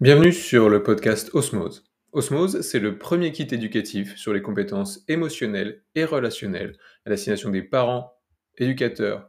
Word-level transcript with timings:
Bienvenue 0.00 0.32
sur 0.32 0.68
le 0.68 0.84
podcast 0.84 1.34
Osmose. 1.34 1.84
Osmose, 2.12 2.60
c'est 2.60 2.78
le 2.78 2.98
premier 2.98 3.32
kit 3.32 3.48
éducatif 3.50 4.14
sur 4.14 4.32
les 4.32 4.42
compétences 4.42 5.04
émotionnelles 5.08 5.82
et 5.96 6.04
relationnelles 6.04 6.78
à 7.04 7.10
destination 7.10 7.50
des 7.50 7.64
parents, 7.64 8.12
éducateurs 8.58 9.26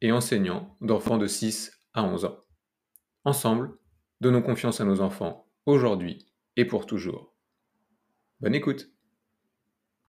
et 0.00 0.10
enseignants 0.10 0.76
d'enfants 0.80 1.16
de 1.16 1.28
6 1.28 1.80
à 1.94 2.02
11 2.02 2.24
ans. 2.24 2.38
Ensemble, 3.24 3.70
donnons 4.20 4.42
confiance 4.42 4.80
à 4.80 4.84
nos 4.84 5.00
enfants 5.00 5.46
aujourd'hui 5.64 6.26
et 6.56 6.64
pour 6.64 6.86
toujours. 6.86 7.32
Bonne 8.40 8.56
écoute. 8.56 8.90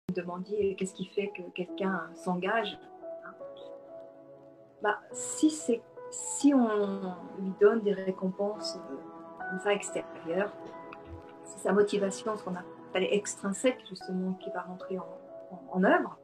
Vous 0.10 0.16
demandiez 0.16 0.76
qu'est-ce 0.76 0.96
qui 0.96 1.06
fait 1.06 1.32
que 1.38 1.44
quelqu'un 1.54 2.10
s'engage. 2.16 2.80
Bah, 4.82 5.00
si, 5.12 5.52
si 6.10 6.52
on 6.52 7.16
lui 7.40 7.52
donne 7.62 7.84
des 7.84 7.94
récompenses 7.94 8.80
euh, 9.54 9.60
ça 9.60 9.74
extérieur. 9.74 10.52
C'est 11.44 11.60
sa 11.60 11.74
motivation, 11.74 12.36
ce 12.38 12.44
qu'on 12.44 12.56
appelle 12.56 13.08
extrinsèque, 13.12 13.80
justement, 13.90 14.34
qui 14.34 14.50
va 14.52 14.62
rentrer 14.62 14.98
en, 15.72 15.84
œuvre. 15.84 16.18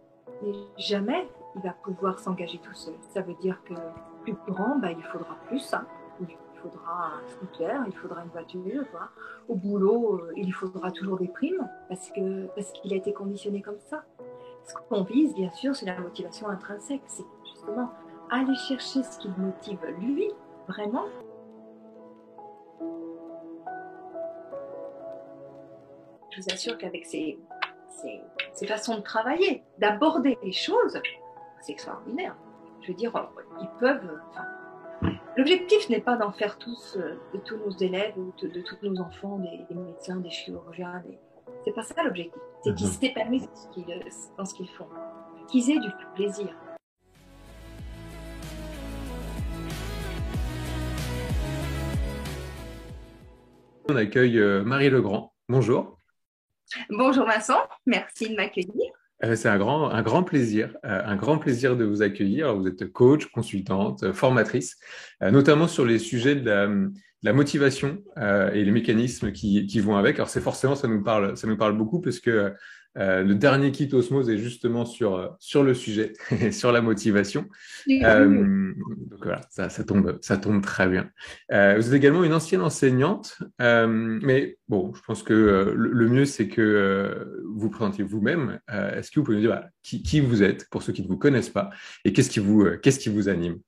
Mais 0.43 0.53
jamais 0.77 1.27
il 1.55 1.61
va 1.61 1.71
pouvoir 1.71 2.19
s'engager 2.19 2.59
tout 2.59 2.73
seul. 2.73 2.93
Ça 3.13 3.21
veut 3.21 3.33
dire 3.35 3.61
que 3.63 3.73
plus 4.23 4.35
grand, 4.47 4.77
bah, 4.77 4.91
il 4.91 5.03
faudra 5.03 5.35
plus. 5.47 5.73
Hein. 5.73 5.85
Il 6.21 6.27
faudra 6.61 7.13
un 7.15 7.29
scooter, 7.29 7.83
il 7.87 7.95
faudra 7.95 8.23
une 8.23 8.29
voiture. 8.29 8.85
Au 9.47 9.55
boulot, 9.55 10.15
euh, 10.15 10.33
il 10.35 10.53
faudra 10.53 10.91
toujours 10.91 11.17
des 11.17 11.29
primes 11.29 11.67
parce 11.87 12.09
que 12.11 12.47
parce 12.47 12.71
qu'il 12.73 12.91
a 12.93 12.97
été 12.97 13.13
conditionné 13.13 13.61
comme 13.61 13.79
ça. 13.89 14.03
Ce 14.65 14.73
qu'on 14.89 15.03
vise, 15.03 15.33
bien 15.33 15.51
sûr, 15.51 15.75
c'est 15.75 15.85
la 15.85 15.99
motivation 15.99 16.49
intrinsèque. 16.49 17.01
C'est 17.07 17.23
justement 17.45 17.91
aller 18.29 18.55
chercher 18.55 19.03
ce 19.03 19.17
qui 19.19 19.27
le 19.27 19.43
motive 19.43 19.79
lui, 19.99 20.31
vraiment, 20.67 21.05
je 26.31 26.41
vous 26.41 26.47
assure 26.51 26.77
qu'avec 26.77 27.05
ces, 27.05 27.39
façons 28.67 28.97
de 28.97 29.01
travailler, 29.01 29.63
d'aborder 29.77 30.37
les 30.43 30.51
choses, 30.51 31.01
c'est 31.61 31.71
extraordinaire. 31.71 32.35
Je 32.81 32.89
veux 32.89 32.93
dire, 32.93 33.11
ils 33.61 33.69
peuvent. 33.79 34.19
L'objectif 35.37 35.89
n'est 35.89 36.01
pas 36.01 36.17
d'en 36.17 36.31
faire 36.31 36.57
tous, 36.57 36.97
euh, 36.97 37.17
de 37.33 37.39
tous 37.39 37.57
nos 37.57 37.71
élèves 37.71 38.13
ou 38.17 38.33
de, 38.41 38.61
tous 38.61 38.77
nos 38.83 38.99
enfants, 38.99 39.39
des, 39.39 39.75
médecins, 39.75 40.17
des 40.17 40.29
chirurgiens. 40.29 41.01
C'est 41.63 41.73
pas 41.73 41.83
ça 41.83 42.03
l'objectif. 42.03 42.41
C'est 42.63 42.75
qu'ils 42.75 42.87
s'épanouissent 42.87 44.31
dans 44.37 44.45
ce 44.45 44.53
qu'ils 44.53 44.69
font, 44.69 44.87
qu'ils 45.47 45.71
aient 45.71 45.79
du 45.79 45.89
plaisir. 46.15 46.47
On 53.87 53.95
accueille 53.95 54.39
euh, 54.39 54.63
Marie 54.63 54.89
Legrand. 54.89 55.33
Bonjour. 55.47 55.98
Bonjour 56.89 57.25
Vincent, 57.25 57.59
merci 57.85 58.29
de 58.29 58.35
m'accueillir. 58.35 58.91
Euh, 59.23 59.35
c'est 59.35 59.49
un 59.49 59.57
grand, 59.57 59.89
un 59.89 60.01
grand 60.01 60.23
plaisir, 60.23 60.77
euh, 60.85 61.01
un 61.03 61.15
grand 61.15 61.37
plaisir 61.37 61.75
de 61.75 61.83
vous 61.83 62.01
accueillir. 62.01 62.55
vous 62.55 62.67
êtes 62.67 62.91
coach, 62.91 63.25
consultante, 63.27 64.03
euh, 64.03 64.13
formatrice, 64.13 64.77
notamment 65.21 65.67
sur 65.67 65.85
les 65.85 65.99
sujets 65.99 66.35
de 66.35 66.91
la, 67.21 67.33
motivation 67.33 68.01
et 68.17 68.63
les 68.63 68.71
mécanismes 68.71 69.31
qui, 69.31 69.67
qui 69.67 69.79
vont 69.81 69.97
avec. 69.97 70.15
Alors 70.15 70.29
c'est 70.29 70.41
forcément, 70.41 70.75
ça 70.75 70.87
nous 70.87 71.03
parle, 71.03 71.35
ça 71.35 71.47
nous 71.47 71.57
parle 71.57 71.77
beaucoup 71.77 71.99
parce 71.99 72.19
que 72.19 72.53
euh, 72.97 73.23
le 73.23 73.35
dernier 73.35 73.71
kit 73.71 73.89
Osmose 73.93 74.29
est 74.29 74.37
justement 74.37 74.83
sur, 74.83 75.15
euh, 75.15 75.27
sur 75.39 75.63
le 75.63 75.73
sujet, 75.73 76.13
sur 76.51 76.71
la 76.71 76.81
motivation. 76.81 77.45
Euh, 77.89 78.73
donc 79.09 79.23
voilà, 79.23 79.41
ça, 79.49 79.69
ça, 79.69 79.83
tombe, 79.83 80.17
ça 80.21 80.37
tombe 80.37 80.63
très 80.63 80.87
bien. 80.87 81.09
vous 81.49 81.87
êtes 81.87 81.93
également 81.93 82.23
une 82.23 82.33
ancienne 82.33 82.61
enseignante, 82.61 83.37
mais 83.59 84.57
bon, 84.67 84.93
je 84.93 85.01
pense 85.01 85.23
que 85.23 85.73
le, 85.75 86.07
mieux, 86.07 86.25
c'est 86.25 86.47
que 86.47 87.43
vous 87.53 87.69
présentiez 87.69 88.03
vous-même. 88.03 88.59
Est-ce 88.67 89.11
que 89.11 89.19
vous 89.19 89.25
pouvez 89.25 89.37
nous 89.37 89.43
dire 89.43 89.61
qui, 89.83 90.01
qui, 90.01 90.19
vous 90.19 90.43
êtes, 90.43 90.69
pour 90.69 90.83
ceux 90.83 90.93
qui 90.93 91.03
ne 91.03 91.07
vous 91.07 91.17
connaissent 91.17 91.49
pas, 91.49 91.69
et 92.05 92.13
qu'est-ce 92.13 92.29
qui, 92.29 92.39
vous, 92.39 92.65
qu'est-ce 92.81 92.99
qui 92.99 93.09
vous 93.09 93.29
anime? 93.29 93.59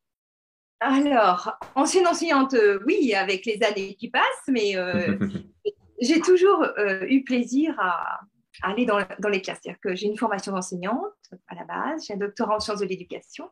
Alors, 0.79 1.59
ancienne 1.75 2.07
enseignante, 2.07 2.55
oui, 2.87 3.13
avec 3.13 3.45
les 3.45 3.61
années 3.63 3.95
qui 3.95 4.09
passent, 4.09 4.23
mais 4.47 4.75
j'ai 6.01 6.19
toujours 6.21 6.65
eu 7.07 7.23
plaisir 7.23 7.75
à, 7.79 8.21
aller 8.61 8.85
dans, 8.85 8.97
les 9.29 9.41
classes. 9.41 9.59
C'est-à-dire 9.61 9.79
que 9.81 9.95
j'ai 9.95 10.07
une 10.07 10.17
formation 10.17 10.51
d'enseignante 10.51 11.13
à 11.47 11.55
la 11.55 11.63
base, 11.63 12.05
j'ai 12.05 12.13
un 12.13 12.17
doctorat 12.17 12.55
en 12.55 12.59
sciences 12.59 12.79
de 12.79 12.85
l'éducation. 12.85 13.49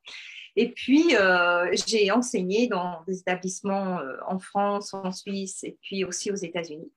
Et 0.56 0.72
puis, 0.72 1.16
euh, 1.16 1.70
j'ai 1.88 2.12
enseigné 2.12 2.68
dans 2.68 3.04
des 3.08 3.20
établissements 3.20 4.00
euh, 4.00 4.18
en 4.28 4.40
France, 4.40 4.94
en 4.94 5.12
Suisse 5.12 5.64
et 5.64 5.78
puis 5.82 6.04
aussi 6.04 6.32
aux 6.32 6.36
États-Unis. 6.36 6.92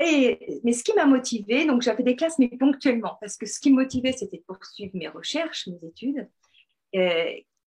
Et, 0.00 0.60
mais 0.64 0.72
ce 0.72 0.82
qui 0.82 0.92
m'a 0.94 1.06
motivée, 1.06 1.66
donc 1.66 1.82
j'avais 1.82 2.02
des 2.02 2.16
classes, 2.16 2.38
mais 2.38 2.48
ponctuellement, 2.48 3.16
parce 3.20 3.36
que 3.36 3.46
ce 3.46 3.60
qui 3.60 3.70
me 3.70 3.76
motivait, 3.76 4.12
c'était 4.12 4.38
de 4.38 4.42
poursuivre 4.42 4.92
mes 4.94 5.08
recherches, 5.08 5.68
mes 5.68 5.88
études, 5.88 6.28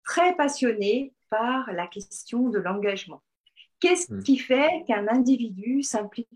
très 0.04 0.36
passionnée 0.36 1.14
par 1.30 1.72
la 1.72 1.86
question 1.86 2.50
de 2.50 2.58
l'engagement. 2.58 3.22
Qu'est-ce 3.80 4.12
hmm. 4.12 4.22
qui 4.22 4.38
fait 4.38 4.84
qu'un 4.86 5.08
individu 5.08 5.82
s'implique 5.82 6.28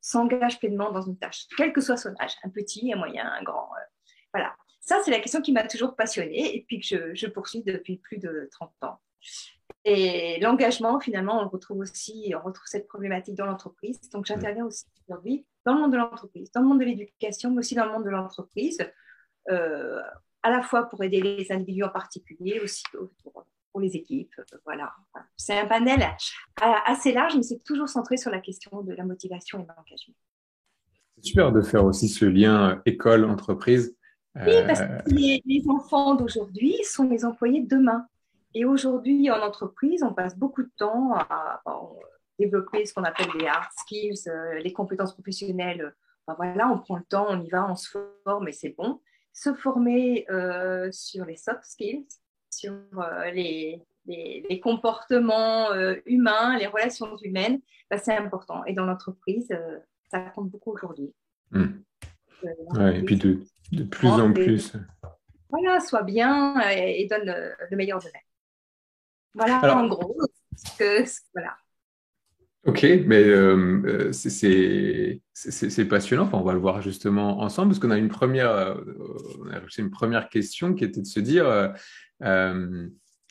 s'engage 0.00 0.58
pleinement 0.58 0.92
dans 0.92 1.00
une 1.00 1.16
tâche, 1.16 1.46
quel 1.56 1.72
que 1.72 1.80
soit 1.80 1.96
son 1.96 2.14
âge, 2.20 2.34
un 2.44 2.50
petit, 2.50 2.92
un 2.92 2.96
moyen, 2.96 3.26
un 3.26 3.42
grand 3.42 3.70
euh, 3.72 3.84
Voilà. 4.32 4.54
Ça, 4.80 5.00
c'est 5.02 5.10
la 5.10 5.20
question 5.20 5.40
qui 5.40 5.52
m'a 5.52 5.66
toujours 5.66 5.96
passionnée 5.96 6.54
et 6.54 6.62
puis 6.68 6.78
que 6.80 7.14
je, 7.14 7.26
poursuis 7.26 7.62
depuis 7.62 7.96
plus 7.96 8.18
de 8.18 8.48
30 8.52 8.70
ans. 8.82 9.00
Et 9.86 10.38
l'engagement, 10.40 11.00
finalement, 11.00 11.42
on 11.42 11.48
retrouve 11.48 11.78
aussi, 11.78 12.34
on 12.36 12.44
retrouve 12.44 12.66
cette 12.66 12.86
problématique 12.86 13.34
dans 13.34 13.46
l'entreprise. 13.46 13.98
Donc, 14.10 14.26
j'interviens 14.26 14.66
aussi 14.66 14.84
aujourd'hui 15.08 15.46
dans 15.64 15.74
le 15.74 15.80
monde 15.80 15.92
de 15.92 15.96
l'entreprise, 15.96 16.52
dans 16.52 16.60
le 16.60 16.66
monde 16.66 16.80
de 16.80 16.84
l'éducation, 16.84 17.50
mais 17.50 17.60
aussi 17.60 17.74
dans 17.74 17.86
le 17.86 17.92
monde 17.92 18.04
de 18.04 18.10
l'entreprise, 18.10 18.78
euh, 19.48 20.02
à 20.42 20.50
la 20.50 20.60
fois 20.60 20.84
pour 20.84 21.02
aider 21.02 21.22
les 21.22 21.50
individus 21.50 21.84
en 21.84 21.88
particulier, 21.88 22.60
aussi 22.60 22.84
pour 23.22 23.46
pour 23.74 23.80
les 23.80 23.96
équipes. 23.96 24.32
Euh, 24.38 24.58
voilà. 24.64 24.92
C'est 25.36 25.58
un 25.58 25.66
panel 25.66 26.06
assez 26.86 27.12
large, 27.12 27.34
mais 27.34 27.42
c'est 27.42 27.62
toujours 27.64 27.88
centré 27.88 28.16
sur 28.16 28.30
la 28.30 28.38
question 28.38 28.82
de 28.82 28.94
la 28.94 29.04
motivation 29.04 29.58
et 29.58 29.62
de 29.62 29.68
l'engagement. 29.68 30.14
C'est 31.16 31.24
super 31.24 31.50
de 31.50 31.60
faire 31.60 31.84
aussi 31.84 32.08
ce 32.08 32.24
lien 32.24 32.80
école-entreprise. 32.86 33.96
Oui, 34.36 34.54
parce 34.64 34.80
euh, 34.80 34.98
que 34.98 35.10
les, 35.10 35.64
enfants 35.68 36.14
d'aujourd'hui 36.14 36.76
sont 36.84 37.08
les 37.08 37.24
employés 37.24 37.62
de 37.62 37.68
demain. 37.68 38.06
Et 38.54 38.64
aujourd'hui, 38.64 39.28
en 39.32 39.40
entreprise, 39.40 40.04
on 40.04 40.14
passe 40.14 40.38
beaucoup 40.38 40.62
de 40.62 40.70
temps 40.76 41.14
à, 41.14 41.60
développer 42.38 42.84
ce 42.86 42.94
qu'on 42.94 43.02
appelle 43.02 43.28
les 43.38 43.46
hard 43.46 43.70
skills, 43.76 44.28
euh, 44.28 44.60
les 44.60 44.72
compétences 44.72 45.14
professionnelles. 45.14 45.94
voilà, 46.36 46.68
on 46.68 46.78
prend 46.78 46.96
le 46.96 47.04
temps, 47.04 47.26
on 47.28 47.42
y 47.42 47.50
va, 47.50 47.68
on 47.68 47.74
se 47.74 47.98
forme 48.22 48.46
et 48.46 48.52
c'est 48.52 48.74
bon. 48.76 49.00
Se 49.32 49.52
former 49.52 50.26
sur 50.92 51.24
les 51.24 51.36
soft 51.36 51.64
skills, 51.64 52.06
sur 52.58 52.72
euh, 52.72 53.30
les, 53.30 53.82
les, 54.06 54.60
comportements 54.60 55.72
euh, 55.72 55.96
humains, 56.06 56.56
les 56.58 56.66
relations 56.66 57.16
humaines, 57.18 57.60
bah, 57.90 57.98
c'est 57.98 58.16
important. 58.16 58.64
Et 58.64 58.72
dans 58.72 58.86
l'entreprise, 58.86 59.48
euh, 59.50 59.78
ça 60.10 60.20
compte 60.34 60.50
beaucoup 60.50 60.72
aujourd'hui. 60.72 61.12
Hmm. 61.50 61.82
et 62.92 63.02
puis 63.02 63.16
de, 63.16 63.40
de 63.72 63.84
plus 63.84 64.08
en 64.08 64.32
plus. 64.32 64.72
Voilà, 65.50 65.80
soit 65.80 66.02
bien 66.02 66.58
et, 66.70 67.06
donne 67.08 67.26
le, 67.70 67.76
meilleur 67.76 67.98
de 68.00 68.06
même. 68.06 68.22
Voilà, 69.34 69.76
en 69.76 69.86
gros. 69.88 70.16
Que, 70.78 71.04
voilà. 71.32 71.56
Ok, 72.66 72.86
mais 73.06 73.24
c'est 74.12 75.88
passionnant. 75.88 76.24
Enfin, 76.24 76.38
on 76.38 76.44
va 76.44 76.54
le 76.54 76.58
voir 76.58 76.80
justement 76.80 77.40
ensemble 77.40 77.70
parce 77.70 77.78
qu'on 77.78 77.90
a 77.90 77.98
une 77.98 78.08
première, 78.08 78.76
on 79.40 79.50
a 79.50 79.60
une 79.78 79.90
première 79.90 80.28
question 80.28 80.74
qui 80.74 80.84
était 80.84 81.00
de 81.00 81.06
se 81.06 81.20
dire 81.20 81.46
euh, 81.46 81.68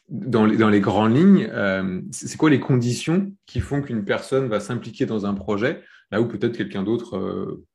dans, 0.10 0.46
les, 0.46 0.58
dans 0.58 0.70
les 0.70 0.80
grandes 0.80 1.16
lignes, 1.16 1.50
euh, 1.52 2.02
c'est 2.12 2.38
quoi 2.38 2.50
les 2.50 2.60
conditions 2.60 3.34
qui 3.46 3.60
font 3.60 3.82
qu'une 3.82 4.06
personne 4.06 4.48
va 4.48 4.60
s'impliquer 4.60 5.06
dans 5.06 5.26
un 5.26 5.34
projet, 5.34 5.82
là 6.12 6.22
où 6.22 6.28
peut-être 6.28 6.58
quelqu'un 6.58 6.84
d'autre 6.84 7.18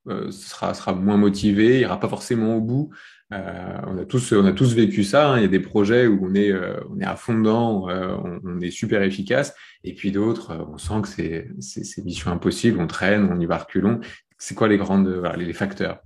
euh, 0.07 0.31
sera, 0.31 0.75
sera 0.75 0.93
moins 0.93 1.17
motivé, 1.17 1.81
ira 1.81 1.99
pas 1.99 2.09
forcément 2.09 2.57
au 2.57 2.61
bout. 2.61 2.91
on, 3.31 3.99
a 3.99 4.05
tous, 4.07 4.33
on 4.33 4.45
a 4.45 4.53
tous 4.53 4.75
vécu 4.75 5.05
ça. 5.05 5.33
Hein. 5.33 5.39
Il 5.39 5.43
y 5.43 5.47
a 5.47 5.49
des 5.49 5.61
projets 5.61 6.07
où 6.07 6.27
on 6.27 6.35
est, 6.35 6.53
on 6.89 7.01
est 7.01 7.05
à 7.05 7.17
fond 7.17 7.35
dedans, 7.35 7.89
on, 7.89 8.61
est 8.61 8.71
super 8.71 9.03
efficace, 9.03 9.55
et 9.85 9.95
puis 9.95 10.13
d'autres, 10.13 10.67
on 10.73 10.79
sent 10.79 11.03
que 11.03 11.09
c'est, 11.09 11.49
c'est, 11.61 12.05
mission 12.05 12.31
impossible, 12.31 12.79
on 12.81 12.87
traîne, 12.87 13.29
on 13.33 13.41
y 13.41 13.47
va 13.47 13.59
reculons. 13.59 14.01
C'est 14.39 14.55
quoi 14.55 14.69
les 14.69 14.79
grandes, 14.79 15.09
les 15.37 15.53
facteurs? 15.53 16.01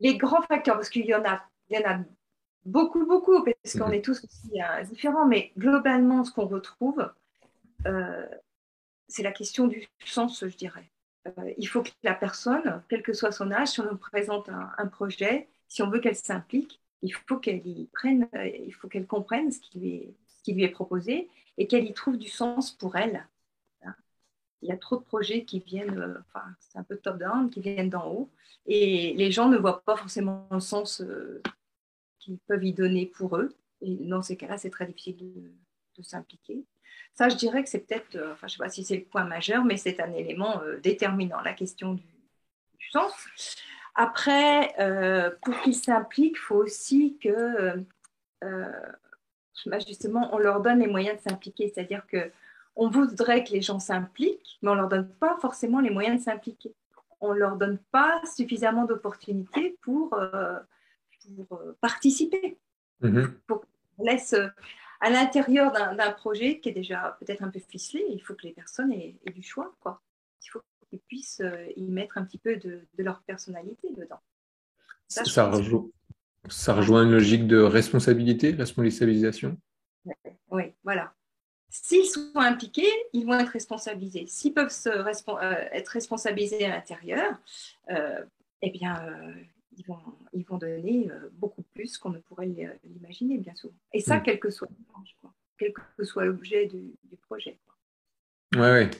Les 0.00 0.16
grands 0.16 0.42
facteurs, 0.42 0.76
parce 0.76 0.88
qu'il 0.88 1.04
y 1.04 1.14
en 1.14 1.24
a, 1.24 1.42
il 1.68 1.78
y 1.78 1.84
en 1.84 1.90
a 1.90 1.98
Beaucoup, 2.64 3.04
beaucoup, 3.04 3.44
parce 3.44 3.78
qu'on 3.78 3.88
mhm. 3.88 3.94
est 3.94 4.02
tous 4.02 4.24
aussi 4.24 4.62
euh, 4.62 4.84
différents, 4.84 5.26
mais 5.26 5.52
globalement, 5.58 6.24
ce 6.24 6.32
qu'on 6.32 6.46
retrouve, 6.46 7.10
euh, 7.86 8.26
c'est 9.08 9.22
la 9.22 9.32
question 9.32 9.66
du 9.66 9.86
sens, 10.04 10.42
je 10.46 10.56
dirais. 10.56 10.90
Euh, 11.26 11.52
il 11.58 11.66
faut 11.66 11.82
que 11.82 11.90
la 12.02 12.14
personne, 12.14 12.82
quel 12.88 13.02
que 13.02 13.12
soit 13.12 13.32
son 13.32 13.50
âge, 13.50 13.68
si 13.68 13.80
on 13.80 13.90
nous 13.90 13.98
présente 13.98 14.48
un, 14.48 14.86
projet, 14.86 15.48
si 15.68 15.82
on 15.82 15.90
veut 15.90 16.00
qu'elle 16.00 16.16
s'implique, 16.16 16.80
il 17.02 17.12
faut 17.12 17.36
qu'elle 17.36 17.66
y 17.66 17.86
prenne, 17.92 18.28
il 18.34 18.72
faut 18.72 18.88
qu'elle 18.88 19.06
comprenne 19.06 19.50
ce 19.52 19.60
qui, 19.60 19.78
lui 19.78 19.94
est, 19.96 20.14
ce 20.26 20.42
qui 20.42 20.54
lui 20.54 20.64
est 20.64 20.70
proposé 20.70 21.28
et 21.58 21.66
qu'elle 21.66 21.84
y 21.84 21.92
trouve 21.92 22.16
du 22.16 22.28
sens 22.28 22.70
pour 22.72 22.96
elle. 22.96 23.26
Il 24.62 24.68
y 24.68 24.72
a 24.72 24.78
trop 24.78 24.96
de 24.96 25.02
projets 25.02 25.44
qui 25.44 25.60
viennent, 25.60 26.22
enfin, 26.26 26.46
c'est 26.58 26.78
un 26.78 26.82
peu 26.82 26.96
top-down, 26.96 27.50
qui 27.50 27.60
viennent 27.60 27.90
d'en 27.90 28.10
haut. 28.10 28.30
Et 28.64 29.12
les 29.12 29.30
gens 29.30 29.50
ne 29.50 29.58
voient 29.58 29.82
pas 29.82 29.94
forcément 29.94 30.48
le 30.50 30.60
sens 30.60 31.02
qu'ils 32.24 32.38
peuvent 32.38 32.64
y 32.64 32.72
donner 32.72 33.06
pour 33.06 33.36
eux. 33.36 33.54
Et 33.80 33.96
dans 33.96 34.22
ces 34.22 34.36
cas-là, 34.36 34.58
c'est 34.58 34.70
très 34.70 34.86
difficile 34.86 35.16
de, 35.18 36.02
s'impliquer. 36.02 36.64
Ça, 37.14 37.28
je 37.28 37.36
dirais 37.36 37.62
que 37.62 37.68
c'est 37.68 37.86
peut-être, 37.86 38.18
enfin, 38.32 38.46
je 38.46 38.46
ne 38.46 38.50
sais 38.50 38.58
pas 38.58 38.68
si 38.68 38.84
c'est 38.84 38.96
le 38.96 39.04
point 39.04 39.24
majeur, 39.24 39.64
mais 39.64 39.76
c'est 39.76 40.00
un 40.00 40.12
élément 40.12 40.60
déterminant, 40.82 41.40
la 41.40 41.52
question 41.52 41.94
du, 41.94 42.02
sens. 42.90 43.12
Après, 43.94 44.74
euh, 44.80 45.30
pour 45.42 45.60
qu'ils 45.60 45.74
s'impliquent, 45.74 46.36
il 46.36 46.40
faut 46.40 46.56
aussi 46.56 47.16
que, 47.22 47.84
euh, 48.42 48.72
bah, 49.66 49.78
justement, 49.78 50.34
on 50.34 50.38
leur 50.38 50.60
donne 50.60 50.80
les 50.80 50.88
moyens 50.88 51.16
de 51.16 51.28
s'impliquer. 51.28 51.70
C'est-à-dire 51.72 52.04
que 52.06 52.32
on 52.76 52.88
voudrait 52.88 53.44
que 53.44 53.52
les 53.52 53.62
gens 53.62 53.78
s'impliquent, 53.78 54.58
mais 54.62 54.70
on 54.70 54.74
leur 54.74 54.88
donne 54.88 55.08
pas 55.08 55.36
forcément 55.40 55.80
les 55.80 55.90
moyens 55.90 56.18
de 56.18 56.24
s'impliquer. 56.24 56.74
On 57.20 57.32
leur 57.32 57.56
donne 57.56 57.78
pas 57.92 58.20
suffisamment 58.36 58.84
d'opportunités 58.84 59.78
pour, 59.82 60.18
euh, 61.52 61.72
participer. 61.80 62.58
Mm-hmm. 63.02 63.30
on 63.98 64.04
laisse 64.04 64.34
à 65.00 65.10
l'intérieur 65.10 65.72
d'un 65.72 66.12
projet 66.12 66.60
qui 66.60 66.70
est 66.70 66.72
déjà 66.72 67.16
peut-être 67.20 67.42
un 67.42 67.50
peu 67.50 67.60
ficelé, 67.60 68.04
il 68.10 68.22
faut 68.22 68.34
que 68.34 68.46
les 68.46 68.52
personnes 68.52 68.92
aient, 68.92 69.16
aient 69.26 69.32
du 69.32 69.42
choix. 69.42 69.74
Quoi. 69.80 70.00
Il 70.42 70.48
faut 70.48 70.62
puissent 70.98 71.40
euh, 71.40 71.66
y 71.76 71.90
mettre 71.90 72.18
un 72.18 72.24
petit 72.24 72.38
peu 72.38 72.56
de, 72.56 72.86
leur 72.98 73.22
personnalité 73.22 73.88
dedans. 73.96 74.20
Ça, 75.08 75.24
ça, 75.24 76.74
rejoint, 76.74 77.04
une 77.04 77.12
logique 77.12 77.46
de 77.46 77.58
responsabilité, 77.58 78.50
responsabilisation 78.52 79.56
Oui, 80.50 80.64
voilà. 80.82 81.14
S'ils 81.68 82.06
sont 82.06 82.30
impliqués, 82.36 82.90
ils 83.12 83.26
vont 83.26 83.38
être 83.38 83.50
responsabilisés. 83.50 84.26
S'ils 84.28 84.54
peuvent 84.54 84.70
se 84.70 84.88
euh, 84.88 85.68
être 85.72 85.88
responsabilisés 85.88 86.64
à 86.64 86.68
l'intérieur, 86.70 87.38
euh, 87.90 88.24
eh 88.62 88.70
bien, 88.70 89.04
ils, 89.76 89.84
vont, 89.86 89.98
ils 90.32 90.44
vont 90.44 90.58
donner 90.58 91.08
beaucoup 91.32 91.62
plus 91.74 91.98
qu'on 91.98 92.10
ne 92.10 92.18
pourrait 92.18 92.46
l'imaginer, 92.84 93.38
bien 93.38 93.54
souvent. 93.54 93.74
Et 93.92 94.00
ça, 94.00 94.18
hmm. 94.18 94.22
quel 94.24 94.40
que 94.40 94.50
soit 94.50 94.68
quel 95.58 95.72
que 95.72 96.04
soit 96.04 96.24
l'objet 96.24 96.66
du, 96.66 96.94
du, 97.04 97.16
projet. 97.16 97.58
Oui, 98.56 98.66
oui. 98.72 98.90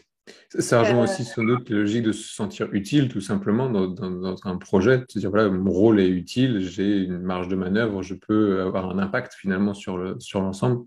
Ça 0.59 0.81
rejoint 0.81 1.01
euh, 1.01 1.05
aussi 1.05 1.25
sans 1.25 1.45
doute 1.45 1.69
la 1.69 1.79
logique 1.79 2.05
de 2.05 2.13
se 2.13 2.33
sentir 2.33 2.73
utile 2.73 3.09
tout 3.09 3.21
simplement 3.21 3.69
dans, 3.69 4.37
un 4.47 4.57
projet, 4.57 4.99
de 4.99 5.05
se 5.09 5.19
dire 5.19 5.31
voilà, 5.31 5.51
mon 5.51 5.71
rôle 5.71 6.01
est 6.01 6.09
utile, 6.09 6.61
j'ai 6.61 7.03
une 7.03 7.19
marge 7.19 7.49
de 7.49 7.57
manœuvre, 7.57 8.03
je 8.03 8.15
peux 8.15 8.63
avoir 8.63 8.89
un 8.89 8.99
impact 8.99 9.35
finalement 9.35 9.75
sur 9.75 9.99
l'ensemble. 9.99 10.21
Sur 10.21 10.87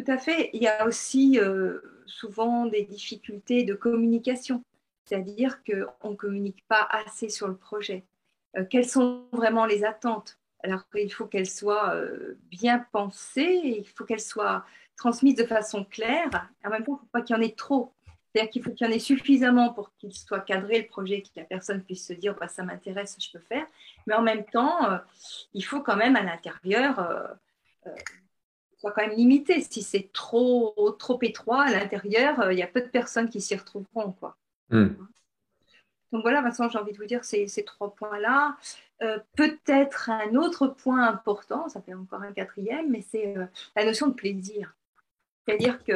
tout 0.00 0.04
à 0.06 0.18
fait. 0.18 0.50
Il 0.52 0.62
y 0.62 0.68
a 0.68 0.86
aussi 0.86 1.38
euh, 1.38 1.78
souvent 2.06 2.66
des 2.66 2.84
difficultés 2.84 3.64
de 3.64 3.74
communication, 3.74 4.64
c'est-à-dire 5.04 5.62
qu'on 5.64 6.10
ne 6.10 6.16
communique 6.16 6.64
pas 6.68 6.86
assez 6.90 7.28
sur 7.28 7.48
le 7.48 7.56
projet. 7.56 8.04
Euh, 8.56 8.64
quelles 8.68 8.88
sont 8.88 9.26
vraiment 9.32 9.66
les 9.66 9.84
attentes? 9.84 10.38
Alors 10.62 10.82
il 10.94 11.10
faut 11.10 11.24
qu'elles 11.24 11.48
soient 11.48 11.94
bien 12.50 12.84
pensées, 12.92 13.60
il 13.64 13.88
faut 13.88 14.04
qu'elles 14.04 14.20
soient 14.20 14.66
transmises 14.98 15.36
de 15.36 15.44
façon 15.44 15.84
claire. 15.84 16.28
En 16.62 16.68
même 16.68 16.84
temps, 16.84 16.92
il 16.92 16.96
ne 16.96 16.98
faut 16.98 17.08
pas 17.12 17.22
qu'il 17.22 17.34
y 17.34 17.38
en 17.38 17.42
ait 17.42 17.54
trop 17.54 17.94
c'est-à-dire 18.32 18.50
qu'il 18.50 18.62
faut 18.62 18.70
qu'il 18.70 18.86
y 18.86 18.90
en 18.90 18.92
ait 18.92 19.00
suffisamment 19.00 19.72
pour 19.72 19.92
qu'il 19.96 20.14
soit 20.14 20.40
cadré 20.40 20.80
le 20.80 20.86
projet, 20.86 21.22
que 21.22 21.28
la 21.36 21.44
personne 21.44 21.82
puisse 21.82 22.06
se 22.06 22.12
dire 22.12 22.36
bah, 22.38 22.48
ça 22.48 22.62
m'intéresse, 22.62 23.16
je 23.18 23.30
peux 23.32 23.44
faire. 23.44 23.66
Mais 24.06 24.14
en 24.14 24.22
même 24.22 24.44
temps, 24.44 24.90
euh, 24.90 24.98
il 25.52 25.64
faut 25.64 25.80
quand 25.80 25.96
même 25.96 26.16
à 26.16 26.22
l'intérieur, 26.22 27.00
euh, 27.00 27.26
euh, 27.86 27.94
soit 28.78 28.92
quand 28.92 29.02
même 29.02 29.16
limité. 29.16 29.60
Si 29.60 29.82
c'est 29.82 30.10
trop, 30.12 30.96
trop 30.98 31.18
étroit 31.22 31.64
à 31.64 31.70
l'intérieur, 31.72 32.52
il 32.52 32.58
y 32.58 32.62
a 32.62 32.68
peu 32.68 32.80
de 32.80 32.88
personnes 32.88 33.28
qui 33.28 33.40
s'y 33.40 33.56
retrouveront. 33.56 34.12
Quoi. 34.12 34.36
Hmm. 34.70 34.90
Donc 36.12 36.22
voilà, 36.22 36.42
Vincent, 36.42 36.68
j'ai 36.68 36.78
envie 36.78 36.92
de 36.92 36.98
vous 36.98 37.06
dire 37.06 37.24
ces, 37.24 37.46
ces 37.46 37.64
trois 37.64 37.94
points-là. 37.94 38.56
Peut-être 39.36 40.10
un 40.10 40.34
autre 40.34 40.66
point 40.66 41.06
important, 41.06 41.68
ça 41.68 41.80
fait 41.80 41.94
encore 41.94 42.22
un 42.22 42.32
quatrième, 42.32 42.90
mais 42.90 43.00
c'est 43.00 43.34
la 43.76 43.84
notion 43.84 44.08
de 44.08 44.14
plaisir. 44.14 44.74
C'est-à-dire 45.46 45.82
que 45.84 45.92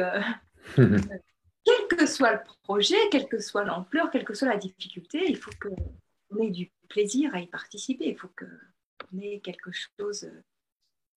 quel 1.65 1.87
que 1.89 2.05
soit 2.05 2.33
le 2.33 2.39
projet, 2.63 2.95
quelle 3.11 3.27
que 3.27 3.39
soit 3.39 3.63
l'ampleur, 3.63 4.11
quelle 4.11 4.23
que 4.23 4.33
soit 4.33 4.47
la 4.47 4.57
difficulté, 4.57 5.25
il 5.27 5.37
faut 5.37 5.51
qu'on 5.61 6.37
ait 6.43 6.51
du 6.51 6.71
plaisir 6.87 7.33
à 7.33 7.39
y 7.39 7.47
participer. 7.47 8.05
Il 8.07 8.17
faut 8.17 8.29
qu'on 8.37 9.19
ait 9.19 9.39
quelque 9.39 9.71
chose 9.71 10.31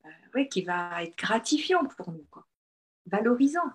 euh, 0.05 0.45
qui 0.45 0.63
va 0.63 1.03
être 1.05 1.17
gratifiant 1.17 1.85
pour 1.85 2.13
nous, 2.13 2.27
valorisant. 3.07 3.71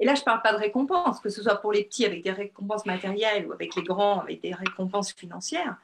Et 0.00 0.06
là, 0.06 0.14
je 0.14 0.20
ne 0.20 0.24
parle 0.24 0.40
pas 0.40 0.52
de 0.52 0.58
récompense, 0.58 1.20
que 1.20 1.28
ce 1.28 1.42
soit 1.42 1.56
pour 1.56 1.72
les 1.72 1.84
petits 1.84 2.06
avec 2.06 2.24
des 2.24 2.32
récompenses 2.32 2.86
matérielles 2.86 3.46
ou 3.46 3.52
avec 3.52 3.76
les 3.76 3.82
grands 3.82 4.20
avec 4.20 4.40
des 4.40 4.54
récompenses 4.54 5.12
financières. 5.12 5.76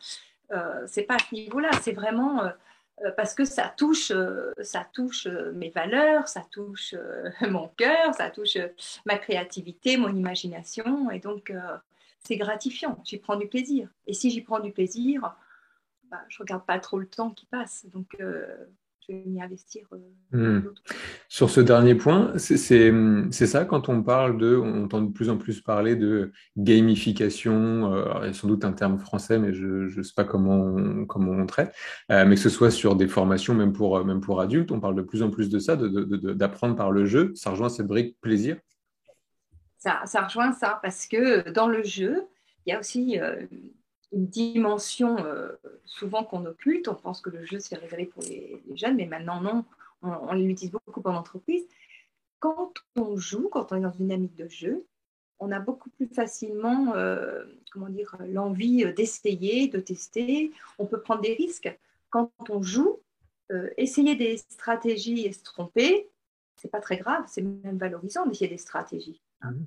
Euh, 0.52 0.86
ce 0.86 1.00
n'est 1.00 1.06
pas 1.06 1.16
à 1.16 1.18
ce 1.18 1.34
niveau-là, 1.34 1.70
c'est 1.82 1.92
vraiment 1.92 2.42
euh, 2.42 2.48
euh, 3.04 3.10
parce 3.14 3.34
que 3.34 3.44
ça 3.44 3.72
touche, 3.76 4.10
euh, 4.10 4.52
ça 4.62 4.86
touche 4.90 5.26
mes 5.26 5.68
valeurs, 5.68 6.28
ça 6.28 6.46
touche 6.50 6.94
mon 7.42 7.68
cœur, 7.68 8.14
ça 8.14 8.30
touche 8.30 8.56
ma 9.04 9.18
créativité, 9.18 9.98
mon 9.98 10.14
imagination, 10.14 11.10
et 11.10 11.18
donc 11.18 11.52
c'est 12.20 12.36
gratifiant. 12.36 12.98
J'y 13.04 13.18
prends 13.18 13.36
du 13.36 13.48
plaisir. 13.48 13.88
Et 14.06 14.14
si 14.14 14.30
j'y 14.30 14.40
prends 14.40 14.60
du 14.60 14.72
plaisir, 14.72 15.36
bah, 16.04 16.22
je 16.28 16.38
regarde 16.38 16.64
pas 16.64 16.78
trop 16.78 16.98
le 16.98 17.06
temps 17.06 17.30
qui 17.30 17.44
passe. 17.44 17.84
Donc 17.92 18.16
je 19.08 19.14
vais 19.14 19.22
m'y 19.26 19.42
investir. 19.42 19.86
Hmm. 20.32 20.60
Sur 21.28 21.50
ce 21.50 21.60
dernier 21.60 21.94
point, 21.94 22.32
c'est 22.36 22.90
ça 23.30 23.64
quand 23.64 23.88
on 23.88 24.02
parle 24.02 24.38
de, 24.38 24.56
on 24.56 24.84
entend 24.84 25.02
de 25.02 25.12
plus 25.12 25.30
en 25.30 25.36
plus 25.36 25.60
parler 25.60 25.96
de 25.96 26.32
gamification, 26.56 27.92
euh, 27.92 28.04
il 28.22 28.26
y 28.26 28.30
a 28.30 28.32
sans 28.32 28.48
doute 28.48 28.64
un 28.64 28.72
terme 28.72 28.98
français, 28.98 29.38
mais 29.38 29.52
je 29.52 29.96
ne 29.96 30.02
sais 30.02 30.14
pas 30.14 30.24
comment 30.24 30.60
on, 30.60 31.06
comment 31.06 31.32
on 31.32 31.46
traite, 31.46 31.74
euh, 32.10 32.24
mais 32.26 32.34
que 32.34 32.40
ce 32.40 32.50
soit 32.50 32.70
sur 32.70 32.96
des 32.96 33.08
formations, 33.08 33.54
même 33.54 33.72
pour, 33.72 34.04
même 34.04 34.20
pour 34.20 34.40
adultes, 34.40 34.72
on 34.72 34.80
parle 34.80 34.96
de 34.96 35.02
plus 35.02 35.22
en 35.22 35.30
plus 35.30 35.48
de 35.48 35.58
ça, 35.58 35.76
d'apprendre 35.76 36.76
par 36.76 36.90
le 36.90 37.06
jeu. 37.06 37.32
Ça 37.34 37.50
rejoint 37.50 37.68
cette 37.68 37.86
brique 37.86 38.16
plaisir? 38.20 38.56
Ça, 39.78 40.00
ça 40.06 40.22
rejoint 40.22 40.52
ça, 40.52 40.80
parce 40.82 41.06
que 41.06 41.50
dans 41.50 41.68
le 41.68 41.82
jeu, 41.82 42.22
il 42.64 42.72
y 42.72 42.72
a 42.72 42.80
aussi 42.80 43.20
euh, 43.20 43.46
une 44.12 44.26
dimension 44.26 45.18
euh, 45.18 45.52
souvent 45.84 46.24
qu'on 46.24 46.44
occulte. 46.46 46.88
On 46.88 46.94
pense 46.94 47.20
que 47.20 47.30
le 47.30 47.44
jeu 47.44 47.58
c'est 47.58 47.76
réservé 47.76 48.06
pour 48.06 48.22
les, 48.22 48.62
jeunes, 48.74 48.96
mais 48.96 49.06
maintenant 49.06 49.40
non, 49.40 49.64
on, 50.02 50.34
l'utilise 50.34 50.72
beaucoup 50.72 51.02
en 51.04 51.14
entreprise. 51.14 51.66
Quand 52.38 52.72
on 52.96 53.16
joue, 53.16 53.48
quand 53.48 53.72
on 53.72 53.76
est 53.76 53.80
dans 53.80 53.92
une 53.92 54.06
dynamique 54.06 54.36
de 54.36 54.48
jeu, 54.48 54.86
on 55.38 55.50
a 55.52 55.60
beaucoup 55.60 55.90
plus 55.90 56.06
facilement, 56.06 56.94
euh, 56.94 57.44
comment 57.70 57.88
dire, 57.88 58.16
l'envie 58.28 58.90
d'essayer, 58.94 59.68
de 59.68 59.80
tester. 59.80 60.52
On 60.78 60.86
peut 60.86 61.00
prendre 61.00 61.22
des 61.22 61.34
risques. 61.34 61.78
Quand 62.08 62.30
on 62.48 62.62
joue, 62.62 63.00
euh, 63.52 63.70
essayer 63.76 64.16
des 64.16 64.38
stratégies 64.38 65.26
et 65.26 65.32
se 65.32 65.44
tromper, 65.44 66.08
c'est 66.56 66.70
pas 66.70 66.80
très 66.80 66.96
grave, 66.96 67.24
c'est 67.28 67.42
même 67.42 67.78
valorisant 67.78 68.26
d'essayer 68.26 68.48
des 68.48 68.58
stratégies. 68.58 69.20
Mmh. 69.42 69.62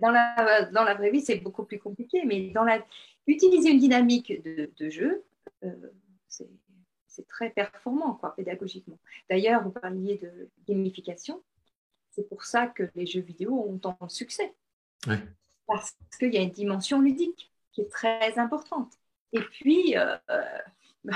Dans 0.00 0.10
la, 0.10 0.70
dans 0.72 0.84
la 0.84 0.94
vraie 0.94 1.10
vie, 1.10 1.20
c'est 1.20 1.36
beaucoup 1.36 1.64
plus 1.64 1.78
compliqué, 1.78 2.24
mais 2.24 2.50
dans 2.50 2.64
la, 2.64 2.82
utiliser 3.26 3.70
une 3.70 3.78
dynamique 3.78 4.42
de, 4.42 4.90
jeu, 4.90 5.24
euh, 5.64 5.92
c'est 6.28 7.26
très 7.28 7.50
performant 7.50 8.14
quoi, 8.14 8.34
pédagogiquement. 8.36 8.98
D'ailleurs, 9.30 9.62
vous 9.62 9.70
parliez 9.70 10.18
de 10.18 10.50
gamification. 10.68 11.42
C'est 12.10 12.28
pour 12.28 12.44
ça 12.44 12.66
que 12.66 12.90
les 12.94 13.06
jeux 13.06 13.20
vidéo 13.20 13.54
ont 13.68 13.78
tant 13.78 13.96
de 14.00 14.10
succès. 14.10 14.54
Parce 15.66 15.96
qu'il 16.18 16.34
y 16.34 16.38
a 16.38 16.42
une 16.42 16.50
dimension 16.50 17.00
ludique 17.00 17.50
qui 17.72 17.82
est 17.82 17.90
très 17.90 18.38
importante. 18.38 18.92
Et 19.32 19.40
puis, 19.40 19.96
euh, 19.96 20.16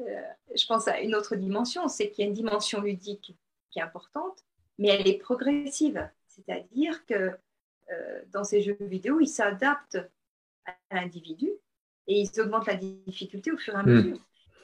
euh, 0.00 0.22
je 0.54 0.66
pense 0.66 0.88
à 0.88 1.00
une 1.00 1.14
autre 1.14 1.36
dimension, 1.36 1.88
c'est 1.88 2.10
qu'il 2.10 2.24
y 2.24 2.26
a 2.26 2.28
une 2.28 2.34
dimension 2.34 2.80
ludique 2.80 3.36
qui 3.70 3.78
est 3.78 3.82
importante, 3.82 4.44
mais 4.78 4.88
elle 4.88 5.06
est 5.08 5.18
progressive. 5.18 6.08
C'est-à-dire 6.28 7.04
que 7.06 7.36
dans 8.32 8.44
ces 8.44 8.62
jeux 8.62 8.76
vidéo, 8.80 9.20
ils 9.20 9.28
s'adaptent 9.28 9.98
à 10.66 10.74
l'individu 10.94 11.50
et 12.06 12.20
ils 12.20 12.40
augmentent 12.40 12.66
la 12.66 12.76
difficulté 12.76 13.52
au 13.52 13.56
fur 13.56 13.74
et 13.74 13.78
à 13.78 13.82
hmm. 13.82 13.90
mesure. 13.90 14.18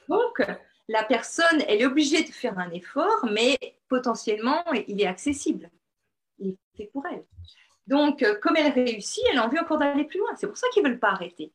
Donc, 0.09 0.41
la 0.87 1.03
personne, 1.03 1.61
elle 1.67 1.81
est 1.81 1.85
obligée 1.85 2.23
de 2.23 2.29
faire 2.29 2.57
un 2.59 2.69
effort, 2.71 3.25
mais 3.31 3.57
potentiellement, 3.89 4.63
il 4.87 5.01
est 5.01 5.07
accessible. 5.07 5.69
Il 6.37 6.49
est 6.49 6.57
fait 6.77 6.89
pour 6.91 7.05
elle. 7.07 7.23
Donc, 7.87 8.23
euh, 8.23 8.37
comme 8.41 8.55
elle 8.57 8.71
réussit, 8.71 9.23
elle 9.31 9.39
a 9.39 9.45
envie 9.45 9.59
encore 9.59 9.77
d'aller 9.77 10.05
plus 10.05 10.19
loin. 10.19 10.29
C'est 10.35 10.47
pour 10.47 10.57
ça 10.57 10.67
qu'ils 10.73 10.83
ne 10.83 10.89
veulent 10.89 10.99
pas 10.99 11.11
arrêter. 11.11 11.51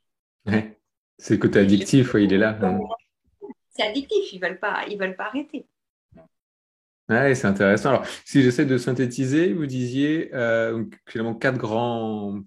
C'est 1.18 1.34
le 1.34 1.40
côté 1.40 1.58
addictif, 1.58 2.14
il 2.14 2.32
est 2.32 2.38
là. 2.38 2.58
C'est 3.70 3.82
addictif, 3.82 4.32
ils 4.32 4.40
ne 4.40 4.46
veulent, 4.46 4.58
pas, 4.58 4.84
veulent 4.98 5.16
pas 5.16 5.26
arrêter. 5.26 5.66
Ouais, 7.11 7.35
c'est 7.35 7.49
intéressant. 7.49 7.90
Alors, 7.90 8.07
si 8.25 8.40
j'essaie 8.40 8.64
de 8.64 8.79
synthétiser, 8.79 9.52
vous 9.52 9.67
disiez 9.67 10.31
euh, 10.33 10.85
finalement 11.07 11.35
quatre 11.35 11.59
grands 11.59 12.40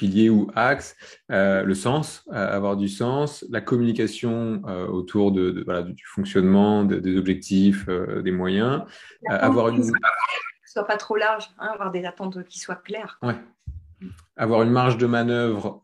piliers 0.00 0.30
ou 0.30 0.50
axes, 0.54 0.96
euh, 1.30 1.62
le 1.62 1.74
sens, 1.74 2.24
euh, 2.32 2.56
avoir 2.56 2.76
du 2.76 2.88
sens, 2.88 3.44
la 3.50 3.60
communication 3.60 4.62
euh, 4.66 4.86
autour 4.86 5.30
de, 5.32 5.62
voilà, 5.64 5.82
du, 5.82 6.04
fonctionnement, 6.06 6.84
des 6.84 7.18
objectifs, 7.18 7.86
des 7.88 8.32
moyens, 8.32 8.82
avoir 9.28 9.68
une... 9.68 9.84
soit 10.64 10.86
pas 10.86 10.96
trop 10.96 11.16
large, 11.16 11.50
hein, 11.58 11.68
avoir 11.72 11.90
des 11.90 12.04
attentes 12.04 12.44
qui 12.44 12.58
soient 12.58 12.76
claires. 12.76 13.18
Ouais. 13.22 13.36
avoir 14.36 14.62
une 14.62 14.70
marge 14.70 14.96
de 14.96 15.06
manœuvre, 15.06 15.80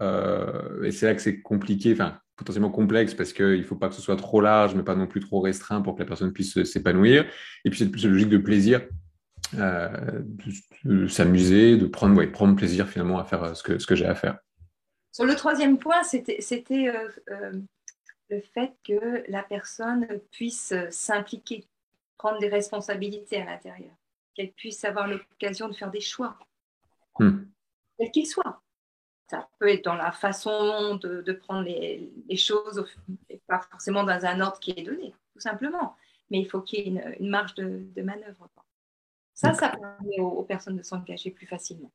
et 0.83 0.93
c'est 0.93 1.07
là 1.07 1.15
que 1.15 1.21
c'est 1.21 1.41
compliqué, 1.41 1.93
enfin 1.93 2.19
potentiellement 2.37 2.71
complexe 2.71 3.15
parce 3.15 3.33
qu'il 3.33 3.59
ne 3.59 3.63
faut 3.63 3.77
pas 3.77 3.89
que 3.89 3.95
ce 3.95 4.03
soit 4.03 4.17
trop 4.17 4.41
large, 4.41 4.75
mais 4.75 4.83
pas 4.83 4.95
non 4.95 5.07
plus 5.07 5.21
trop 5.21 5.41
restreint 5.41 5.81
pour 5.81 5.95
que 5.95 6.01
la 6.01 6.07
personne 6.07 6.33
puisse 6.33 6.63
s'épanouir. 6.65 7.27
Et 7.65 7.71
puis 7.71 7.79
cette 7.79 8.05
logique 8.05 8.29
de 8.29 8.39
plaisir, 8.39 8.87
euh, 9.55 10.23
de, 10.85 11.07
s'amuser, 11.07 11.77
de 11.77 11.87
prendre, 11.87 12.17
ouais, 12.17 12.27
prendre 12.27 12.57
plaisir 12.57 12.89
finalement 12.89 13.19
à 13.19 13.25
faire 13.25 13.43
euh, 13.43 13.55
ce 13.55 13.63
que, 13.63 13.79
ce 13.79 13.87
que 13.87 13.95
j'ai 13.95 14.07
à 14.07 14.15
faire. 14.15 14.39
Sur 15.13 15.25
le 15.25 15.35
troisième 15.35 15.79
point, 15.79 16.03
c'était 16.03 16.39
le 18.29 18.41
fait 18.41 18.73
que 18.85 19.25
la 19.31 19.43
personne 19.43 20.07
puisse 20.31 20.75
s'impliquer, 20.91 21.65
prendre 22.19 22.39
des 22.39 22.49
responsabilités 22.49 23.41
à 23.41 23.47
l'intérieur, 23.47 23.95
qu'elle 24.35 24.53
puisse 24.53 24.85
avoir 24.85 25.09
l'occasion 25.09 25.69
de 25.69 25.75
faire 25.75 25.91
des 25.91 26.01
choix. 26.01 26.39
Hmm 27.19 27.45
quel 27.99 28.11
qu'il 28.11 28.27
soit. 28.27 28.63
Ça 29.29 29.49
peut 29.59 29.69
être 29.69 29.85
dans 29.85 29.95
la 29.95 30.13
façon 30.13 30.97
de, 30.97 31.33
prendre 31.33 31.63
les, 31.63 32.37
choses, 32.37 32.85
et 33.29 33.41
pas 33.47 33.61
forcément 33.71 34.05
dans 34.05 34.25
un 34.25 34.41
ordre 34.41 34.61
qui 34.61 34.71
est 34.71 34.83
donné, 34.83 35.15
tout 35.33 35.41
simplement. 35.41 35.97
Mais 36.31 36.39
il 36.39 36.49
faut 36.49 36.61
qu'il 36.61 36.79
y 36.81 36.97
ait 36.97 37.17
une, 37.19 37.29
marge 37.29 37.55
de, 37.55 38.03
manœuvre. 38.03 38.49
Ça, 39.35 39.53
ça 39.53 39.71
permet 39.71 40.21
aux, 40.21 40.43
personnes 40.43 40.77
de 40.77 40.83
s'engager 40.83 41.31
plus 41.31 41.47
facilement. 41.47 41.91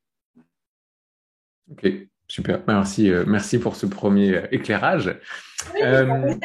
Ok, 1.72 1.88
super. 2.28 2.62
Merci, 2.68 3.10
euh, 3.10 3.24
merci 3.26 3.58
pour 3.60 3.76
ce 3.76 3.86
premier 3.86 4.36
euh, 4.36 4.48
éclairage. 4.52 5.08
Euh, 5.82 6.36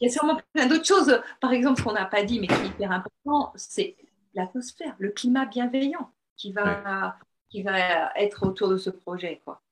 il 0.00 0.06
y 0.06 0.10
a 0.10 0.12
sûrement 0.12 0.40
plein 0.52 0.66
d'autres 0.66 0.86
choses. 0.86 1.20
Par 1.40 1.52
exemple, 1.52 1.80
ce 1.80 1.84
qu'on 1.84 1.92
n'a 1.92 2.06
pas 2.06 2.22
dit, 2.22 2.38
mais 2.38 2.46
qui 2.46 2.54
est 2.54 2.66
hyper 2.66 2.92
important, 2.92 3.52
c'est 3.56 3.96
l'atmosphère, 4.34 4.94
le 4.98 5.10
climat 5.10 5.46
bienveillant 5.46 6.12
qui 6.36 6.52
va 6.52 7.18
qui 7.48 7.62
va 7.62 8.12
être 8.16 8.46
autour 8.46 8.68
de 8.68 8.76
ce 8.76 8.90
projet. 8.90 9.40
Quoi. 9.44 9.62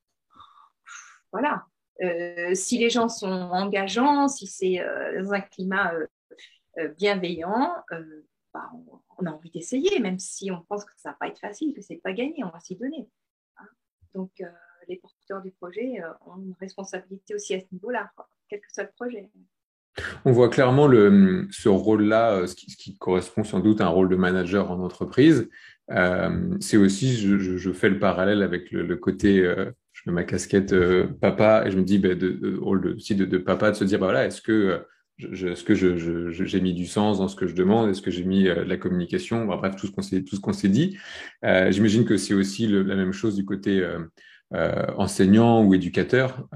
Voilà. 1.32 1.66
Euh, 2.02 2.54
si 2.54 2.78
les 2.78 2.90
gens 2.90 3.08
sont 3.08 3.26
engageants, 3.26 4.28
si 4.28 4.46
c'est 4.46 4.80
euh, 4.80 5.22
dans 5.22 5.32
un 5.32 5.40
climat 5.40 5.94
euh, 6.78 6.88
bienveillant, 6.98 7.74
bah, 8.52 8.70
on, 9.18 9.26
a 9.26 9.30
envie 9.30 9.50
d'essayer, 9.50 9.98
même 9.98 10.18
si 10.18 10.50
on 10.50 10.62
pense 10.68 10.84
que 10.84 10.92
ça 10.96 11.10
ne 11.10 11.12
va 11.14 11.18
pas 11.18 11.28
être 11.28 11.40
facile, 11.40 11.74
que 11.74 11.80
ce 11.80 11.94
n'est 11.94 12.00
pas 12.00 12.12
gagné, 12.12 12.44
on 12.44 12.50
va 12.50 12.60
s'y 12.60 12.76
donner. 12.76 13.08
Hein. 13.58 13.66
Donc, 14.14 14.30
les 14.88 14.96
porteurs 14.96 15.42
du 15.42 15.50
projet 15.52 16.00
ont 16.26 16.36
une 16.36 16.54
responsabilité 16.60 17.34
aussi 17.34 17.54
à 17.54 17.60
ce 17.60 17.66
niveau-là, 17.72 18.10
quel 18.48 18.60
que 18.60 18.72
soit 18.72 18.84
le 18.84 18.92
projet. 18.94 19.30
On 20.26 20.32
voit 20.32 20.50
clairement 20.50 20.88
ce 20.88 21.68
rôle-là, 21.68 22.46
ce 22.46 22.54
qui, 22.54 22.96
correspond 22.98 23.42
sans 23.42 23.60
doute 23.60 23.80
à 23.80 23.86
un 23.86 23.88
rôle 23.88 24.10
de 24.10 24.16
manager 24.16 24.70
en 24.70 24.80
entreprise, 24.80 25.48
c'est 26.60 26.76
aussi, 26.76 27.16
je, 27.16 27.72
fais 27.72 27.88
le 27.88 27.98
parallèle 27.98 28.42
avec 28.42 28.70
le, 28.70 28.96
côté, 28.96 29.42
je 30.06 30.10
mets 30.10 30.22
ma 30.22 30.24
casquette 30.24 30.72
euh, 30.72 31.06
papa 31.20 31.64
et 31.66 31.70
je 31.70 31.76
me 31.76 31.82
dis, 31.82 31.98
bah, 31.98 32.14
de, 32.14 32.56
aussi 32.96 33.16
de, 33.16 33.38
papa, 33.38 33.72
de 33.72 33.76
se 33.76 33.84
dire, 33.84 33.98
bah, 33.98 34.06
voilà, 34.06 34.26
est-ce 34.26 34.40
que 34.40 34.86
je, 35.18 35.54
ce 35.54 35.64
que 35.64 35.74
j'ai 35.74 36.60
mis 36.60 36.74
du 36.74 36.86
sens 36.86 37.18
dans 37.18 37.28
ce 37.28 37.34
que 37.36 37.46
je 37.46 37.54
demande? 37.54 37.90
Est-ce 37.90 38.02
que 38.02 38.10
j'ai 38.10 38.24
mis 38.24 38.44
de 38.44 38.50
la 38.50 38.76
communication? 38.76 39.44
Bref, 39.46 39.74
tout 39.76 39.86
ce 39.86 39.92
qu'on 39.92 40.02
s'est, 40.02 40.22
tout 40.22 40.36
ce 40.36 40.40
qu'on 40.40 40.52
s'est 40.52 40.68
dit. 40.68 40.96
j'imagine 41.42 42.04
que 42.04 42.16
c'est 42.16 42.34
aussi 42.34 42.66
la 42.66 42.96
même 42.96 43.12
chose 43.12 43.34
du 43.34 43.44
côté 43.44 43.86
enseignant 44.52 45.64
ou 45.64 45.74
éducateur. 45.74 46.46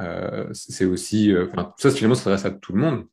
c'est 0.53 0.85
aussi, 0.85 1.35
enfin, 1.37 1.75
ça 1.79 1.91
finalement, 1.91 2.15
ça 2.15 2.25
s'adresse 2.25 2.45
à 2.45 2.51
tout 2.51 2.75
le 2.75 2.81
monde. 2.81 3.07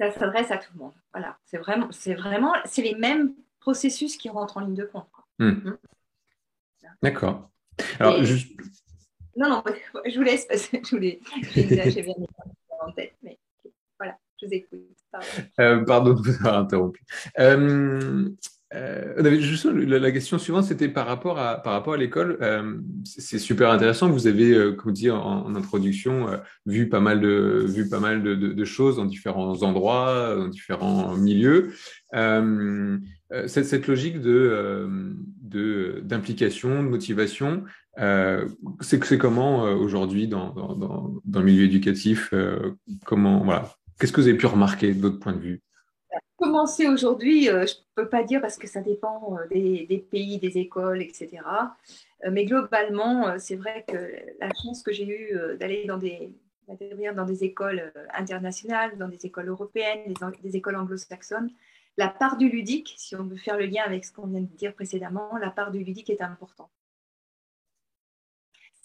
Ça 0.00 0.10
s'adresse 0.12 0.50
à 0.50 0.56
tout 0.56 0.72
le 0.74 0.80
monde. 0.80 0.94
Voilà, 1.12 1.38
c'est 1.44 1.58
vraiment, 1.58 1.88
c'est 1.90 2.14
vraiment, 2.14 2.52
c'est 2.64 2.82
les 2.82 2.94
mêmes 2.94 3.34
processus 3.60 4.16
qui 4.16 4.28
rentrent 4.28 4.56
en 4.56 4.60
ligne 4.60 4.74
de 4.74 4.84
compte. 4.84 5.08
Hmm. 5.38 5.50
Hmm. 5.50 5.76
D'accord. 7.02 7.50
Alors, 7.98 8.22
juste... 8.22 8.52
Non, 9.36 9.50
non, 9.50 9.64
je 10.06 10.16
vous 10.16 10.22
laisse 10.22 10.46
parce 10.46 10.68
que 10.68 10.78
je 10.82 10.90
voulais. 10.90 11.20
J'ai 11.54 12.02
bien 12.02 12.14
en 12.80 12.92
tête, 12.92 13.14
mais 13.22 13.38
voilà, 13.98 14.16
je 14.40 14.46
vous 14.46 14.52
écoute. 14.52 14.80
Pardon, 15.12 15.26
euh, 15.60 15.84
pardon 15.84 16.14
de 16.14 16.20
vous 16.20 16.34
avoir 16.36 16.58
interrompu. 16.58 17.04
Euh, 17.38 18.28
euh, 18.74 19.22
la, 19.98 20.10
question 20.10 20.38
suivante, 20.38 20.64
c'était 20.64 20.88
par 20.88 21.06
rapport 21.06 21.38
à, 21.38 21.62
par 21.62 21.72
rapport 21.72 21.94
à 21.94 21.96
l'école. 21.96 22.38
Euh, 22.42 22.78
c'est 23.04 23.38
super 23.38 23.70
intéressant. 23.70 24.10
Vous 24.10 24.26
avez, 24.26 24.74
comme 24.76 24.92
dit 24.92 25.10
en, 25.10 25.54
introduction, 25.54 26.26
vu 26.66 26.88
pas 26.88 27.00
mal, 27.00 27.20
de, 27.20 27.64
vu 27.66 27.88
pas 27.88 28.00
mal 28.00 28.22
de, 28.22 28.64
choses 28.64 28.96
dans 28.96 29.04
différents 29.04 29.62
endroits, 29.62 30.34
dans 30.36 30.48
différents 30.48 31.16
milieux. 31.16 31.72
Cette, 33.46 33.64
cette, 33.66 33.86
logique 33.86 34.20
de 34.20 35.14
d'implication, 36.02 36.82
de, 36.82 36.88
motivation, 36.88 37.64
c'est 38.80 39.18
comment 39.18 39.62
aujourd'hui 39.62 40.28
dans, 40.28 40.50
dans, 40.50 41.20
dans, 41.24 41.40
le 41.40 41.46
milieu 41.46 41.64
éducatif 41.64 42.32
Comment 43.04 43.42
voilà 43.44 43.76
Qu'est-ce 43.98 44.12
que 44.12 44.20
vous 44.20 44.28
avez 44.28 44.36
pu 44.36 44.46
remarquer 44.46 44.92
d'autres 44.92 45.18
points 45.18 45.32
de 45.32 45.40
vue? 45.40 45.62
Commencer 46.36 46.86
aujourd'hui, 46.86 47.48
euh, 47.48 47.64
je 47.66 47.72
ne 47.72 48.02
peux 48.02 48.08
pas 48.10 48.22
dire 48.22 48.42
parce 48.42 48.58
que 48.58 48.66
ça 48.66 48.82
dépend 48.82 49.38
euh, 49.38 49.46
des, 49.48 50.06
pays, 50.10 50.38
des 50.38 50.58
écoles, 50.58 51.00
etc. 51.00 51.30
Euh, 52.24 52.30
mais 52.30 52.44
globalement, 52.44 53.38
c'est 53.38 53.56
vrai 53.56 53.86
que 53.88 53.96
la 54.38 54.50
chance 54.62 54.82
que 54.82 54.92
j'ai 54.92 55.08
eue 55.08 55.56
d'aller 55.58 55.86
dans 55.86 55.96
des, 55.96 56.34
dans 56.68 57.24
des 57.24 57.44
écoles 57.44 57.90
internationales, 58.12 58.98
dans 58.98 59.08
des 59.08 59.24
écoles 59.24 59.48
européennes, 59.48 60.12
des, 60.42 60.56
écoles 60.56 60.76
anglo-saxonnes, 60.76 61.50
la 61.96 62.08
part 62.08 62.36
du 62.36 62.50
ludique, 62.50 62.94
si 62.98 63.16
on 63.16 63.24
veut 63.24 63.38
faire 63.38 63.56
le 63.56 63.64
lien 63.64 63.84
avec 63.86 64.04
ce 64.04 64.12
qu'on 64.12 64.26
vient 64.26 64.42
de 64.42 64.56
dire 64.56 64.74
précédemment, 64.74 65.38
la 65.38 65.50
part 65.50 65.70
du 65.70 65.82
ludique 65.82 66.10
est 66.10 66.20
importante. 66.20 66.70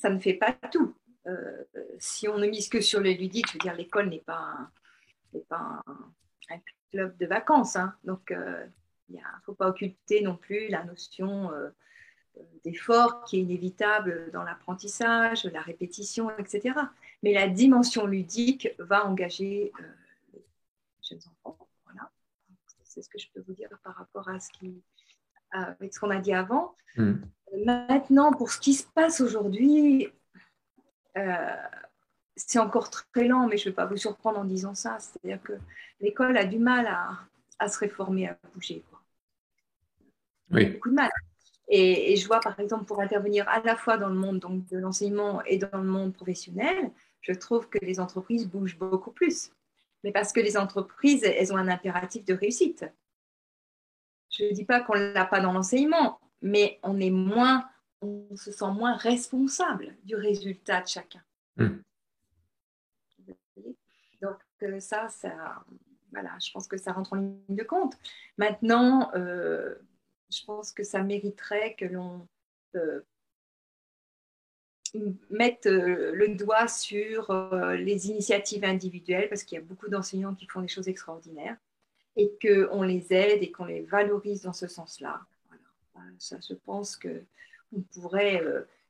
Ça 0.01 0.09
ne 0.09 0.19
fait 0.19 0.33
pas 0.33 0.51
tout. 0.51 0.95
si 1.99 2.27
on 2.27 2.37
ne 2.37 2.47
mise 2.47 2.69
que 2.69 2.81
sur 2.81 2.99
le 2.99 3.11
ludique, 3.11 3.47
je 3.47 3.53
veux 3.53 3.59
dire, 3.59 3.75
l'école 3.75 4.09
n'est 4.09 4.19
pas, 4.19 4.57
un, 5.51 5.83
club 6.91 7.15
de 7.17 7.25
vacances. 7.25 7.75
Hein. 7.75 7.95
Donc, 8.03 8.31
euh, 8.31 8.65
il 9.09 9.15
ne 9.15 9.21
faut 9.45 9.53
pas 9.53 9.69
occulter 9.69 10.21
non 10.21 10.35
plus 10.35 10.67
la 10.67 10.83
notion 10.83 11.51
euh, 11.53 11.69
d'effort 12.63 13.23
qui 13.23 13.37
est 13.37 13.41
inévitable 13.41 14.29
dans 14.31 14.43
l'apprentissage, 14.43 15.45
la 15.45 15.61
répétition, 15.61 16.29
etc. 16.37 16.77
Mais 17.23 17.33
la 17.33 17.47
dimension 17.47 18.05
ludique 18.05 18.69
va 18.79 19.05
engager 19.05 19.71
euh, 19.79 19.83
les 20.33 20.43
jeunes 21.01 21.21
enfants. 21.43 21.67
Voilà. 21.85 22.09
C'est 22.83 23.01
ce 23.01 23.09
que 23.09 23.19
je 23.19 23.27
peux 23.33 23.41
vous 23.41 23.53
dire 23.53 23.69
par 23.83 23.95
rapport 23.95 24.27
à 24.29 24.39
ce 24.39 24.51
qui, 24.51 24.81
avec 25.51 25.93
ce 25.93 25.99
qu'on 25.99 26.09
a 26.09 26.19
dit 26.19 26.33
avant. 26.33 26.75
Hmm. 26.95 27.15
Maintenant, 27.65 28.31
pour 28.31 28.51
ce 28.51 28.59
qui 28.59 28.73
se 28.73 28.85
passe 28.93 29.21
aujourd'hui, 29.21 30.07
c'est 32.35 32.59
encore 32.59 32.89
très 32.89 33.27
lent, 33.27 33.47
mais 33.47 33.57
je 33.57 33.63
ne 33.63 33.71
vais 33.71 33.75
pas 33.75 33.85
vous 33.85 33.97
surprendre 33.97 34.39
en 34.39 34.45
disant 34.45 34.75
ça. 34.75 34.97
C'est-à-dire 34.99 35.41
que 35.41 35.53
l'école 35.99 36.37
a 36.37 36.45
du 36.45 36.59
mal 36.59 36.87
à, 37.59 37.67
se 37.67 37.77
réformer, 37.79 38.27
à 38.27 38.37
bouger. 38.53 38.83
Quoi. 38.89 39.01
Oui. 40.51 40.65
Beaucoup 40.71 40.89
de 40.89 40.95
mal. 40.95 41.11
Et, 41.67 42.17
je 42.17 42.27
vois, 42.27 42.41
par 42.41 42.59
exemple, 42.59 42.85
pour 42.85 42.99
intervenir 42.99 43.47
à 43.47 43.61
la 43.61 43.75
fois 43.75 43.97
dans 43.97 44.09
le 44.09 44.15
monde 44.15 44.39
donc, 44.39 44.65
de 44.67 44.77
l'enseignement 44.77 45.41
et 45.45 45.57
dans 45.57 45.77
le 45.77 45.87
monde 45.87 46.13
professionnel, 46.13 46.91
je 47.21 47.31
trouve 47.31 47.69
que 47.69 47.77
les 47.81 47.99
entreprises 47.99 48.47
bougent 48.47 48.77
beaucoup 48.77 49.11
plus. 49.11 49.51
Mais 50.03 50.11
parce 50.11 50.33
que 50.33 50.39
les 50.39 50.57
entreprises, 50.57 51.23
elles 51.23 51.53
ont 51.53 51.57
un 51.57 51.67
impératif 51.67 52.25
de 52.25 52.33
réussite. 52.33 52.85
Je 54.31 54.45
ne 54.45 54.51
dis 54.51 54.65
pas 54.65 54.81
qu'on 54.81 54.95
ne 54.95 55.11
l'a 55.11 55.25
pas 55.25 55.41
dans 55.41 55.53
l'enseignement, 55.53 56.19
mais 56.41 56.79
on 56.83 56.99
est 56.99 57.09
moins, 57.09 57.69
on 58.01 58.35
se 58.35 58.51
sent 58.51 58.71
moins 58.71 58.95
responsable 58.95 59.95
du 60.03 60.15
résultat 60.15 60.81
de 60.81 60.87
chacun. 60.87 61.21
Hmm. 61.57 61.81
Donc 64.21 64.37
euh, 64.63 64.79
ça, 64.79 65.09
ça, 65.09 65.63
voilà, 66.11 66.31
je 66.39 66.51
pense 66.51 66.67
que 66.67 66.77
ça 66.77 66.93
rentre 66.93 67.13
en 67.13 67.17
ligne 67.17 67.41
de 67.49 67.63
compte. 67.63 67.97
Maintenant, 68.37 69.11
euh, 69.15 69.75
je 70.31 70.45
pense 70.45 70.71
que 70.71 70.83
ça 70.83 71.03
mériterait 71.03 71.75
que 71.75 71.85
l'on 71.85 72.27
euh, 72.75 73.01
mette 75.29 75.65
le 75.65 76.35
doigt 76.35 76.67
sur 76.67 77.33
les 77.73 78.09
initiatives 78.09 78.65
individuelles, 78.65 79.29
parce 79.29 79.43
qu'il 79.43 79.57
y 79.57 79.61
a 79.61 79.63
beaucoup 79.63 79.87
d'enseignants 79.87 80.35
qui 80.35 80.47
font 80.47 80.61
des 80.61 80.67
choses 80.67 80.89
extraordinaires, 80.89 81.57
et 82.17 82.31
qu'on 82.41 82.83
les 82.83 83.13
aide 83.13 83.41
et 83.41 83.51
qu'on 83.51 83.65
les 83.65 83.81
valorise 83.81 84.41
dans 84.43 84.53
ce 84.53 84.67
sens-là. 84.67 85.21
Ça, 86.17 86.37
je 86.47 86.53
pense 86.53 86.97
qu'on 86.97 87.81
pourrait 87.93 88.43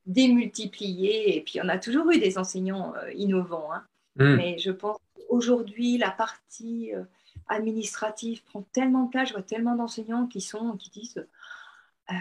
démultiplier, 0.06 1.38
et 1.38 1.42
puis 1.42 1.60
on 1.62 1.68
a 1.68 1.78
toujours 1.78 2.10
eu 2.12 2.20
des 2.20 2.38
enseignants 2.38 2.94
innovants, 3.14 3.72
hein, 3.74 3.84
Hmm. 4.18 4.36
Mais 4.36 4.58
je 4.58 4.72
pense 4.72 4.98
qu'aujourd'hui, 5.16 5.98
la 5.98 6.12
partie 6.12 6.94
euh, 6.94 7.04
administrative 7.48 8.44
prend 8.44 8.64
tellement 8.74 9.06
de 9.06 9.10
place. 9.10 9.30
Je 9.30 9.34
vois 9.34 9.44
tellement 9.44 9.76
d'enseignants 9.76 10.28
qui 10.28 10.42
sont 10.42 10.76
qui 10.78 10.90
disent 10.90 11.26
euh, 12.12 12.14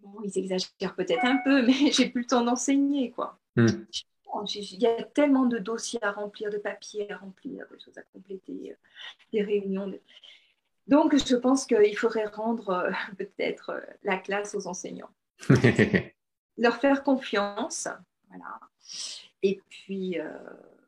bon, 0.00 0.20
ils 0.22 0.38
exagèrent 0.38 0.94
peut-être 0.96 1.24
un 1.24 1.38
peu, 1.38 1.62
mais 1.66 1.92
j'ai 1.92 2.08
plus 2.08 2.22
le 2.22 2.26
temps 2.26 2.44
d'enseigner. 2.44 3.10
quoi. 3.10 3.38
Hmm. 3.56 3.66
Il 4.54 4.82
y 4.82 4.86
a 4.86 5.02
tellement 5.02 5.46
de 5.46 5.58
dossiers 5.58 6.02
à 6.02 6.12
remplir, 6.12 6.50
de 6.50 6.58
papiers 6.58 7.10
à 7.12 7.16
remplir, 7.18 7.66
de 7.70 7.78
choses 7.78 7.96
à 7.98 8.02
compléter, 8.02 8.72
euh, 8.72 8.74
des 9.32 9.42
réunions. 9.42 9.92
Donc, 10.86 11.16
je 11.16 11.36
pense 11.36 11.66
qu'il 11.66 11.96
faudrait 11.96 12.26
rendre 12.26 12.90
peut-être 13.18 13.82
la 14.02 14.18
classe 14.18 14.54
aux 14.54 14.66
enseignants. 14.66 15.10
Leur 16.56 16.76
faire 16.76 17.02
confiance, 17.02 17.88
Voilà. 18.28 18.60
Et 19.42 19.60
puis, 19.68 20.16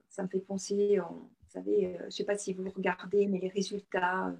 ça 0.09 0.23
me 0.23 0.29
fait 0.29 0.41
penser, 0.41 0.99
vous 0.99 1.31
savez, 1.49 1.97
je 1.99 2.05
ne 2.05 2.11
sais 2.11 2.25
pas 2.25 2.39
si 2.39 2.55
vous 2.55 2.71
regardez, 2.71 3.27
mais 3.27 3.39
les 3.39 3.49
résultats 3.49 4.33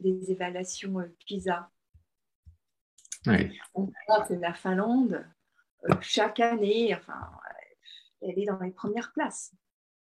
des 0.00 0.30
évaluations 0.30 0.96
PISA. 1.26 1.70
On 3.74 3.90
voit 4.06 4.26
que 4.26 4.34
la 4.34 4.54
Finlande, 4.54 5.24
chaque 6.00 6.40
année, 6.40 6.94
enfin, 6.94 7.30
elle 8.22 8.38
est 8.38 8.46
dans 8.46 8.58
les 8.58 8.70
premières 8.70 9.12
places. 9.12 9.52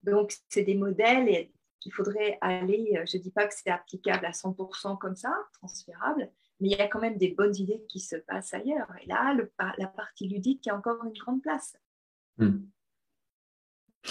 Donc, 0.02 0.34
c'est 0.48 0.62
des 0.62 0.74
modèles 0.74 1.28
et 1.28 1.52
il 1.84 1.92
faudrait 1.92 2.38
aller, 2.40 3.02
je 3.10 3.16
ne 3.16 3.22
dis 3.22 3.30
pas 3.30 3.46
que 3.46 3.54
c'est 3.54 3.70
applicable 3.70 4.26
à 4.26 4.32
100% 4.32 4.98
comme 4.98 5.16
ça, 5.16 5.34
transférable, 5.54 6.30
mais 6.60 6.68
il 6.68 6.76
y 6.76 6.80
a 6.80 6.88
quand 6.88 7.00
même 7.00 7.16
des 7.16 7.30
bonnes 7.30 7.56
idées 7.56 7.82
qui 7.88 8.00
se 8.00 8.16
passent 8.16 8.54
ailleurs. 8.54 8.88
Et 9.02 9.06
là, 9.06 9.34
le, 9.34 9.50
la 9.78 9.86
partie 9.86 10.28
ludique 10.28 10.66
a 10.68 10.76
encore 10.76 11.02
une 11.04 11.18
grande 11.18 11.42
place. 11.42 11.76
Hmm. 12.38 12.60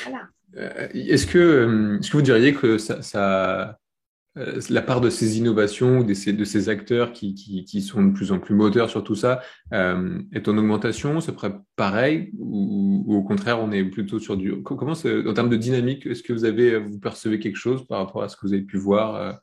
Voilà. 0.03 0.29
Euh, 0.55 0.87
est-ce, 0.93 1.27
que, 1.27 1.37
euh, 1.37 1.99
est-ce 1.99 2.11
que 2.11 2.17
vous 2.17 2.23
diriez 2.23 2.53
que 2.53 2.77
ça, 2.77 2.99
euh, 3.15 3.73
la 4.35 4.81
part 4.81 5.01
de 5.01 5.09
ces 5.09 5.37
innovations, 5.37 6.05
ces, 6.13 6.33
de 6.33 6.43
ces 6.43 6.69
acteurs 6.69 7.13
qui, 7.13 7.81
sont 7.81 8.03
de 8.03 8.13
plus 8.13 8.31
en 8.31 8.39
plus 8.39 8.55
moteurs 8.55 8.89
sur 8.89 9.03
tout 9.03 9.15
ça, 9.15 9.41
est 9.71 10.47
en 10.47 10.57
augmentation 10.57 11.19
C'est 11.19 11.35
pareil 11.75 12.31
ou, 12.37 13.05
au 13.15 13.23
contraire, 13.23 13.59
on 13.59 13.71
est 13.71 13.83
plutôt 13.83 14.19
sur 14.19 14.37
du... 14.37 14.61
Comment 14.63 14.93
en 14.93 15.33
termes 15.33 15.49
de 15.49 15.57
dynamique, 15.57 16.05
est-ce 16.05 16.23
que 16.23 16.33
vous, 16.33 16.45
avez, 16.45 16.77
vous 16.77 16.99
percevez 16.99 17.39
quelque 17.39 17.57
chose 17.57 17.85
par 17.87 17.99
rapport 17.99 18.23
à 18.23 18.29
ce 18.29 18.37
que 18.37 18.45
vous 18.45 18.53
avez 18.53 18.63
pu 18.63 18.77
voir 18.77 19.39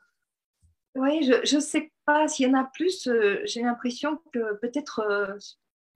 Oui, 0.94 1.28
je 1.44 1.56
ne 1.56 1.60
sais 1.60 1.90
pas 2.04 2.28
s'il 2.28 2.48
y 2.48 2.50
en 2.50 2.58
a 2.58 2.64
plus. 2.72 3.08
j'ai 3.44 3.62
l'impression 3.62 4.18
que 4.32 4.58
peut-être, 4.60 5.02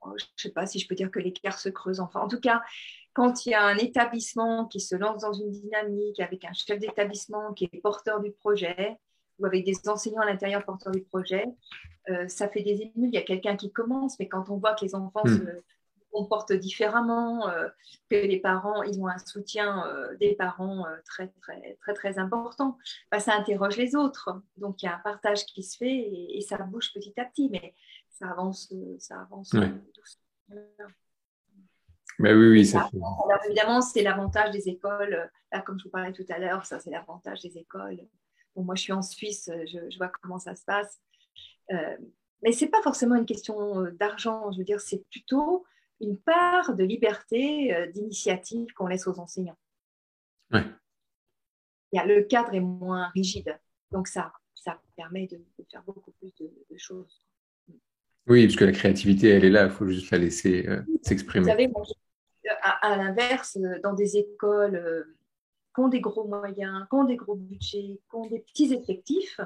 je 0.05 0.23
ne 0.25 0.27
sais 0.35 0.51
pas 0.51 0.67
si 0.67 0.79
je 0.79 0.87
peux 0.87 0.95
dire 0.95 1.09
que 1.09 1.19
l'écart 1.19 1.59
se 1.59 1.69
creuse. 1.69 1.99
Enfin, 1.99 2.19
en 2.19 2.27
tout 2.27 2.39
cas, 2.39 2.61
quand 3.13 3.45
il 3.45 3.49
y 3.49 3.53
a 3.53 3.63
un 3.63 3.77
établissement 3.77 4.65
qui 4.67 4.79
se 4.79 4.95
lance 4.95 5.21
dans 5.21 5.33
une 5.33 5.51
dynamique 5.51 6.19
avec 6.19 6.45
un 6.45 6.53
chef 6.53 6.79
d'établissement 6.79 7.53
qui 7.53 7.65
est 7.65 7.81
porteur 7.81 8.21
du 8.21 8.31
projet 8.31 8.97
ou 9.39 9.45
avec 9.45 9.65
des 9.65 9.75
enseignants 9.87 10.21
à 10.21 10.25
l'intérieur 10.25 10.63
porteurs 10.63 10.93
du 10.93 11.01
projet, 11.01 11.45
euh, 12.09 12.27
ça 12.27 12.47
fait 12.47 12.61
des 12.61 12.81
émules. 12.81 13.09
Il 13.09 13.13
y 13.13 13.17
a 13.17 13.23
quelqu'un 13.23 13.55
qui 13.55 13.71
commence, 13.71 14.17
mais 14.19 14.27
quand 14.27 14.49
on 14.49 14.57
voit 14.57 14.75
que 14.75 14.85
les 14.85 14.95
enfants 14.95 15.25
hmm. 15.25 15.37
se 15.37 15.43
comportent 16.11 16.53
différemment, 16.53 17.49
euh, 17.49 17.67
que 18.09 18.15
les 18.15 18.39
parents, 18.39 18.83
ils 18.83 18.99
ont 18.99 19.07
un 19.07 19.17
soutien 19.17 19.87
euh, 19.87 20.15
des 20.17 20.35
parents 20.35 20.85
très, 21.05 21.29
très, 21.41 21.77
très, 21.81 21.93
très 21.93 22.19
important, 22.19 22.77
bah, 23.11 23.19
ça 23.19 23.33
interroge 23.33 23.77
les 23.77 23.95
autres. 23.95 24.41
Donc, 24.57 24.81
il 24.83 24.85
y 24.85 24.89
a 24.89 24.95
un 24.95 24.99
partage 24.99 25.45
qui 25.45 25.63
se 25.63 25.77
fait 25.77 26.35
et, 26.35 26.41
ça 26.41 26.57
bouge 26.57 26.91
petit 26.93 27.13
à 27.19 27.25
petit, 27.25 27.49
mais 27.49 27.73
ça 28.09 28.29
avance, 28.29 28.73
ça 28.99 29.21
avance 29.21 29.51
doucement. 29.51 30.87
Ben 32.21 32.37
oui, 32.37 32.47
oui, 32.49 32.65
ça. 32.65 32.89
Alors, 32.93 33.39
évidemment, 33.45 33.81
c'est 33.81 34.03
l'avantage 34.03 34.51
des 34.51 34.69
écoles. 34.69 35.29
Là, 35.51 35.61
comme 35.61 35.79
je 35.79 35.85
vous 35.85 35.89
parlais 35.89 36.13
tout 36.13 36.25
à 36.29 36.37
l'heure, 36.37 36.65
ça, 36.65 36.79
c'est 36.79 36.91
l'avantage 36.91 37.41
des 37.41 37.57
écoles. 37.57 37.99
Bon, 38.55 38.63
moi, 38.63 38.75
je 38.75 38.81
suis 38.81 38.93
en 38.93 39.01
Suisse, 39.01 39.49
je, 39.65 39.97
vois 39.97 40.11
comment 40.21 40.39
ça 40.39 40.55
se 40.55 40.63
passe. 40.63 40.99
Euh, 41.71 41.97
mais 42.43 42.51
ce 42.51 42.65
n'est 42.65 42.71
pas 42.71 42.81
forcément 42.81 43.15
une 43.15 43.25
question 43.25 43.81
euh, 43.81 43.91
d'argent. 43.91 44.51
Je 44.51 44.59
veux 44.59 44.63
dire, 44.63 44.81
c'est 44.81 45.03
plutôt 45.09 45.65
une 45.99 46.17
part 46.17 46.75
de 46.75 46.83
liberté, 46.83 47.73
euh, 47.73 47.87
d'initiative 47.87 48.73
qu'on 48.73 48.87
laisse 48.87 49.07
aux 49.07 49.19
enseignants. 49.19 49.57
Ouais. 50.51 50.65
Il 51.91 51.97
y 51.97 51.99
a, 51.99 52.05
le 52.05 52.23
cadre 52.23 52.53
est 52.53 52.61
moins 52.61 53.09
rigide. 53.09 53.57
Donc, 53.91 54.07
ça, 54.07 54.33
ça 54.55 54.81
permet 54.95 55.27
de, 55.27 55.41
faire 55.69 55.83
beaucoup 55.83 56.11
plus 56.11 56.33
de, 56.39 56.77
choses. 56.77 57.25
Oui, 58.27 58.45
parce 58.45 58.55
que 58.55 58.65
la 58.65 58.71
créativité, 58.71 59.29
elle 59.29 59.45
est 59.45 59.49
là, 59.49 59.65
il 59.65 59.71
faut 59.71 59.87
juste 59.87 60.11
la 60.11 60.17
laisser 60.17 60.67
s'exprimer. 61.01 61.43
Vous 61.43 61.49
savez, 61.49 61.67
à, 62.81 62.97
l'inverse, 62.97 63.57
euh, 63.57 63.79
dans 63.83 63.93
des 63.93 64.17
écoles 64.17 64.75
euh, 64.75 65.03
qui 65.73 65.81
ont 65.81 65.87
des 65.87 66.01
gros 66.01 66.27
moyens, 66.27 66.85
qui 66.89 66.95
ont 66.95 67.03
des 67.03 67.15
gros 67.15 67.35
budgets, 67.35 67.99
qui 67.99 68.15
ont 68.15 68.27
des 68.27 68.39
petits 68.39 68.73
effectifs, 68.73 69.39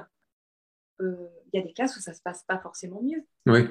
euh, 1.00 1.28
il 1.52 1.58
y 1.58 1.62
a 1.62 1.66
des 1.66 1.72
classes 1.72 1.96
où 1.96 2.00
ça 2.00 2.12
ne 2.12 2.16
se 2.16 2.22
passe 2.22 2.44
pas 2.46 2.58
forcément 2.58 3.02
mieux. 3.02 3.22
Oui. 3.46 3.68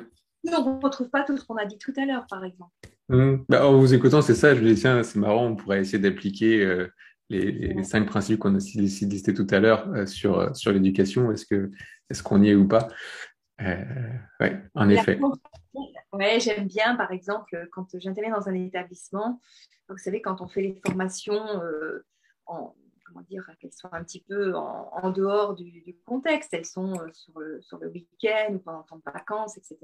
on 0.48 0.78
ne 0.78 0.84
retrouve 0.84 1.10
pas 1.10 1.24
tout 1.24 1.38
ce 1.38 1.46
qu'on 1.46 1.58
a 1.58 1.66
dit 1.66 1.78
tout 1.78 1.94
à 1.98 2.06
l'heure, 2.06 2.26
par 2.30 2.44
exemple. 2.44 2.72
Mmh. 3.10 3.36
Bah, 3.50 3.68
en 3.68 3.78
vous 3.78 3.94
écoutant, 3.94 4.22
c'est 4.22 4.36
ça, 4.36 4.56
je 4.56 4.62
me 4.62 4.74
dis, 4.74 4.82
tiens, 4.82 5.04
c'est 5.04 5.20
marrant, 5.20 5.48
on 5.48 5.56
pourrait 5.56 5.82
essayer 5.82 6.00
d'appliquer 6.00 6.88
les, 7.30 7.84
cinq 7.84 8.08
principes 8.08 8.40
qu'on 8.40 8.56
a 8.56 8.60
listés 8.76 9.34
tout 9.34 9.48
à 9.50 9.60
l'heure 9.60 10.08
sur, 10.08 10.56
sur 10.56 10.72
l'éducation. 10.72 11.32
Est-ce 11.32 11.46
qu'on 11.46 11.72
est, 12.10 12.24
qu'on 12.24 12.44
y 12.44 12.50
est 12.50 12.56
ou 12.56 12.68
pas? 12.68 12.88
Oui, 13.60 14.48
en 14.74 14.90
effet. 14.90 15.20
Oui, 16.14 16.40
j'aime 16.40 16.68
bien, 16.68 16.96
par 16.96 17.12
exemple, 17.12 17.68
quand 17.72 17.88
j'interviens 18.00 18.34
dans 18.34 18.48
un 18.48 18.54
établissement, 18.54 19.42
vous 19.90 19.98
savez, 19.98 20.22
quand 20.22 20.42
on 20.42 20.48
fait 20.48 20.62
les 20.62 20.82
formations 20.86 21.62
euh, 21.62 22.06
en, 22.46 22.76
comment 23.06 23.22
dire, 23.22 23.50
qu'elles 23.60 23.74
sont 23.74 23.90
un 23.92 24.04
petit 24.04 24.22
peu 24.22 24.56
en, 24.56 25.12
dehors 25.12 25.56
du, 25.56 25.96
contexte, 26.06 26.54
elles 26.54 26.66
sont 26.66 27.00
euh, 27.00 27.12
sur 27.14 27.40
le, 27.40 27.62
sur 27.62 27.78
le 27.78 27.90
week-end 27.90 28.54
ou 28.54 28.60
pendant 28.60 28.80
le 28.80 28.86
temps 28.86 28.98
de 28.98 29.04
vacances, 29.06 29.58
etc. 29.58 29.78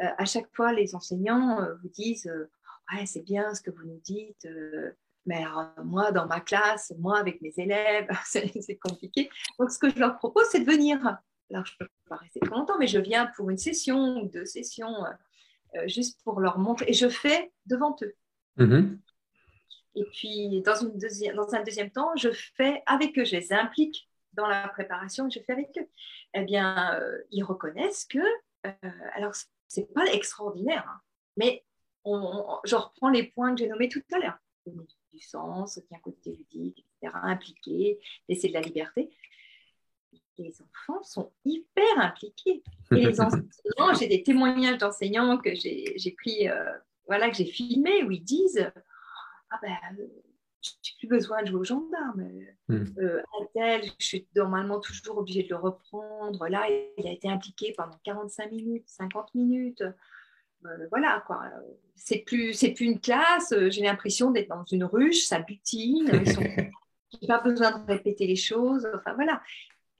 Euh, 0.00 0.06
à 0.16 0.24
chaque 0.24 0.48
fois, 0.54 0.72
les 0.72 0.94
enseignants 0.94 1.66
vous 1.82 1.88
disent 1.88 2.30
Ouais, 2.92 3.06
c'est 3.06 3.22
bien 3.22 3.54
ce 3.54 3.62
que 3.62 3.70
vous 3.70 3.84
nous 3.84 4.00
dites, 4.02 4.46
mais 5.24 5.44
moi, 5.84 6.10
dans 6.10 6.26
ma 6.26 6.40
classe, 6.40 6.92
moi, 6.98 7.18
avec 7.18 7.40
mes 7.42 7.52
élèves, 7.56 8.08
c'est 8.24 8.78
compliqué. 8.78 9.30
Donc, 9.58 9.70
ce 9.70 9.78
que 9.78 9.90
je 9.90 9.98
leur 9.98 10.16
propose, 10.16 10.46
c'est 10.50 10.60
de 10.60 10.70
venir. 10.70 10.98
Alors, 11.52 11.66
je 11.66 11.74
ne 11.74 11.86
peux 11.86 11.92
pas 12.08 12.16
rester 12.16 12.40
trop 12.40 12.56
longtemps, 12.56 12.78
mais 12.78 12.86
je 12.86 12.98
viens 12.98 13.26
pour 13.36 13.50
une 13.50 13.58
session 13.58 14.22
ou 14.22 14.28
deux 14.28 14.46
sessions 14.46 15.04
euh, 15.74 15.86
juste 15.86 16.22
pour 16.22 16.40
leur 16.40 16.58
montrer. 16.58 16.86
Et 16.88 16.92
je 16.92 17.08
fais 17.08 17.52
devant 17.66 17.96
eux. 18.02 18.14
Mm-hmm. 18.58 18.98
Et 19.94 20.04
puis, 20.12 20.62
dans, 20.62 20.76
une 20.76 20.98
deuxième, 20.98 21.36
dans 21.36 21.54
un 21.54 21.62
deuxième 21.62 21.90
temps, 21.90 22.14
je 22.16 22.30
fais 22.30 22.82
avec 22.86 23.18
eux, 23.18 23.24
je 23.24 23.36
les 23.36 23.52
implique 23.52 24.08
dans 24.32 24.46
la 24.46 24.68
préparation, 24.68 25.28
je 25.28 25.40
fais 25.40 25.52
avec 25.52 25.70
eux. 25.78 25.88
Eh 26.34 26.42
bien, 26.42 26.94
euh, 26.94 27.18
ils 27.30 27.44
reconnaissent 27.44 28.06
que, 28.06 28.18
euh, 28.66 28.70
alors, 29.14 29.34
c'est 29.68 29.92
pas 29.92 30.06
extraordinaire, 30.06 30.86
hein, 30.88 31.00
mais 31.36 31.64
on, 32.04 32.58
je 32.64 32.76
reprends 32.76 33.10
les 33.10 33.24
points 33.24 33.54
que 33.54 33.60
j'ai 33.60 33.68
nommés 33.68 33.88
tout 33.88 34.02
à 34.12 34.18
l'heure. 34.18 34.38
Du 35.12 35.20
sens, 35.20 35.78
un 35.78 35.98
côté 35.98 36.30
ludique, 36.30 36.86
etc., 37.00 37.14
impliqué, 37.22 37.98
laisser 38.28 38.48
de 38.48 38.54
la 38.54 38.60
liberté 38.60 39.10
les 40.38 40.54
enfants 40.62 41.02
sont 41.02 41.30
hyper 41.44 41.98
impliqués. 41.98 42.62
Et 42.92 43.06
les 43.06 43.20
enseignants, 43.20 43.94
j'ai 43.98 44.08
des 44.08 44.22
témoignages 44.22 44.78
d'enseignants 44.78 45.38
que 45.38 45.54
j'ai 45.54 46.14
pris, 46.16 46.48
euh, 46.48 46.72
voilà, 47.06 47.30
que 47.30 47.36
j'ai 47.36 47.44
filmés, 47.44 48.02
où 48.04 48.10
ils 48.10 48.22
disent 48.22 48.70
Ah 49.50 49.58
ben, 49.62 49.76
euh, 49.98 50.06
je 50.62 50.70
n'ai 50.70 50.98
plus 50.98 51.08
besoin 51.08 51.42
de 51.42 51.48
jouer 51.48 51.60
aux 51.60 51.64
gendarmes. 51.64 52.28
Hmm. 52.68 52.84
Euh, 52.98 53.22
tel, 53.54 53.82
je 53.98 54.06
suis 54.06 54.26
normalement 54.36 54.80
toujours 54.80 55.18
obligée 55.18 55.42
de 55.42 55.48
le 55.50 55.56
reprendre. 55.56 56.48
Là, 56.48 56.66
il 56.96 57.06
a 57.06 57.12
été 57.12 57.28
impliqué 57.28 57.74
pendant 57.76 57.98
45 58.04 58.50
minutes, 58.50 58.84
50 58.86 59.34
minutes. 59.34 59.82
voilà, 60.90 61.22
quoi. 61.26 61.42
C'est 61.96 62.20
plus, 62.20 62.58
plus 62.74 62.86
une 62.86 63.00
classe. 63.00 63.52
J'ai 63.68 63.82
l'impression 63.82 64.30
d'être 64.30 64.48
dans 64.48 64.64
une 64.64 64.84
ruche, 64.84 65.24
ça 65.24 65.40
butine. 65.40 66.08
Ils 66.12 67.20
n'ai 67.20 67.26
pas 67.28 67.40
besoin 67.40 67.78
de 67.78 67.86
répéter 67.86 68.26
les 68.26 68.36
choses. 68.36 68.88
Enfin, 68.94 69.14
voilà. 69.14 69.42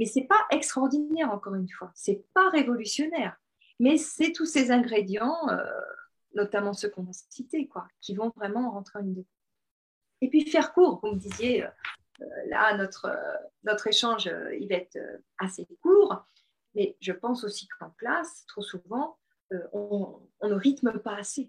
Mais 0.03 0.09
c'est 0.09 0.25
pas 0.25 0.49
extraordinaire, 0.51 1.31
encore 1.31 1.55
une 1.55 1.69
fois. 1.69 1.93
C'est 1.95 2.25
pas 2.35 2.51
révolutionnaire. 2.51 3.37
Mais 3.79 3.97
c'est 3.99 4.33
tous 4.33 4.47
ces 4.47 4.73
ingrédients, 4.73 5.49
euh, 5.49 5.62
notamment 6.35 6.73
ceux 6.73 6.91
qu'on 6.91 7.09
a 7.09 7.12
cités, 7.12 7.69
quoi, 7.69 7.87
qui 8.01 8.17
vont 8.17 8.33
vraiment 8.35 8.73
rentrer 8.73 8.99
en 8.99 9.03
une 9.03 9.25
Et 10.21 10.29
puis 10.29 10.45
faire 10.51 10.73
court, 10.73 10.99
vous 11.05 11.12
me 11.12 11.21
disiez, 11.21 11.65
euh, 11.65 11.69
là, 12.49 12.77
notre, 12.77 13.17
notre 13.62 13.87
échange, 13.87 14.27
euh, 14.27 14.53
il 14.57 14.69
va 14.71 14.75
être 14.75 14.99
assez 15.38 15.69
court, 15.81 16.27
mais 16.75 16.97
je 17.01 17.12
pense 17.12 17.45
aussi 17.45 17.69
qu'en 17.69 17.91
classe, 17.91 18.45
trop 18.47 18.62
souvent, 18.62 19.19
on, 19.73 20.19
ne 20.43 20.55
rythme 20.55 20.99
pas 20.99 21.15
assez. 21.15 21.49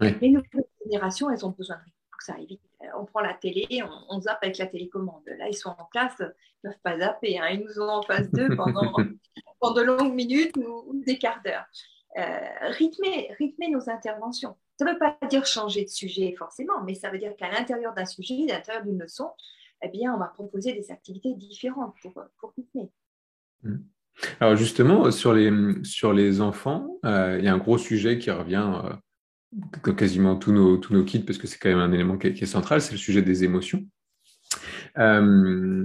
Les 0.00 0.30
nouvelles 0.30 0.64
générations, 0.86 1.28
elles 1.28 1.44
ont 1.44 1.50
besoin 1.50 1.76
de 1.76 1.91
que 2.24 2.32
ça 2.32 2.38
vite. 2.38 2.60
Euh, 2.82 2.86
on 2.98 3.04
prend 3.04 3.20
la 3.20 3.34
télé, 3.34 3.66
on, 4.08 4.20
zappe 4.20 4.38
avec 4.42 4.58
la 4.58 4.66
télécommande. 4.66 5.22
Là, 5.26 5.48
ils 5.48 5.56
sont 5.56 5.70
en 5.70 5.84
classe, 5.86 6.14
ils 6.18 6.24
ne 6.64 6.70
peuvent 6.70 6.80
pas 6.82 6.98
zapper. 6.98 7.38
Hein. 7.38 7.48
Ils 7.52 7.60
nous 7.60 7.80
ont 7.80 7.88
en 7.88 8.02
face 8.02 8.30
d'eux 8.30 8.54
pendant, 8.56 8.92
pendant 9.60 9.74
de 9.74 9.82
longues 9.82 10.14
minutes 10.14 10.56
ou, 10.56 11.02
des 11.04 11.18
quarts 11.18 11.40
d'heure. 11.44 11.64
Euh, 12.18 12.70
rythmer, 12.70 13.34
rythmer 13.38 13.68
nos 13.70 13.88
interventions. 13.88 14.56
Ça 14.78 14.84
ne 14.84 14.92
veut 14.92 14.98
pas 14.98 15.16
dire 15.28 15.46
changer 15.46 15.84
de 15.84 15.90
sujet 15.90 16.34
forcément, 16.38 16.82
mais 16.84 16.94
ça 16.94 17.10
veut 17.10 17.18
dire 17.18 17.34
qu'à 17.36 17.50
l'intérieur 17.50 17.94
d'un 17.94 18.04
sujet, 18.04 18.50
à 18.50 18.56
l'intérieur 18.56 18.84
d'une 18.84 18.98
leçon, 18.98 19.30
eh 19.82 19.88
bien, 19.88 20.14
on 20.14 20.18
va 20.18 20.26
proposer 20.26 20.72
des 20.74 20.90
activités 20.90 21.34
différentes 21.34 21.94
pour, 22.02 22.14
pour 22.38 22.52
rythmer. 22.56 22.90
Mmh. 23.62 23.76
Alors 24.40 24.56
justement, 24.56 25.10
sur 25.10 25.32
les, 25.32 25.50
sur 25.84 26.12
les 26.12 26.40
enfants, 26.40 26.98
euh, 27.04 27.36
il 27.38 27.44
y 27.44 27.48
a 27.48 27.54
un 27.54 27.58
gros 27.58 27.78
sujet 27.78 28.18
qui 28.18 28.30
revient 28.30 28.82
quasiment 29.96 30.36
tous 30.36 30.52
nos, 30.52 30.76
tous 30.76 30.94
nos 30.94 31.04
kits, 31.04 31.20
parce 31.20 31.38
que 31.38 31.46
c'est 31.46 31.58
quand 31.58 31.68
même 31.68 31.78
un 31.78 31.92
élément 31.92 32.18
qui 32.18 32.28
est, 32.28 32.46
central, 32.46 32.80
c'est 32.80 32.92
le 32.92 32.98
sujet 32.98 33.22
des 33.22 33.44
émotions. 33.44 33.84
Euh, 34.98 35.84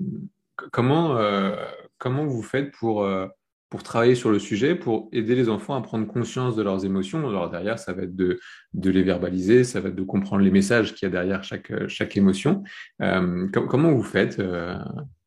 comment, 0.72 1.18
euh, 1.18 1.56
comment 1.98 2.26
vous 2.26 2.44
faites 2.44 2.72
pour, 2.72 3.04
euh, 3.04 3.28
pour 3.70 3.84
travailler 3.84 4.16
sur 4.16 4.32
le 4.32 4.40
sujet, 4.40 4.76
pour 4.76 5.10
aider 5.12 5.36
les 5.36 5.50
enfants 5.50 5.76
à 5.76 5.82
prendre 5.82 6.08
conscience 6.08 6.56
de 6.56 6.64
leurs 6.64 6.86
émotions? 6.86 7.28
Alors 7.28 7.50
derrière, 7.50 7.80
ça 7.80 7.94
va 7.94 8.04
être 8.04 8.16
de, 8.16 8.40
de 8.74 8.90
les 8.90 9.04
verbaliser, 9.04 9.64
ça 9.64 9.82
va 9.82 9.90
être 9.90 9.96
de 9.96 10.04
comprendre 10.04 10.44
les 10.44 10.52
messages 10.52 10.94
qu'il 10.94 11.06
y 11.06 11.10
a 11.10 11.12
derrière 11.12 11.44
chaque, 11.44 11.72
chaque 11.88 12.16
émotion. 12.16 12.64
Comment 13.00 13.92
vous 13.92 14.04
faites 14.04 14.42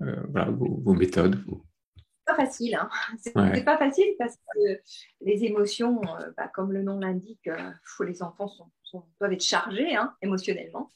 vos, 0.01 0.95
méthodes? 0.95 1.39
Facile. 2.45 2.75
Hein. 2.75 2.89
C'est 3.19 3.65
pas 3.65 3.79
facile 3.79 4.15
parce 4.19 4.37
que 4.37 4.81
les 5.21 5.45
émotions, 5.45 6.01
bah, 6.37 6.49
comme 6.49 6.73
le 6.73 6.83
nom 6.83 6.99
l'indique, 6.99 7.49
les 8.01 8.23
enfants 8.23 8.49
sont, 8.49 8.71
peuvent 9.19 9.33
être 9.33 9.43
chargés 9.45 9.95
hein, 9.95 10.15
émotionnellement. 10.23 10.93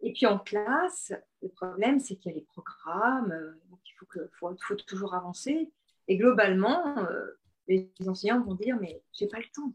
et 0.00 0.12
puis 0.12 0.26
en 0.26 0.38
classe, 0.38 1.12
le 1.42 1.48
problème, 1.48 2.00
c'est 2.00 2.16
qu'il 2.16 2.32
y 2.32 2.34
a 2.34 2.38
les 2.38 2.46
programmes, 2.46 3.34
il 3.70 3.92
faut, 4.38 4.56
faut, 4.66 4.74
toujours 4.76 5.14
avancer. 5.14 5.70
Et 6.08 6.16
globalement, 6.16 6.98
euh, 6.98 7.38
les 7.68 7.90
enseignants 8.06 8.42
vont 8.42 8.54
dire 8.54 8.76
mais 8.80 9.02
j'ai 9.12 9.26
pas 9.26 9.38
le 9.38 9.46
temps, 9.54 9.72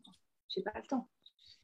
j'ai 0.47 0.61
pas 0.61 0.73
le 0.75 0.83
temps. 0.83 1.09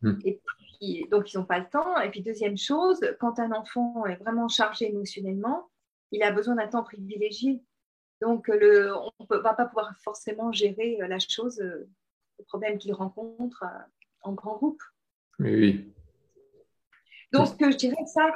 Hmm. 0.02 0.20
Et 0.24 0.42
puis, 0.46 1.08
donc 1.10 1.34
ils 1.34 1.38
n'ont 1.38 1.46
pas 1.46 1.60
le 1.60 1.70
temps. 1.70 2.00
Et 2.02 2.10
puis 2.10 2.22
deuxième 2.22 2.58
chose, 2.58 3.00
quand 3.20 3.40
un 3.40 3.52
enfant 3.52 4.06
est 4.06 4.16
vraiment 4.16 4.48
chargé 4.48 4.90
émotionnellement, 4.90 5.70
il 6.12 6.24
a 6.24 6.32
besoin 6.32 6.56
d'un 6.56 6.68
temps 6.68 6.84
privilégié. 6.84 7.62
Donc 8.22 8.48
le, 8.48 8.96
on 8.96 9.12
ne 9.30 9.38
va 9.38 9.54
pas 9.54 9.66
pouvoir 9.66 9.94
forcément 10.04 10.52
gérer 10.52 10.98
la 11.08 11.20
chose, 11.20 11.60
euh, 11.60 11.88
le 12.40 12.46
problème 12.46 12.78
qu'il 12.78 12.94
rencontre 12.94 13.64
euh, 13.64 13.84
en 14.22 14.34
grand 14.34 14.56
groupe. 14.56 14.82
Oui. 15.40 15.94
Donc 17.32 17.48
je 17.60 17.76
dirais 17.76 18.04
que 18.04 18.10
ça, 18.10 18.36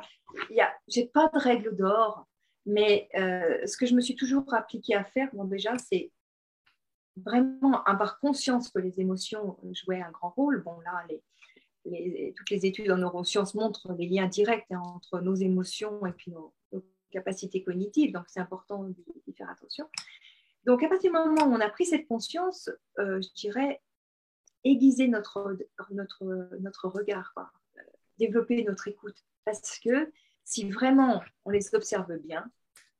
je 0.50 1.00
n'ai 1.00 1.08
pas 1.08 1.30
de 1.34 1.39
règle 1.39 1.76
d'or. 1.76 2.26
Mais 2.65 3.10
euh, 3.15 3.65
ce 3.65 3.78
que 3.78 3.86
je 3.86 3.96
me 3.96 4.02
suis 4.02 4.15
toujours 4.15 4.54
appliquée 4.54 4.94
à 4.94 5.04
faire, 5.04 5.30
bon, 5.34 5.46
déjà, 5.46 5.78
c'est 5.78 6.12
vraiment 7.15 7.84
avoir 7.84 8.20
conscience 8.20 8.70
que 8.70 8.80
les 8.80 9.00
émotions 9.00 9.58
jouaient 9.72 10.02
un 10.02 10.12
grand 10.12 10.30
rôle. 10.30 10.62
Bon, 10.63 10.80
là, 10.82 11.06
les, 11.86 12.34
toutes 12.38 12.50
les 12.50 12.65
études 12.65 12.92
en 12.92 12.98
neurosciences 12.98 13.56
montrent 13.56 13.94
les 13.94 14.08
liens 14.08 14.28
directs 14.28 14.68
hein, 14.72 14.82
entre 14.84 15.20
nos 15.22 15.36
émotions 15.36 16.06
et 16.06 16.12
puis 16.12 16.32
nos, 16.32 16.54
capacités 17.10 17.63
cognitives, 17.63 18.12
donc 18.12 18.26
c'est 18.28 18.39
important 18.39 18.84
d'y 18.84 19.34
faire 19.34 19.50
attention. 19.50 19.89
Donc, 20.65 20.84
à 20.84 20.89
partir 20.89 21.12
du 21.12 21.17
moment 21.17 21.45
où 21.45 21.54
on 21.54 21.62
a 21.62 21.69
pris 21.69 21.86
cette 21.86 22.08
conscience, 22.08 22.69
euh, 23.00 23.22
je 23.22 23.34
dirais, 23.34 23.82
aiguiser 24.63 25.08
notre, 25.08 25.58
notre, 25.91 26.50
notre 26.60 26.88
regard, 26.89 27.34
développer 28.17 28.63
notre 28.63 28.88
écoute. 28.88 29.24
Parce 29.45 29.80
que 29.80 30.12
si 30.43 30.69
vraiment 30.69 31.24
on 31.45 31.50
les 31.50 31.74
observe 31.74 32.17
bien, 32.17 32.52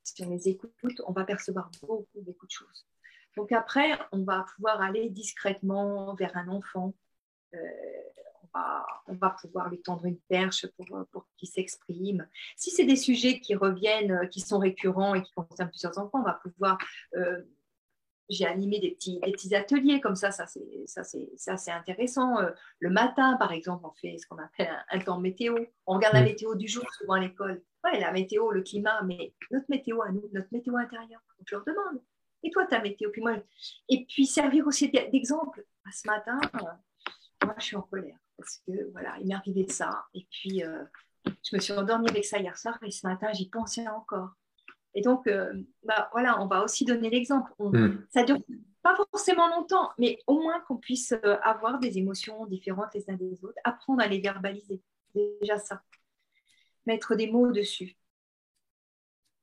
si 0.04 0.24
on 0.24 0.30
les 0.30 0.48
écoute, 0.48 1.02
on 1.06 1.12
va 1.12 1.26
percevoir 1.26 1.69
beaucoup, 1.82 2.22
beaucoup 2.22 2.45
de 2.45 2.52
choses. 2.52 2.88
Donc 3.38 3.52
après, 3.52 4.00
on 4.12 4.24
va 4.24 4.45
pouvoir 4.56 4.82
aller 4.82 5.10
discrètement 5.10 6.15
vers 6.15 6.36
un 6.36 6.48
enfant. 6.48 6.93
Euh, 7.54 7.58
on, 9.08 9.13
va, 9.13 9.36
pouvoir 9.41 9.69
lui 9.69 9.82
tendre 9.82 10.06
une 10.06 10.19
perche 10.19 10.67
pour, 10.78 10.86
pour 11.12 11.28
qu'il 11.38 11.49
s'exprime. 11.49 12.28
Si 12.56 12.71
c'est 12.71 12.86
des 12.86 12.95
sujets 12.95 13.39
qui 13.39 13.56
reviennent, 13.56 14.28
qui 14.30 14.41
sont 14.41 14.60
récurrents 14.60 15.15
et 15.15 15.21
qui 15.21 15.32
concernent 15.34 15.69
plusieurs 15.69 15.97
enfants, 15.97 16.19
on 16.19 16.23
va 16.23 16.39
pouvoir 16.43 16.78
euh, 17.15 17.41
j'ai 18.30 18.45
animé 18.45 18.80
des 18.80 18.91
petits, 18.91 19.19
des 19.21 19.32
petits 19.32 19.56
ateliers 19.56 19.99
comme 19.99 20.15
ça, 20.15 20.32
ça 20.32 20.45
c'est, 20.45 21.71
intéressant. 21.71 22.39
Euh, 22.39 22.52
le 22.80 22.89
matin, 22.89 23.36
par 23.38 23.52
exemple, 23.52 23.86
on 23.86 23.91
fait 23.99 24.17
ce 24.17 24.28
qu'on 24.28 24.38
appelle 24.38 24.69
un, 24.89 24.99
temps 24.99 25.19
météo. 25.19 25.56
On 25.88 25.95
regarde 25.95 26.13
la 26.13 26.21
météo 26.21 26.56
du 26.56 26.67
jour 26.67 26.84
souvent 26.93 27.13
à 27.13 27.19
l'école. 27.19 27.63
Ouais, 27.84 27.99
la 27.99 28.12
météo, 28.12 28.52
le 28.52 28.62
climat, 28.62 29.02
mais 29.04 29.34
notre 29.52 29.65
météo 29.69 30.02
à 30.02 30.12
nous, 30.12 30.30
notre 30.32 30.49
météo 30.52 30.78
intérieure. 30.78 31.21
Donc 31.38 31.47
je 31.47 31.56
leur 31.56 31.65
demande. 31.65 32.02
Et 32.43 32.52
toi, 32.52 32.65
ta 32.65 32.80
météo 32.82 33.10
puis 33.12 33.21
moi, 33.21 33.36
Et 33.89 34.06
puis 34.06 34.25
servir 34.25 34.67
aussi 34.67 34.89
d'exemple. 34.89 35.65
Ce 35.91 36.08
matin, 36.08 36.39
euh, 36.56 37.45
moi, 37.45 37.56
je 37.58 37.65
suis 37.65 37.75
en 37.75 37.82
colère 37.82 38.17
parce 38.39 38.62
que 38.65 38.91
voilà, 38.91 39.15
il 39.19 39.28
m'est 39.28 39.36
arrivé 39.36 39.67
ça. 39.67 40.06
Et 40.13 40.25
puis, 40.32 40.63
euh, 40.63 40.84
je 41.25 41.56
me 41.56 41.60
suis 41.60 41.73
endormie 41.73 42.10
avec 42.10 42.25
ça 42.25 42.39
hier 42.39 42.58
soir 42.58 42.78
et 42.84 42.91
ce 42.91 43.06
matin, 43.06 43.32
j'y 43.34 43.49
pensais 43.49 43.88
encore. 43.88 44.32
Et 44.95 45.02
donc, 45.02 45.28
euh, 45.28 45.54
bah, 45.84 46.10
voilà, 46.12 46.41
on 46.41 46.47
va 46.47 46.63
aussi 46.63 46.86
donner 46.86 47.10
l'exemple. 47.10 47.52
Hmm. 47.60 47.99
Ça 48.10 48.23
dure 48.23 48.39
pas 48.82 48.95
forcément 48.95 49.47
longtemps, 49.49 49.91
mais 49.97 50.19
au 50.25 50.41
moins 50.41 50.60
qu'on 50.62 50.78
puisse 50.78 51.13
euh, 51.13 51.36
avoir 51.43 51.80
des 51.80 51.97
émotions 51.97 52.45
différentes 52.45 52.93
les 52.95 53.10
uns 53.10 53.15
des 53.15 53.43
autres, 53.43 53.60
apprendre 53.63 54.02
à 54.02 54.08
les 54.08 54.19
verbaliser. 54.19 54.82
Déjà 55.13 55.58
ça. 55.58 55.84
Mettre 56.86 57.15
des 57.15 57.30
mots 57.30 57.52
dessus. 57.52 57.95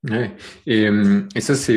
Ouais. 0.05 0.35
Et, 0.67 0.89
et, 1.35 1.41
ça, 1.41 1.55
c'est. 1.55 1.77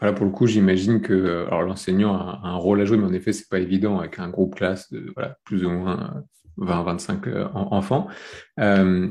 Voilà, 0.00 0.14
pour 0.14 0.26
le 0.26 0.32
coup, 0.32 0.46
j'imagine 0.46 1.00
que 1.00 1.46
alors 1.46 1.62
l'enseignant 1.62 2.16
a, 2.16 2.40
un 2.42 2.56
rôle 2.56 2.80
à 2.80 2.84
jouer, 2.84 2.96
mais 2.96 3.06
en 3.06 3.12
effet, 3.12 3.32
c'est 3.32 3.48
pas 3.48 3.60
évident 3.60 3.98
avec 3.98 4.18
un 4.18 4.28
groupe 4.28 4.54
classe 4.54 4.90
de 4.92 5.12
voilà, 5.14 5.36
plus 5.44 5.64
ou 5.64 5.70
moins 5.70 6.24
20-25 6.58 7.50
enfants. 7.54 8.08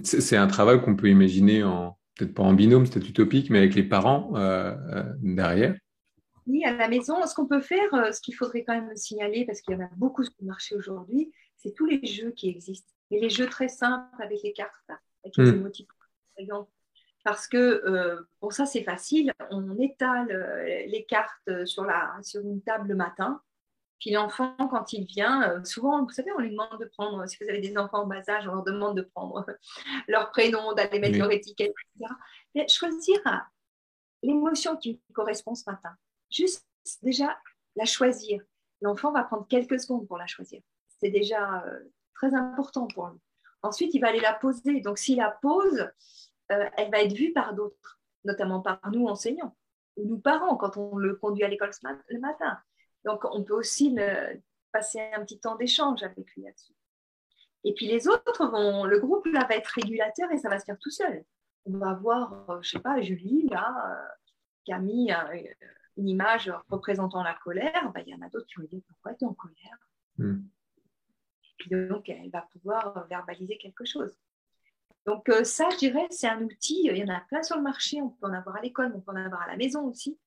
c'est 0.03 0.37
un 0.37 0.47
travail 0.47 0.81
qu'on 0.81 0.95
peut 0.95 1.09
imaginer 1.09 1.63
en 1.63 1.99
peut-être 2.19 2.33
pas 2.33 2.43
en 2.43 2.53
binôme, 2.53 2.85
c'est 2.85 3.07
utopique, 3.07 3.49
mais 3.49 3.59
avec 3.59 3.75
les 3.75 3.83
parents 3.83 4.35
euh, 4.35 4.75
euh, 4.93 5.03
derrière. 5.21 5.75
Oui, 6.47 6.63
à 6.65 6.75
la 6.75 6.87
maison, 6.89 7.25
ce 7.25 7.33
qu'on 7.33 7.47
peut 7.47 7.61
faire, 7.61 7.93
euh, 7.93 8.11
ce 8.11 8.19
qu'il 8.21 8.35
faudrait 8.35 8.63
quand 8.63 8.73
même 8.73 8.95
signaler, 8.95 9.45
parce 9.45 9.61
qu'il 9.61 9.73
y 9.73 9.77
en 9.77 9.85
a 9.85 9.89
beaucoup 9.95 10.23
sur 10.23 10.33
le 10.41 10.47
marché 10.47 10.75
aujourd'hui, 10.75 11.31
c'est 11.57 11.73
tous 11.73 11.85
les 11.85 12.05
jeux 12.05 12.31
qui 12.31 12.49
existent. 12.49 12.91
Et 13.11 13.19
les 13.19 13.29
jeux 13.29 13.47
très 13.47 13.69
simples 13.69 14.21
avec 14.21 14.39
les 14.43 14.53
cartes, 14.53 14.73
avec 15.23 15.37
les 15.37 15.51
hmm. 15.51 15.69
Parce 17.23 17.47
que, 17.47 18.25
pour 18.39 18.53
ça, 18.53 18.65
c'est 18.65 18.83
facile. 18.83 19.33
On 19.51 19.77
étale 19.77 20.27
les 20.87 21.05
cartes 21.05 21.65
sur, 21.65 21.83
la, 21.83 22.17
sur 22.23 22.41
une 22.41 22.61
table 22.61 22.87
le 22.87 22.95
matin. 22.95 23.41
Puis 23.99 24.11
l'enfant, 24.11 24.55
quand 24.57 24.93
il 24.93 25.05
vient, 25.05 25.43
euh, 25.43 25.63
souvent, 25.65 26.03
vous 26.03 26.09
savez, 26.09 26.31
on 26.31 26.39
lui 26.39 26.51
demande 26.51 26.79
de 26.79 26.85
prendre, 26.85 27.27
si 27.27 27.37
vous 27.41 27.49
avez 27.49 27.59
des 27.59 27.77
enfants 27.77 28.03
en 28.03 28.07
bas 28.07 28.27
âge, 28.29 28.47
on 28.47 28.55
leur 28.55 28.63
demande 28.63 28.95
de 28.95 29.01
prendre 29.01 29.45
leur 30.07 30.31
prénom, 30.31 30.73
d'aller 30.73 30.99
mettre 30.99 31.17
leur 31.17 31.31
étiquette, 31.31 31.73
etc. 31.97 32.13
Mais 32.55 32.67
choisir 32.69 33.19
l'émotion 34.23 34.77
qui 34.77 35.01
correspond 35.13 35.53
ce 35.53 35.69
matin. 35.69 35.93
Juste 36.31 36.65
déjà 37.03 37.37
la 37.75 37.85
choisir. 37.85 38.41
L'enfant 38.81 39.11
va 39.11 39.23
prendre 39.23 39.45
quelques 39.47 39.79
secondes 39.79 40.07
pour 40.07 40.17
la 40.17 40.27
choisir. 40.27 40.61
C'est 41.01 41.11
déjà 41.11 41.63
euh, 41.65 41.79
très 42.13 42.33
important 42.33 42.87
pour 42.87 43.07
lui. 43.07 43.19
Ensuite, 43.61 43.93
il 43.93 43.99
va 43.99 44.07
aller 44.07 44.21
la 44.21 44.33
poser. 44.33 44.79
Donc, 44.79 44.97
s'il 44.97 45.17
la 45.17 45.37
pose, 45.41 45.79
euh, 45.79 45.87
elle 46.49 46.91
va 46.91 47.01
être 47.01 47.13
vue 47.13 47.31
par 47.31 47.53
d'autres, 47.53 47.99
notamment 48.23 48.61
par 48.61 48.79
nous 48.91 49.07
enseignants 49.07 49.55
ou 49.97 50.07
nous 50.07 50.19
parents 50.19 50.55
quand 50.55 50.77
on 50.77 50.97
le 50.97 51.15
conduit 51.15 51.43
à 51.43 51.47
l'école 51.47 51.71
le 52.09 52.19
matin. 52.19 52.57
Donc, 53.05 53.23
on 53.25 53.43
peut 53.43 53.53
aussi 53.53 53.95
passer 54.71 54.99
un 55.13 55.23
petit 55.23 55.39
temps 55.39 55.55
d'échange 55.55 56.03
avec 56.03 56.29
lui 56.31 56.43
là-dessus. 56.43 56.73
Et 57.63 57.73
puis 57.73 57.87
les 57.87 58.07
autres 58.07 58.47
vont, 58.47 58.85
le 58.85 58.99
groupe 58.99 59.25
là 59.27 59.45
va 59.49 59.55
être 59.55 59.67
régulateur 59.67 60.31
et 60.31 60.37
ça 60.37 60.49
va 60.49 60.59
se 60.59 60.65
faire 60.65 60.79
tout 60.79 60.91
seul. 60.91 61.25
On 61.65 61.77
va 61.77 61.93
voir, 61.93 62.49
euh, 62.49 62.61
je 62.61 62.69
sais 62.69 62.79
pas, 62.79 63.01
Julie 63.01 63.47
là, 63.49 63.75
euh, 63.91 64.07
qui 64.63 64.71
a 64.71 64.79
mis 64.79 65.11
une 65.97 66.07
image 66.07 66.51
représentant 66.69 67.21
la 67.21 67.35
colère. 67.43 67.91
Ben, 67.93 68.03
il 68.07 68.13
y 68.13 68.15
en 68.15 68.21
a 68.21 68.29
d'autres 68.29 68.47
qui 68.47 68.61
vont 68.61 68.67
dire 68.67 68.81
pourquoi 68.87 69.13
tu 69.15 69.25
es 69.25 69.27
en 69.27 69.33
colère? 69.33 69.77
Hmm. 70.17 70.39
Et 71.43 71.55
puis 71.57 71.69
donc 71.69 72.07
elle 72.07 72.29
va 72.29 72.47
pouvoir 72.53 73.05
verbaliser 73.09 73.57
quelque 73.57 73.83
chose. 73.83 74.17
Donc 75.09 75.27
euh, 75.29 75.43
ça, 75.43 75.67
je 75.71 75.77
dirais, 75.77 76.05
c'est 76.11 76.27
un 76.27 76.43
outil. 76.43 76.81
Il 76.83 76.95
y 76.95 77.03
en 77.03 77.11
a 77.11 77.19
plein 77.21 77.41
sur 77.41 77.57
le 77.57 77.63
marché. 77.63 77.99
On 77.99 78.09
peut 78.09 78.27
en 78.27 78.33
avoir 78.33 78.57
à 78.57 78.61
l'école, 78.61 78.93
on 78.95 79.01
peut 79.01 79.11
en 79.11 79.15
avoir 79.15 79.41
à 79.41 79.47
la 79.47 79.57
maison 79.57 79.87
aussi. 79.87 80.19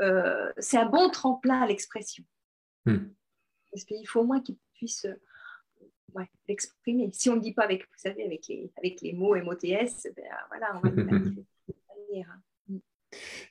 Euh, 0.00 0.52
c'est 0.56 0.78
un 0.78 0.86
bon 0.86 1.10
tremplin 1.10 1.62
à 1.62 1.66
l'expression. 1.66 2.22
Hmm. 2.86 3.08
Parce 3.72 3.82
qu'il 3.82 4.06
faut 4.06 4.20
au 4.20 4.24
moins 4.24 4.40
qu'il 4.40 4.56
puisse 4.74 5.04
euh, 5.06 6.24
l'exprimer. 6.46 7.10
Si 7.12 7.28
on 7.28 7.34
ne 7.34 7.40
dit 7.40 7.52
pas 7.52 7.64
avec, 7.64 7.82
vous 7.82 7.96
savez, 7.96 8.24
avec 8.24 8.46
les, 8.46 8.70
avec 8.76 9.00
les 9.00 9.12
mots 9.14 9.34
MOTS, 9.34 10.06
ben, 10.14 10.30
voilà, 10.48 10.76
on 10.76 10.80
va 10.80 10.90
le 10.90 11.34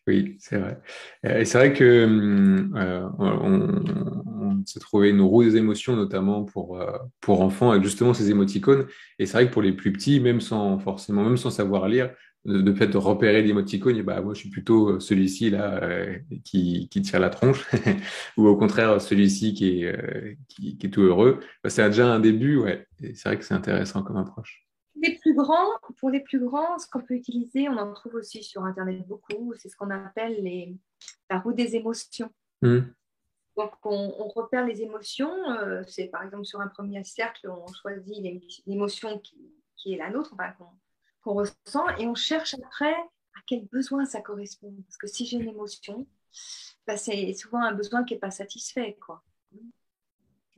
Oui, 0.08 0.38
c'est 0.40 0.58
vrai. 0.58 0.80
Et 1.24 1.46
c'est 1.46 1.58
vrai 1.58 1.74
que 1.74 1.84
euh, 1.84 3.10
on, 3.20 4.64
s'est 4.66 4.80
trouvé 4.80 5.10
une 5.10 5.22
roue 5.22 5.44
des 5.44 5.56
émotions, 5.58 5.96
notamment 5.96 6.44
pour, 6.44 6.82
pour 7.22 7.42
enfants, 7.42 7.72
avec 7.72 7.84
justement 7.84 8.14
ces 8.14 8.30
émoticônes. 8.30 8.88
Et 9.20 9.26
c'est 9.26 9.34
vrai 9.34 9.48
que 9.48 9.54
pour 9.54 9.62
les 9.62 9.74
plus 9.74 9.92
petits, 9.92 10.20
même 10.20 10.42
sans 10.42 10.80
forcément, 10.80 11.24
même 11.24 11.38
sans 11.38 11.50
savoir 11.50 11.88
lire, 11.88 12.12
de, 12.46 12.62
de 12.62 12.98
repérer 12.98 13.42
l'émoticône, 13.42 14.02
bah, 14.02 14.22
moi 14.22 14.34
je 14.34 14.40
suis 14.40 14.50
plutôt 14.50 14.90
euh, 14.90 15.00
celui-ci 15.00 15.50
là 15.50 15.84
euh, 15.84 16.18
qui, 16.44 16.88
qui, 16.90 17.02
tire 17.02 17.20
la 17.20 17.30
tronche, 17.30 17.68
ou 18.38 18.48
au 18.48 18.56
contraire 18.58 19.02
celui-ci 19.02 19.54
qui, 19.54 19.84
est 19.84 19.86
euh, 19.86 20.36
qui, 20.48 20.78
est 20.82 20.90
tout 20.90 21.02
heureux. 21.02 21.40
Bah, 21.64 21.70
c'est 21.70 21.86
déjà 21.88 22.08
un 22.08 22.20
début, 22.20 22.58
ouais. 22.58 22.88
c'est 23.00 23.24
vrai 23.26 23.38
que 23.38 23.46
c'est 23.46 23.54
intéressant 23.54 24.04
comme 24.04 24.18
approche. 24.18 24.69
Les 25.02 25.18
plus 25.18 25.34
grands, 25.34 25.70
pour 25.98 26.10
les 26.10 26.20
plus 26.20 26.40
grands, 26.40 26.78
ce 26.78 26.88
qu'on 26.88 27.02
peut 27.02 27.14
utiliser, 27.14 27.70
on 27.70 27.78
en 27.78 27.94
trouve 27.94 28.16
aussi 28.16 28.44
sur 28.44 28.64
Internet 28.64 29.08
beaucoup, 29.08 29.54
c'est 29.58 29.70
ce 29.70 29.78
qu'on 29.78 29.90
appelle 29.90 30.44
les, 30.44 30.76
la 31.30 31.40
roue 31.40 31.54
des 31.54 31.76
émotions. 31.76 32.30
Mmh. 32.62 32.80
Donc, 33.56 33.72
on, 33.84 34.28
repère 34.30 34.66
les 34.66 34.82
émotions. 34.82 35.34
c'est 35.88 36.08
par 36.08 36.24
exemple 36.24 36.46
sur 36.46 36.62
un 36.62 36.68
premier 36.68 37.04
cercle, 37.04 37.50
on 37.50 37.72
choisit 37.74 38.18
l'émotion 38.66 39.20
qui, 39.20 39.38
qui, 39.76 39.94
est 39.94 39.98
la 39.98 40.10
nôtre, 40.10 40.34
enfin, 40.34 40.54
qu'on 41.22 41.34
ressent 41.34 41.88
et 41.98 42.08
on 42.08 42.16
cherche 42.16 42.56
après 42.56 42.94
à 42.94 43.42
quel 43.48 43.66
besoin 43.68 44.06
ça 44.06 44.22
correspond. 44.22 44.74
Parce 44.86 44.98
que 44.98 45.08
si 45.08 45.26
j'ai 45.26 45.38
une 45.38 45.50
émotion, 45.50 46.08
bah, 46.88 46.98
c'est 46.98 47.34
souvent 47.34 47.62
un 47.62 47.74
besoin 47.74 48.04
qui 48.04 48.14
n'est 48.14 48.20
pas 48.20 48.32
satisfait. 48.32 48.98
Quoi. 49.06 49.24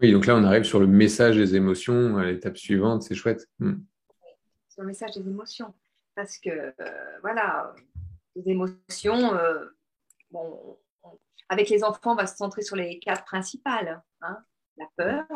Oui, 0.02 0.12
donc 0.12 0.26
là, 0.26 0.36
on 0.36 0.44
arrive 0.44 0.64
sur 0.64 0.80
le 0.80 0.88
message 0.88 1.38
des 1.38 1.56
émotions, 1.56 2.18
à 2.18 2.26
l'étape 2.26 2.58
suivante, 2.58 3.04
c'est 3.04 3.16
chouette. 3.16 3.48
Hmm. 3.60 3.80
Le 4.82 4.88
message 4.88 5.12
des 5.12 5.30
émotions. 5.30 5.76
Parce 6.16 6.40
que, 6.40 6.50
euh, 6.50 7.20
voilà, 7.22 7.74
les 8.36 8.50
émotions, 8.50 9.36
euh, 9.36 9.68
bon, 10.32 10.80
avec 11.50 11.70
les 11.70 11.84
enfants, 11.84 12.14
on 12.14 12.16
va 12.16 12.26
se 12.26 12.36
centrer 12.36 12.64
sur 12.64 12.76
les 12.76 12.98
quatre 12.98 13.24
principales. 13.24 14.02
Hein. 14.22 14.44
La 14.78 14.88
peur, 14.98 15.28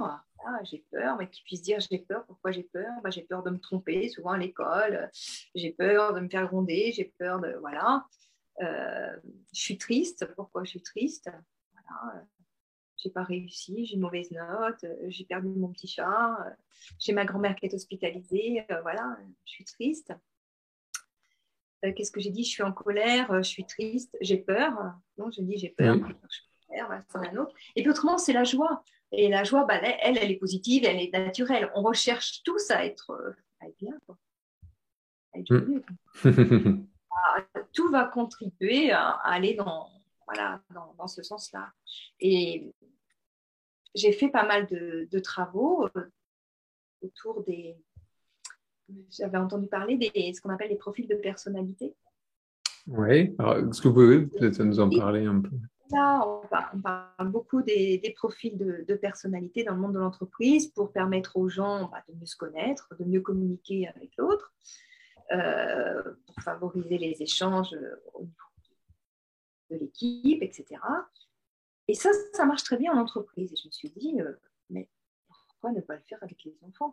ah, 0.48 0.60
j'ai 0.64 0.84
peur, 0.92 1.16
mais 1.18 1.30
qu'ils 1.30 1.44
puissent 1.44 1.62
dire 1.62 1.80
j'ai 1.80 2.00
peur, 2.00 2.26
pourquoi 2.26 2.52
j'ai 2.52 2.64
peur? 2.64 2.90
Bah, 3.04 3.12
J'ai 3.12 3.22
peur 3.22 3.44
de 3.44 3.52
me 3.52 3.60
tromper, 3.60 4.10
souvent 4.10 4.32
à 4.32 4.38
l'école, 4.40 5.12
j'ai 5.54 5.74
peur 5.74 6.14
de 6.14 6.22
me 6.22 6.30
faire 6.30 6.48
gronder, 6.48 6.92
j'ai 6.96 7.14
peur 7.20 7.40
de. 7.40 7.56
Voilà. 7.60 8.04
Euh, 8.64 9.16
je 9.54 9.62
suis 9.62 9.78
triste, 9.78 10.26
pourquoi 10.36 10.64
je 10.64 10.72
suis 10.72 10.82
triste? 10.82 11.30
Voilà. 11.72 12.26
J'ai 12.98 13.10
pas 13.10 13.24
réussi, 13.24 13.86
j'ai 13.86 13.96
une 13.96 14.02
mauvaise 14.02 14.32
note, 14.32 14.86
j'ai 15.08 15.26
perdu 15.26 15.50
mon 15.50 15.68
petit 15.70 15.88
chat, 15.88 16.38
j'ai 16.98 17.14
ma 17.14 17.26
grand-mère 17.26 17.56
qui 17.56 17.66
est 17.66 17.74
hospitalisée, 17.74 18.66
voilà, 18.84 19.18
je 19.46 19.52
suis 19.52 19.66
triste. 19.66 20.14
Euh, 21.86 21.92
qu'est-ce 21.94 22.12
que 22.12 22.20
j'ai 22.20 22.30
dit? 22.30 22.44
Je 22.44 22.50
suis 22.50 22.64
en 22.64 22.72
colère, 22.72 23.32
euh, 23.32 23.38
je 23.42 23.50
suis 23.50 23.66
triste, 23.66 24.16
j'ai 24.22 24.38
peur. 24.38 24.74
Non, 25.18 25.30
je 25.32 25.42
dis 25.42 25.58
j'ai 25.58 25.70
peur, 25.70 25.98
c'est 26.70 27.18
un 27.18 27.38
autre. 27.38 27.54
Et 27.76 27.82
puis 27.82 27.92
autrement, 27.92 28.18
c'est 28.18 28.34
la 28.34 28.44
joie. 28.44 28.84
Et 29.12 29.30
la 29.30 29.44
joie, 29.44 29.66
bah, 29.66 29.80
elle, 29.82 30.18
elle 30.18 30.32
est 30.32 30.38
positive, 30.38 30.84
elle 30.86 31.00
est 31.00 31.14
naturelle. 31.14 31.72
On 31.76 31.84
recherche 31.84 32.42
tous 32.44 32.72
à 32.72 32.86
être, 32.86 33.12
euh, 33.12 33.32
à 33.62 33.68
être 33.68 33.78
bien. 33.78 33.98
Mm. 35.36 36.86
Ah, 37.18 37.42
tout 37.72 37.90
va 37.90 38.04
contribuer 38.04 38.92
à, 38.92 39.12
aller 39.24 39.54
dans, 39.54 39.90
voilà, 40.26 40.62
dans, 40.98 41.08
ce 41.08 41.24
sens-là. 41.24 41.72
Et 42.20 42.74
j'ai 43.94 44.12
fait 44.12 44.30
pas 44.30 44.46
mal 44.46 44.68
de, 44.68 45.08
de 45.12 45.20
travaux 45.20 45.88
autour 47.02 47.44
des, 47.44 47.78
j'avais 49.10 49.38
entendu 49.38 49.68
parler 49.68 49.98
des 49.98 50.34
ce 50.34 50.42
qu'on 50.42 50.50
appelle 50.50 50.70
les 50.70 50.76
profils 50.76 51.08
de 51.08 51.16
personnalité. 51.16 51.96
Oui, 52.88 53.36
est-ce 53.40 53.82
que 53.82 53.88
vous 53.88 53.94
pouvez 53.94 54.26
peut-être 54.28 54.62
nous 54.64 54.80
en 54.80 54.90
parler 54.90 55.26
un 55.26 55.42
peu? 55.42 55.50
Là, 55.92 56.28
on 56.28 56.82
parle, 56.82 57.30
beaucoup 57.30 57.62
des, 57.62 58.00
des 58.00 58.12
profils 58.12 58.58
de, 58.58 58.86
de, 58.88 58.96
personnalité 58.96 59.64
dans 59.64 59.76
le 59.76 59.82
monde 59.82 59.94
de 59.94 60.00
l'entreprise 60.00 60.68
pour 60.68 60.92
permettre 60.92 61.38
aux 61.38 61.48
gens 61.48 61.90
bah, 61.92 62.04
de 62.10 62.16
mieux 62.16 62.26
se 62.26 62.36
connaître, 62.36 62.90
de 63.00 63.06
mieux 63.06 63.22
communiquer 63.22 63.88
avec 63.90 64.12
l'autre, 64.18 64.54
euh, 65.32 66.02
pour 66.26 66.44
favoriser 66.44 66.98
les 66.98 67.22
échanges 67.22 67.74
euh, 67.74 67.96
au 68.14 68.24
niveau 68.24 68.34
de 69.70 69.78
l'équipe, 69.78 70.42
etc. 70.42 70.80
Et 71.88 71.94
ça, 71.94 72.10
ça 72.34 72.46
marche 72.46 72.64
très 72.64 72.78
bien 72.78 72.94
en 72.94 72.98
entreprise. 72.98 73.54
Et 73.54 73.56
je 73.56 73.68
me 73.68 73.72
suis 73.72 73.90
dit, 73.90 74.20
euh, 74.22 74.34
mais 74.70 74.90
pourquoi 75.28 75.72
ne 75.72 75.82
pas 75.82 75.96
le 75.96 76.02
faire 76.02 76.20
avec 76.22 76.44
les 76.44 76.58
enfants? 76.64 76.92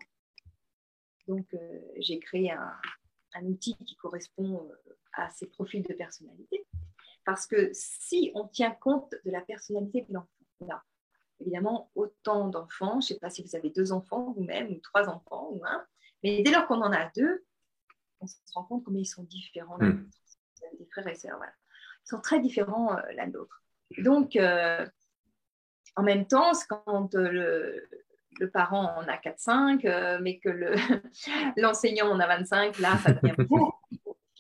Donc, 1.29 1.47
euh, 1.55 1.81
j'ai 1.97 2.19
créé 2.19 2.51
un, 2.51 2.73
outil 3.45 3.75
qui 3.77 3.97
correspond 3.97 4.69
euh, 4.71 4.99
à 5.15 5.31
ces 5.31 5.47
profils 5.47 5.83
de 5.83 5.95
personnalité. 5.95 6.67
Parce 7.25 7.47
que 7.47 7.71
si 7.73 8.31
on 8.35 8.49
tient 8.49 8.73
compte 8.73 9.15
de 9.25 9.31
la 9.31 9.41
personnalité 9.41 10.03
de 10.03 10.15
l'enfant, 10.15 10.29
évidemment 11.41 11.91
autant 11.95 12.49
d'enfants, 12.49 12.95
je 12.95 12.97
ne 12.97 13.01
sais 13.01 13.19
pas 13.19 13.31
si 13.31 13.43
vous 13.43 13.57
avez 13.57 13.71
deux 13.71 13.93
enfants 13.93 14.33
vous-même, 14.33 14.73
ou 14.73 14.81
trois 14.81 15.09
enfants, 15.09 15.49
ou 15.53 15.63
un, 15.65 15.87
mais 16.23 16.43
dès 16.43 16.51
lors 16.51 16.67
qu'on 16.67 16.81
en 16.83 16.93
a 16.93 17.11
deux, 17.17 17.45
on 18.21 18.27
se 18.27 18.37
rend 18.55 18.65
compte 18.65 18.85
comment 18.85 18.99
ils 18.99 19.07
sont 19.07 19.25
différents. 19.25 19.79
Hmm. 19.79 20.09
Des 20.79 20.87
frères 20.87 21.09
et 21.09 21.15
sœurs, 21.15 21.41
Ils 21.43 21.62
sont 22.05 22.21
très 22.21 22.41
différents 22.41 22.97
euh, 22.97 23.01
l'un 23.17 23.29
de 23.29 23.35
l'autre. 23.35 23.63
Donc, 23.99 24.39
en 25.97 26.03
même 26.03 26.27
temps, 26.27 26.53
quand 26.69 27.15
le, 27.15 27.87
le 28.39 28.51
parent 28.51 28.95
en 28.97 29.03
a 29.09 29.17
4-5, 29.17 29.87
euh, 29.87 30.19
mais 30.23 30.39
que 30.39 30.49
l'enseignant 31.61 32.11
en 32.11 32.21
a 32.21 32.27
25, 32.27 32.79
là, 32.79 32.99
ça 32.99 33.13
devient 33.13 33.35
beaucoup 33.49 33.73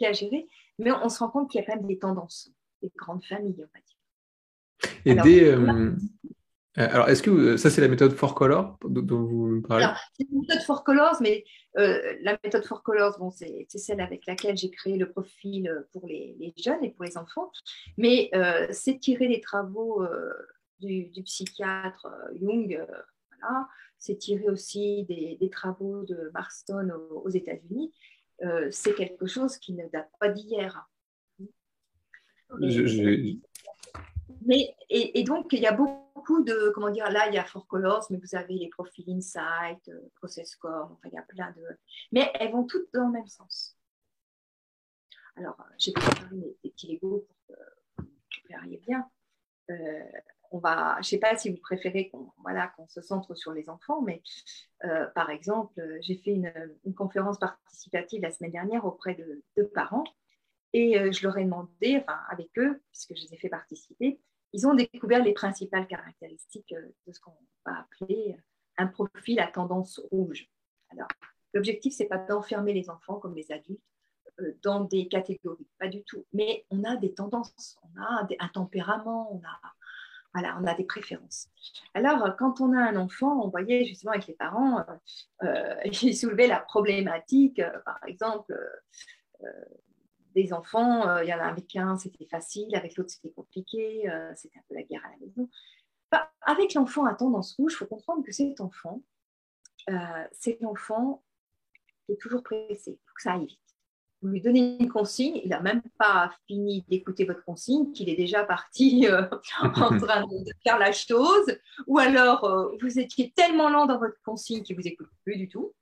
à 0.05 0.13
gérer. 0.13 0.49
Mais 0.81 0.91
on 0.91 1.09
se 1.09 1.21
rend 1.21 1.29
compte 1.29 1.49
qu'il 1.49 1.61
y 1.61 1.65
a 1.65 1.67
quand 1.67 1.77
même 1.77 1.87
des 1.87 1.99
tendances, 1.99 2.51
des 2.83 2.91
grandes 2.97 3.25
familles, 3.25 3.55
on 3.59 3.71
va 3.73 3.81
dire. 3.87 4.99
Et 5.05 5.13
alors, 5.13 5.25
des, 5.25 5.45
euh, 5.45 5.95
alors, 6.75 7.09
est-ce 7.09 7.23
que 7.23 7.57
ça, 7.57 7.71
c'est 7.71 7.81
la 7.81 7.87
méthode 7.87 8.13
for 8.13 8.35
color 8.35 8.79
dont 8.85 9.23
vous 9.23 9.63
parlez? 9.63 9.87
C'est 10.15 10.27
la 10.29 10.41
méthode 10.41 10.63
for 10.63 10.83
colors, 10.83 11.19
mais 11.21 11.45
euh, 11.79 12.17
la 12.21 12.39
méthode 12.45 12.65
for 12.65 12.83
colors, 12.83 13.19
bon, 13.19 13.31
c'est 13.31 13.67
celle 13.69 14.01
avec 14.01 14.27
laquelle 14.27 14.57
j'ai 14.57 14.71
créé 14.71 14.97
le 14.97 15.11
profil 15.11 15.85
pour 15.93 16.07
les, 16.07 16.53
jeunes 16.57 16.85
et 16.85 16.91
pour 16.91 17.05
les 17.05 17.17
enfants. 17.17 17.51
Mais 17.97 18.31
c'est 18.71 18.99
tirer 18.99 19.29
des 19.29 19.41
travaux 19.41 20.05
du, 20.81 21.07
du, 21.07 21.23
psychiatre 21.23 22.07
Jung 22.41 22.85
c'est 24.03 24.17
tiré 24.17 24.49
aussi 24.49 25.05
des, 25.05 25.51
travaux 25.51 26.03
de 26.05 26.31
Marston 26.35 26.91
aux, 27.11 27.29
États-Unis. 27.29 27.93
Euh, 28.43 28.67
c'est 28.73 28.95
quelque 28.95 29.27
chose 29.27 29.59
qui 29.59 29.75
ne 29.75 29.89
date 29.91 30.11
pas 30.19 30.29
d'hier. 30.29 30.91
Mais, 34.45 34.75
et, 34.89 35.23
donc, 35.25 35.53
il 35.53 35.61
y 35.61 35.67
a 35.67 35.73
beaucoup 35.73 36.43
de, 36.43 36.73
comment 36.75 36.91
dire, 36.91 37.11
là, 37.11 37.29
il 37.29 37.35
y 37.35 37.39
a 37.39 37.45
Four 37.45 37.67
Colors, 37.67 38.07
mais 38.11 38.19
vous 38.19 38.35
avez 38.35 38.55
les 38.55 38.69
profils 38.69 39.09
Insight, 39.09 39.89
euh, 39.89 40.11
Process 40.17 40.51
Score, 40.51 40.91
enfin, 40.93 41.09
il 41.13 41.15
y 41.15 41.19
a 41.19 41.23
plein 41.23 41.51
de. 41.53 41.63
Mais 42.13 42.31
elles 42.35 42.53
vont 42.53 42.65
toutes 42.65 42.93
dans 42.93 43.07
le 43.07 43.13
même 43.13 43.27
sens. 43.27 43.77
Alors, 45.37 45.57
j'ai 45.79 45.93
préparé 45.93 46.37
des 46.63 46.71
petits 46.71 46.93
Legos 46.95 47.27
pour 47.27 47.57
que 47.57 48.03
vous 48.03 48.49
verriez 48.49 48.79
bien. 48.79 49.09
Euh, 49.71 50.03
va, 50.59 50.95
je 50.97 50.99
ne 50.99 51.03
sais 51.05 51.19
pas 51.19 51.37
si 51.37 51.51
vous 51.51 51.59
préférez 51.59 52.11
qu'on 52.11 52.31
voilà, 52.43 52.69
qu'on 52.77 52.87
se 52.89 53.01
centre 53.01 53.35
sur 53.35 53.53
les 53.53 53.69
enfants, 53.69 54.03
mais 54.03 54.23
euh, 54.85 55.07
par 55.15 55.31
exemple, 55.31 55.81
j'ai 56.01 56.17
fait 56.17 56.33
une, 56.33 56.95
conférence 56.95 57.39
participative 57.39 58.23
la 58.23 58.33
semaine 58.33 58.53
dernière 58.53 58.85
auprès 58.85 59.15
de, 59.15 59.63
parents 59.75 60.05
et 60.73 60.99
euh, 60.99 61.13
je 61.13 61.23
leur 61.23 61.37
ai 61.39 61.45
demandé, 61.45 61.99
enfin 62.01 62.19
avec 62.31 62.51
eux, 62.59 62.81
puisque 62.91 63.15
je 63.15 63.23
les 63.23 63.35
ai 63.35 63.37
fait 63.37 63.49
participer, 63.49 64.21
ils 64.53 64.67
ont 64.67 64.75
découvert 64.75 65.23
les 65.23 65.33
principales 65.33 65.87
caractéristiques 65.87 66.73
euh, 66.73 66.95
de 67.07 67.13
ce 67.13 67.21
qu'on 67.21 67.37
va 67.67 67.81
appeler 67.81 68.37
un 68.79 68.87
profil 68.87 69.41
à 69.41 69.47
tendance 69.47 70.01
rouge. 70.11 70.49
Alors, 70.91 71.09
l'objectif, 71.55 71.95
c'est 71.95 72.07
pas 72.07 72.19
d'enfermer 72.19 72.73
les 72.73 72.91
enfants 72.91 73.19
comme 73.19 73.35
les 73.35 73.51
adultes 73.53 73.81
dans 74.63 74.81
des 74.81 75.09
catégories, 75.09 75.69
pas 75.79 75.89
du 75.89 76.03
tout. 76.05 76.25
Mais 76.33 76.65
on 76.71 76.85
a 76.85 76.97
des 76.97 77.13
tendances, 77.13 77.79
on 77.83 78.01
a 78.01 78.27
un 78.41 78.49
tempérament, 78.49 79.31
on 79.33 79.39
a 79.41 79.61
voilà, 80.35 80.59
on 80.61 80.67
a 80.67 80.75
des 80.75 80.85
préférences. 80.85 81.49
Alors, 81.95 82.37
quand 82.39 82.61
on 82.61 82.73
a 82.73 82.81
un 82.81 82.97
enfant, 82.97 83.45
on 83.45 83.49
voyait 83.49 83.85
justement 83.85 84.13
avec 84.13 84.27
les 84.27 84.35
parents, 84.35 84.81
euh, 84.81 85.45
euh 85.45 85.75
j'ai 85.93 86.13
soulevé 86.13 86.47
la 86.47 86.61
problématique, 86.61 87.59
euh, 87.59 87.79
par 87.85 88.01
exemple, 88.07 88.55
euh, 89.43 89.47
des 90.35 90.53
enfants, 90.53 91.19
il 91.21 91.29
y 91.29 91.35
en 91.35 91.39
a 91.39 91.45
avec 91.45 91.75
un, 91.77 91.97
c'était 91.97 92.27
facile, 92.27 92.75
avec 92.75 92.97
l'autre, 92.97 93.11
c'était 93.11 93.31
compliqué, 93.31 94.11
c'était 94.35 94.59
un 94.59 94.63
peu 94.69 94.75
la 94.75 94.83
guerre 94.83 95.05
à 95.05 95.11
la 95.11 95.27
maison. 95.27 95.49
Avec 96.43 96.75
l'enfant 96.75 97.05
à 97.05 97.15
tendance 97.15 97.55
rouge, 97.57 97.73
il 97.75 97.77
faut 97.77 97.87
comprendre 97.87 98.25
que 98.25 98.33
cet 98.33 98.61
enfant, 98.61 99.03
c'est 100.33 100.59
l'enfant 100.61 101.23
qui 102.07 102.13
est 102.13 102.21
toujours 102.21 102.43
pressé, 102.43 102.93
il 102.93 103.07
faut 103.07 103.15
que 103.15 103.23
ça 103.23 103.33
aille 103.33 103.47
vite 103.47 103.63
vous 104.23 104.29
lui 104.29 104.41
donnez 104.41 104.77
une 104.79 104.89
consigne, 104.89 105.41
il 105.43 105.51
n'a 105.51 105.61
même 105.61 105.83
pas 105.99 106.33
fini 106.47 106.85
d'écouter 106.89 107.25
votre 107.25 107.45
consigne, 107.45 107.93
qu'il 107.93 108.09
est 108.09 108.17
déjà 108.17 108.45
parti 108.45 109.07
euh, 109.09 109.23
en 109.63 109.99
train 109.99 110.23
de, 110.27 110.53
faire 110.63 110.79
la 110.79 110.93
chose, 110.93 111.59
ou 111.87 111.99
alors 111.99 112.45
euh, 112.45 112.77
vous 112.81 112.99
étiez 112.99 113.33
tellement 113.35 113.69
lent 113.69 113.87
dans 113.87 113.99
votre 113.99 114.21
consigne 114.25 114.63
qu'il 114.63 114.77
ne 114.77 114.83
vous 114.83 114.89
écoute 114.89 115.09
plus 115.25 115.37
du 115.37 115.49
tout. 115.49 115.73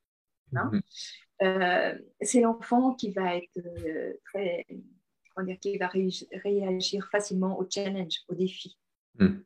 Hein. 0.56 0.70
Euh, 1.42 1.98
c'est 2.20 2.40
l'enfant 2.40 2.94
qui 2.94 3.10
va 3.10 3.36
être 3.36 3.58
très, 4.26 4.66
comment 5.34 5.46
dire, 5.46 5.58
qui 5.58 5.78
va 5.78 5.88
réagir 5.88 7.08
facilement 7.10 7.58
au 7.58 7.68
challenge, 7.68 8.20
au 8.28 8.34
défi. 8.34 8.78
Mhm. 9.18 9.44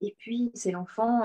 Et 0.00 0.14
puis, 0.18 0.50
c'est 0.54 0.70
l'enfant 0.70 1.22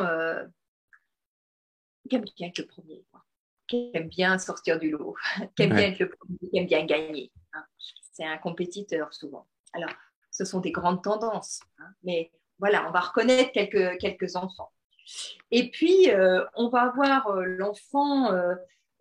qui 2.09 2.15
aime 2.15 2.25
bien 2.37 2.47
être 2.47 2.59
le 2.59 2.65
premier. 2.65 3.05
Quoi 3.11 3.23
qui 3.67 3.91
aime 3.93 4.07
bien 4.07 4.37
sortir 4.37 4.79
du 4.79 4.91
lot, 4.91 5.15
qui 5.55 5.63
aime 5.63 5.73
bien 5.73 5.89
être 5.89 5.99
le 5.99 6.09
premier, 6.09 6.37
qui 6.49 6.57
aime 6.57 6.67
bien 6.67 6.85
gagner. 6.85 7.31
Hein. 7.53 7.63
C'est 8.11 8.25
un 8.25 8.37
compétiteur 8.37 9.13
souvent. 9.13 9.47
Alors, 9.73 9.89
ce 10.31 10.45
sont 10.45 10.59
des 10.59 10.71
grandes 10.71 11.03
tendances, 11.03 11.61
hein. 11.79 11.89
mais 12.03 12.31
voilà, 12.59 12.87
on 12.87 12.91
va 12.91 12.99
reconnaître 12.99 13.51
quelques, 13.51 13.99
quelques 13.99 14.35
enfants. 14.35 14.71
Et 15.51 15.69
puis, 15.69 16.11
euh, 16.11 16.45
on 16.55 16.69
va 16.69 16.83
avoir 16.83 17.27
euh, 17.27 17.45
l'enfant, 17.45 18.31
euh, 18.31 18.55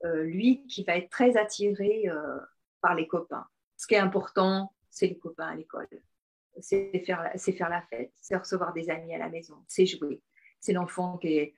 lui, 0.05 0.67
qui 0.67 0.85
va 0.85 0.97
être 0.97 1.11
très 1.11 1.37
attiré 1.37 2.09
par 2.81 2.95
les 2.95 3.07
copains. 3.07 3.47
Ce 3.77 3.87
qui 3.87 3.95
est 3.95 3.99
important, 3.99 4.73
c'est 4.91 5.07
les 5.07 5.19
copains 5.19 5.49
à 5.49 5.55
l'école. 5.55 5.89
C'est 6.61 7.03
faire, 7.07 7.69
la 7.71 7.83
fête, 7.83 8.13
c'est 8.21 8.37
recevoir 8.37 8.73
des 8.75 8.91
amis 8.91 9.15
à 9.15 9.19
la 9.19 9.29
maison, 9.29 9.65
c'est 9.67 9.87
jouer. 9.87 10.23
C'est 10.61 10.73
l'enfant 10.75 11.19
qui 11.19 11.39
est 11.39 11.55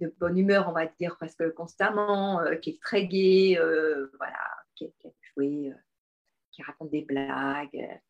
de 0.00 0.14
bonne 0.18 0.38
humeur, 0.38 0.68
on 0.68 0.72
va 0.72 0.86
dire 0.86 1.16
presque 1.16 1.52
constamment, 1.54 2.40
euh, 2.40 2.56
qui 2.56 2.70
est 2.70 2.82
très 2.82 3.06
gai, 3.06 3.58
euh, 3.58 4.10
voilà, 4.18 4.38
qui, 4.74 4.92
qui, 4.98 5.70
euh, 5.70 5.74
qui 6.50 6.62
raconte 6.62 6.90
des 6.90 7.02
blagues. 7.02 8.00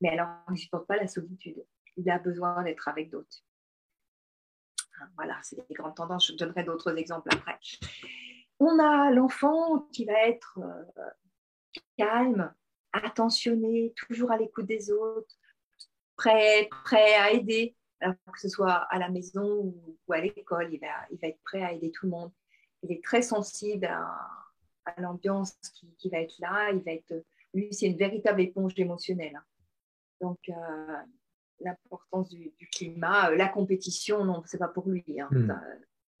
Mais 0.00 0.10
alors, 0.10 0.28
il 0.48 0.52
ne 0.52 0.56
supporte 0.56 0.86
pas 0.86 0.96
la 0.96 1.08
solitude. 1.08 1.64
Il 1.96 2.08
a 2.08 2.18
besoin 2.18 2.62
d'être 2.62 2.88
avec 2.88 3.10
d'autres. 3.10 3.44
Voilà, 5.16 5.38
c'est 5.42 5.56
des 5.68 5.74
grandes 5.74 5.96
tendances. 5.96 6.28
Je 6.28 6.36
donnerai 6.36 6.64
d'autres 6.64 6.96
exemples 6.96 7.28
après. 7.32 7.58
On 8.58 8.78
a 8.78 9.10
l'enfant 9.10 9.88
qui 9.92 10.04
va 10.04 10.28
être 10.28 10.58
euh, 10.58 11.10
calme, 11.96 12.52
attentionné, 12.92 13.94
toujours 13.96 14.32
à 14.32 14.36
l'écoute 14.36 14.66
des 14.66 14.90
autres, 14.90 15.34
prêt, 16.16 16.68
prêt 16.84 17.14
à 17.14 17.32
aider, 17.32 17.76
que 18.00 18.40
ce 18.40 18.48
soit 18.48 18.72
à 18.90 18.98
la 18.98 19.08
maison 19.08 19.74
ou, 20.06 20.12
à 20.12 20.20
l'école, 20.20 20.72
il 20.72 20.80
va, 20.80 21.06
il 21.10 21.18
va 21.18 21.28
être 21.28 21.42
prêt 21.42 21.62
à 21.62 21.72
aider 21.72 21.90
tout 21.90 22.06
le 22.06 22.12
monde. 22.12 22.32
Il 22.82 22.92
est 22.92 23.04
très 23.04 23.22
sensible 23.22 23.86
à, 23.86 24.36
l'ambiance 24.98 25.56
qui, 25.98 26.10
va 26.10 26.18
être 26.18 26.34
là. 26.40 26.70
Il 26.72 26.82
va 26.82 26.92
être, 26.92 27.24
lui, 27.54 27.72
c'est 27.72 27.86
une 27.86 27.96
véritable 27.96 28.40
éponge 28.40 28.72
émotionnelle. 28.76 29.36
Hein. 29.36 29.44
Donc, 30.20 30.38
euh, 30.48 30.96
l'importance 31.60 32.28
du, 32.28 32.52
climat, 32.72 33.30
euh, 33.30 33.36
la 33.36 33.48
compétition, 33.48 34.24
non, 34.24 34.42
c'est 34.46 34.58
pas 34.58 34.68
pour 34.68 34.88
lui. 34.88 35.20
Hein. 35.20 35.28
Hmm. 35.30 35.52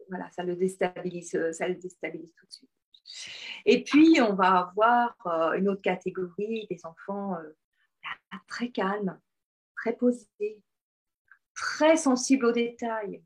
voilà, 0.08 0.30
ça 0.30 0.42
le 0.42 0.56
déstabilise, 0.56 1.38
ça 1.52 1.68
le 1.68 1.74
déstabilise 1.74 2.32
tout 2.34 2.46
de 2.46 2.52
suite. 2.52 2.70
Et 3.66 3.82
puis, 3.82 4.20
on 4.20 4.34
va 4.34 4.70
avoir 4.70 5.16
euh, 5.26 5.52
une 5.58 5.68
autre 5.68 5.82
catégorie 5.82 6.66
des 6.70 6.84
enfants 6.84 7.36
très 8.46 8.70
calmes, 8.70 9.18
très 9.76 9.94
posés, 9.94 10.60
très 11.54 11.96
sensibles 11.96 12.46
aux 12.46 12.52
détails. 12.52 13.22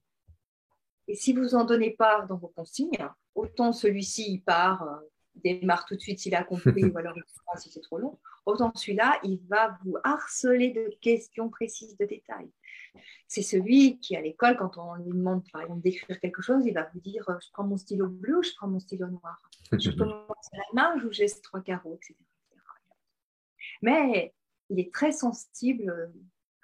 Et 1.06 1.14
si 1.14 1.32
vous 1.32 1.54
en 1.54 1.64
donnez 1.64 1.90
pas 1.90 2.22
dans 2.22 2.36
vos 2.36 2.48
consignes, 2.48 3.08
autant 3.34 3.72
celui-ci, 3.72 4.32
il 4.32 4.42
part, 4.42 4.82
euh, 4.82 4.96
démarre 5.34 5.84
tout 5.84 5.96
de 5.96 6.00
suite 6.00 6.18
s'il 6.18 6.34
a 6.34 6.44
compris, 6.44 6.84
ou 6.94 6.98
alors 6.98 7.16
il 7.16 7.22
si 7.60 7.70
c'est 7.70 7.80
trop 7.80 7.98
long, 7.98 8.18
autant 8.46 8.72
celui-là, 8.74 9.18
il 9.22 9.40
va 9.48 9.78
vous 9.84 9.96
harceler 10.04 10.70
de 10.70 10.90
questions 11.00 11.48
précises, 11.48 11.96
de 11.96 12.04
détails. 12.04 12.50
C'est 13.26 13.42
celui 13.42 13.98
qui, 13.98 14.16
à 14.16 14.20
l'école, 14.20 14.56
quand 14.56 14.76
on 14.78 14.94
lui 14.94 15.12
demande, 15.12 15.42
par 15.50 15.62
exemple, 15.62 15.82
d'écrire 15.82 16.20
quelque 16.20 16.42
chose, 16.42 16.64
il 16.66 16.74
va 16.74 16.88
vous 16.92 17.00
dire 17.00 17.28
euh, 17.28 17.38
Je 17.40 17.50
prends 17.52 17.64
mon 17.64 17.76
stylo 17.76 18.08
bleu, 18.08 18.42
je 18.42 18.54
prends 18.56 18.68
mon 18.68 18.80
stylo 18.80 19.08
noir? 19.08 19.42
Je 19.72 19.90
commence 19.90 20.48
à 20.52 20.56
la 20.56 20.64
main, 20.74 20.98
je 20.98 21.10
geste 21.10 21.42
trois 21.42 21.60
carreaux, 21.60 21.96
etc., 21.96 22.14
Mais 23.82 24.32
il 24.70 24.78
est 24.78 24.92
très 24.92 25.12
sensible, 25.12 25.90
euh, 25.90 26.06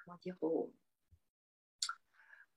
comment 0.03 0.17
dire, 0.23 0.37
aux, 0.41 0.73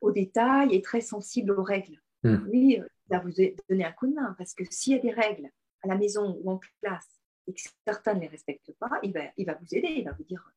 aux 0.01 0.13
détails 0.13 0.75
et 0.75 0.83
très 0.83 1.01
sensible 1.01 1.53
aux 1.53 1.63
règles. 1.63 2.01
Hmm. 2.23 2.37
Lui, 2.47 2.79
euh, 2.79 2.87
il 3.07 3.17
va 3.17 3.21
vous 3.21 3.33
donner 3.69 3.85
un 3.85 3.93
coup 3.93 4.07
de 4.07 4.15
main 4.15 4.35
parce 4.39 4.55
que 4.55 4.65
s'il 4.71 4.95
y 4.95 4.99
a 4.99 5.03
des 5.03 5.13
règles 5.13 5.51
à 5.83 5.89
la 5.89 5.97
maison 5.97 6.39
ou 6.43 6.51
en 6.51 6.61
classe 6.81 7.21
et 7.47 7.55
que 7.55 7.61
certains 7.87 8.15
ne 8.15 8.21
les 8.21 8.29
respectent 8.29 8.73
pas, 8.79 8.99
il 9.03 9.13
va, 9.13 9.21
il 9.37 9.47
va 9.47 9.55
vous 9.55 9.75
aider. 9.75 9.89
Il 9.89 10.05
va 10.05 10.13
vous 10.13 10.25
dire 10.25 10.51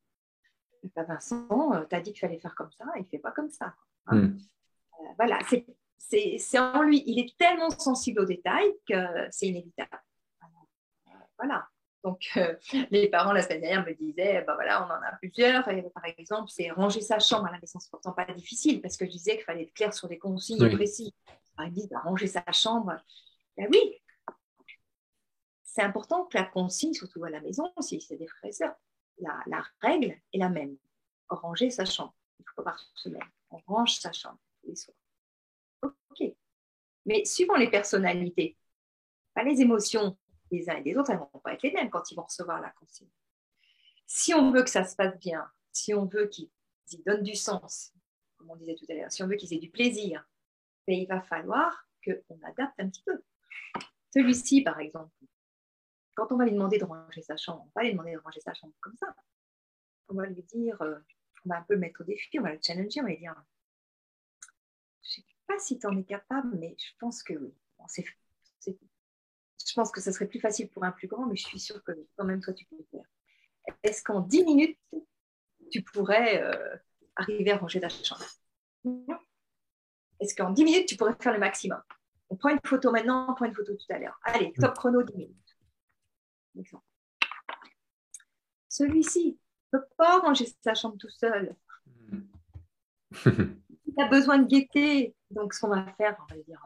bah, 0.95 1.03
Vincent, 1.03 1.73
euh, 1.73 1.85
tu 1.89 1.95
as 1.95 2.01
dit 2.01 2.11
qu'il 2.11 2.19
fallait 2.19 2.39
faire 2.39 2.55
comme 2.55 2.71
ça, 2.71 2.85
il 2.95 3.01
ne 3.01 3.07
fait 3.07 3.19
pas 3.19 3.31
comme 3.31 3.49
ça. 3.49 3.73
Hein. 4.07 4.17
Hmm. 4.17 4.37
Euh, 4.99 5.13
voilà, 5.17 5.39
c'est 5.97 6.59
en 6.59 6.81
lui. 6.81 7.03
Il 7.05 7.19
est 7.19 7.37
tellement 7.37 7.69
sensible 7.69 8.21
aux 8.21 8.25
détails 8.25 8.73
que 8.87 8.95
c'est 9.31 9.47
inévitable. 9.47 10.01
Voilà. 11.37 11.67
Donc, 12.03 12.31
euh, 12.37 12.55
les 12.91 13.09
parents, 13.09 13.33
la 13.33 13.41
semaine 13.41 13.61
dernière, 13.61 13.85
me 13.85 13.93
disaient, 13.93 14.43
bah 14.45 14.55
voilà, 14.55 14.85
on 14.85 14.89
en 14.89 15.01
a 15.01 15.15
plusieurs. 15.19 15.67
Et, 15.69 15.83
par 15.89 16.05
exemple, 16.05 16.49
c'est 16.49 16.71
ranger 16.71 17.01
sa 17.01 17.19
chambre 17.19 17.47
à 17.47 17.51
la 17.51 17.59
maison. 17.59 17.79
C'est 17.79 17.91
pourtant 17.91 18.13
pas 18.13 18.25
difficile 18.25 18.81
parce 18.81 18.97
que 18.97 19.05
je 19.05 19.11
disais 19.11 19.35
qu'il 19.35 19.43
fallait 19.43 19.63
être 19.63 19.73
clair 19.73 19.93
sur 19.93 20.07
des 20.07 20.17
consignes 20.17 20.71
précises. 20.75 21.11
ils 21.59 21.71
disent, 21.71 21.89
bah, 21.89 21.99
ranger 22.03 22.27
sa 22.27 22.43
chambre. 22.51 22.95
Ben 23.57 23.67
oui, 23.71 23.99
c'est 25.77 25.83
important 25.83 26.25
que 26.25 26.35
la 26.35 26.43
consigne, 26.43 26.93
surtout 26.93 27.23
à 27.23 27.29
la 27.29 27.39
maison, 27.39 27.71
si 27.81 28.01
c'est 28.01 28.17
des 28.17 28.25
frères 28.25 28.49
et 28.49 28.51
sœurs, 28.51 28.75
la, 29.19 29.63
règle 29.79 30.17
est 30.33 30.39
la 30.39 30.49
même. 30.49 30.75
Ranger 31.29 31.69
sa 31.69 31.85
chambre. 31.85 32.15
Il 32.39 32.45
faut 32.55 32.63
par 32.63 32.79
semaine. 32.95 33.21
On 33.51 33.57
range 33.67 33.99
sa 33.99 34.11
chambre 34.11 34.39
tous 34.59 34.69
les 34.69 34.75
soirs. 34.75 34.97
OK. 35.83 36.33
Mais 37.05 37.25
suivant 37.25 37.57
les 37.57 37.69
personnalités, 37.69 38.57
pas 39.35 39.43
les 39.43 39.61
émotions 39.61 40.17
les 40.49 40.67
uns 40.67 40.77
et 40.77 40.81
les 40.81 40.97
autres, 40.97 41.11
elles 41.11 41.17
ne 41.17 41.25
vont 41.31 41.39
pas 41.43 41.53
être 41.53 41.61
les 41.61 41.71
mêmes 41.71 41.91
quand 41.91 42.09
ils 42.09 42.15
vont 42.15 42.23
recevoir 42.23 42.59
la 42.59 42.71
consigne. 42.71 43.11
Si 44.07 44.33
on 44.33 44.51
veut 44.51 44.63
que 44.63 44.71
ça 44.71 44.83
se 44.83 44.95
passe 44.95 45.19
bien, 45.19 45.47
si 45.71 45.93
on 45.93 46.05
veut 46.05 46.27
qu'ils 46.27 46.49
donnent 47.05 47.21
du 47.21 47.35
sens, 47.35 47.93
comme 48.37 48.49
on 48.49 48.55
disait 48.55 48.73
tout 48.73 48.85
à 48.89 48.95
l'heure, 48.95 49.11
si 49.11 49.21
on 49.21 49.27
veut 49.27 49.35
qu'ils 49.35 49.53
aient 49.53 49.59
du 49.59 49.69
plaisir, 49.69 50.27
ben, 50.87 50.97
il 50.97 51.07
va 51.07 51.21
falloir 51.21 51.87
qu'on 52.03 52.39
adapte 52.43 52.79
un 52.79 52.89
petit 52.89 53.03
peu. 53.03 53.21
Celui-ci, 54.11 54.61
par 54.61 54.79
exemple, 54.79 55.11
quand 56.17 56.31
on 56.31 56.37
va 56.37 56.45
lui 56.45 56.51
demander 56.51 56.79
de 56.79 56.83
ranger 56.83 57.21
sa 57.21 57.37
chambre, 57.37 57.67
on 57.67 57.79
va 57.79 57.83
lui 57.83 57.91
demander 57.91 58.13
de 58.13 58.17
ranger 58.17 58.41
sa 58.41 58.53
chambre 58.55 58.73
comme 58.81 58.95
ça. 58.95 59.15
On 60.09 60.15
va 60.15 60.25
lui 60.25 60.41
dire, 60.41 60.81
euh, 60.81 60.97
on 61.45 61.49
va 61.49 61.59
un 61.59 61.61
peu 61.61 61.75
le 61.75 61.79
mettre 61.79 62.01
au 62.01 62.03
défi, 62.03 62.39
on 62.39 62.43
va 62.43 62.53
le 62.53 62.59
challenger, 62.61 63.01
on 63.01 63.03
va 63.03 63.09
lui 63.09 63.19
dire, 63.19 63.35
je 65.03 65.21
ne 65.21 65.23
sais 65.23 65.27
pas 65.45 65.59
si 65.59 65.77
tu 65.77 65.85
en 65.85 65.95
es 65.95 66.03
capable, 66.03 66.57
mais 66.57 66.75
je 66.79 66.91
pense 66.99 67.21
que 67.21 67.33
oui. 67.33 67.53
je 68.65 69.73
pense 69.75 69.91
que 69.91 70.01
ce 70.01 70.11
serait 70.11 70.25
plus 70.25 70.39
facile 70.39 70.69
pour 70.69 70.83
un 70.83 70.91
plus 70.91 71.07
grand, 71.07 71.27
mais 71.27 71.35
je 71.35 71.45
suis 71.45 71.59
sûre 71.59 71.83
que 71.83 71.91
quand 72.17 72.25
même 72.25 72.41
toi, 72.41 72.53
tu 72.53 72.65
peux 72.65 72.77
le 72.77 72.87
faire. 72.89 73.05
Est-ce 73.83 74.01
qu'en 74.01 74.21
10 74.21 74.43
minutes, 74.43 74.79
tu 75.71 75.83
pourrais 75.83 76.41
euh, 76.41 76.77
arriver 77.15 77.51
à 77.51 77.57
ranger 77.57 77.79
ta 77.79 77.89
chambre? 77.89 78.25
Est-ce 80.19 80.33
qu'en 80.33 80.49
10 80.49 80.63
minutes, 80.63 80.87
tu 80.87 80.97
pourrais 80.97 81.15
faire 81.21 81.33
le 81.33 81.39
maximum? 81.39 81.81
On 82.29 82.37
prend 82.37 82.49
une 82.49 82.59
photo 82.65 82.91
maintenant, 82.91 83.27
on 83.29 83.35
prend 83.35 83.45
une 83.45 83.53
photo 83.53 83.75
tout 83.75 83.93
à 83.93 83.99
l'heure. 83.99 84.19
Allez, 84.23 84.51
top 84.53 84.75
chrono 84.75 85.03
10 85.03 85.15
minutes. 85.15 85.46
Celui-ci 88.69 89.39
ne 89.73 89.79
peut 89.79 89.85
pas 89.97 90.19
ranger 90.19 90.45
sa 90.61 90.73
chambre 90.73 90.97
tout 90.97 91.09
seul. 91.09 91.55
Il 93.25 94.01
a 94.01 94.07
besoin 94.07 94.37
de 94.39 94.47
gaieté. 94.47 95.15
Donc, 95.31 95.53
ce 95.53 95.61
qu'on 95.61 95.69
va 95.69 95.85
faire, 95.97 96.17
on 96.29 96.35
va 96.35 96.41
dire 96.41 96.61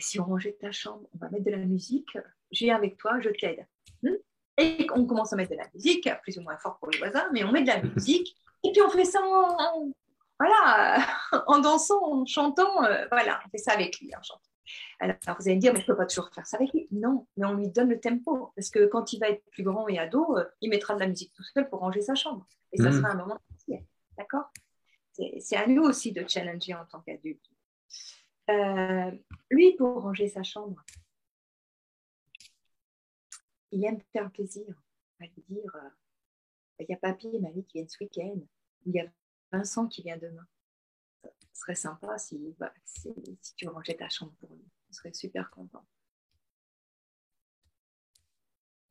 si 0.00 0.20
on 0.20 0.24
rangeait 0.24 0.56
ta 0.60 0.72
chambre, 0.72 1.08
on 1.14 1.18
va 1.18 1.30
mettre 1.30 1.44
de 1.44 1.50
la 1.50 1.58
musique, 1.58 2.18
je 2.50 2.64
viens 2.64 2.76
avec 2.76 2.96
toi, 2.96 3.20
je 3.20 3.30
t'aide. 3.30 3.66
Hmm? 4.02 4.16
Et 4.58 4.86
on 4.94 5.04
commence 5.06 5.32
à 5.32 5.36
mettre 5.36 5.50
de 5.52 5.56
la 5.56 5.68
musique, 5.74 6.08
plus 6.22 6.38
ou 6.38 6.42
moins 6.42 6.56
fort 6.58 6.78
pour 6.78 6.90
les 6.90 6.98
voisins, 6.98 7.28
mais 7.32 7.44
on 7.44 7.52
met 7.52 7.62
de 7.62 7.68
la 7.68 7.82
musique, 7.82 8.36
et 8.62 8.72
puis 8.72 8.82
on 8.82 8.90
fait 8.90 9.04
ça 9.04 9.20
en, 9.22 9.90
voilà, 10.38 11.04
en 11.46 11.58
dansant, 11.58 12.02
en 12.02 12.26
chantant, 12.26 12.84
euh, 12.84 13.06
voilà, 13.10 13.40
on 13.46 13.48
fait 13.50 13.58
ça 13.58 13.72
avec 13.72 13.98
lui 14.00 14.14
en 14.16 14.22
chantant. 14.22 14.40
Alors, 15.00 15.16
vous 15.38 15.48
allez 15.48 15.56
me 15.56 15.60
dire, 15.60 15.72
mais 15.72 15.80
je 15.80 15.84
ne 15.84 15.86
peux 15.88 15.96
pas 15.96 16.06
toujours 16.06 16.30
faire 16.32 16.46
ça 16.46 16.56
avec 16.56 16.72
lui. 16.72 16.88
Non, 16.90 17.26
mais 17.36 17.46
on 17.46 17.54
lui 17.54 17.68
donne 17.68 17.90
le 17.90 18.00
tempo. 18.00 18.52
Parce 18.56 18.70
que 18.70 18.86
quand 18.86 19.12
il 19.12 19.20
va 19.20 19.28
être 19.28 19.44
plus 19.50 19.62
grand 19.62 19.88
et 19.88 19.98
ado, 19.98 20.36
euh, 20.36 20.44
il 20.60 20.70
mettra 20.70 20.94
de 20.94 21.00
la 21.00 21.06
musique 21.06 21.32
tout 21.34 21.42
seul 21.42 21.68
pour 21.68 21.80
ranger 21.80 22.00
sa 22.00 22.14
chambre. 22.14 22.46
Et 22.72 22.78
ça 22.78 22.90
hmm. 22.90 22.94
sera 22.94 23.08
un 23.10 23.16
moment 23.16 23.40
D'accord? 24.16 24.50
C'est 25.12 25.56
à 25.56 25.66
nous 25.66 25.82
aussi 25.82 26.12
de 26.12 26.24
challenger 26.26 26.74
en 26.74 26.84
tant 26.86 27.00
qu'adulte. 27.00 27.44
Euh, 28.50 29.10
lui, 29.50 29.74
pour 29.76 30.02
ranger 30.02 30.28
sa 30.28 30.42
chambre, 30.42 30.84
il 33.70 33.84
aime 33.84 34.00
faire 34.12 34.30
plaisir. 34.30 34.66
Il 35.20 35.26
va 35.26 35.32
lui 35.32 35.44
dire 35.48 35.76
euh, 35.76 35.88
il 36.80 36.86
y 36.88 36.94
a 36.94 36.96
papy 36.96 37.28
et 37.32 37.40
mamie 37.40 37.64
qui 37.64 37.78
viennent 37.78 37.88
ce 37.88 38.02
week-end, 38.02 38.40
il 38.86 38.94
y 38.94 39.00
a 39.00 39.06
Vincent 39.52 39.86
qui 39.86 40.02
vient 40.02 40.16
demain. 40.16 40.46
Ce 41.54 41.60
serait 41.60 41.74
sympa 41.74 42.18
si, 42.18 42.54
bah, 42.58 42.74
si, 42.84 43.14
tu 43.56 43.68
rangeais 43.68 43.94
ta 43.94 44.08
chambre 44.08 44.34
pour 44.40 44.54
lui. 44.54 44.64
Il 44.90 44.94
serait 44.94 45.14
super 45.14 45.50
content. 45.50 45.86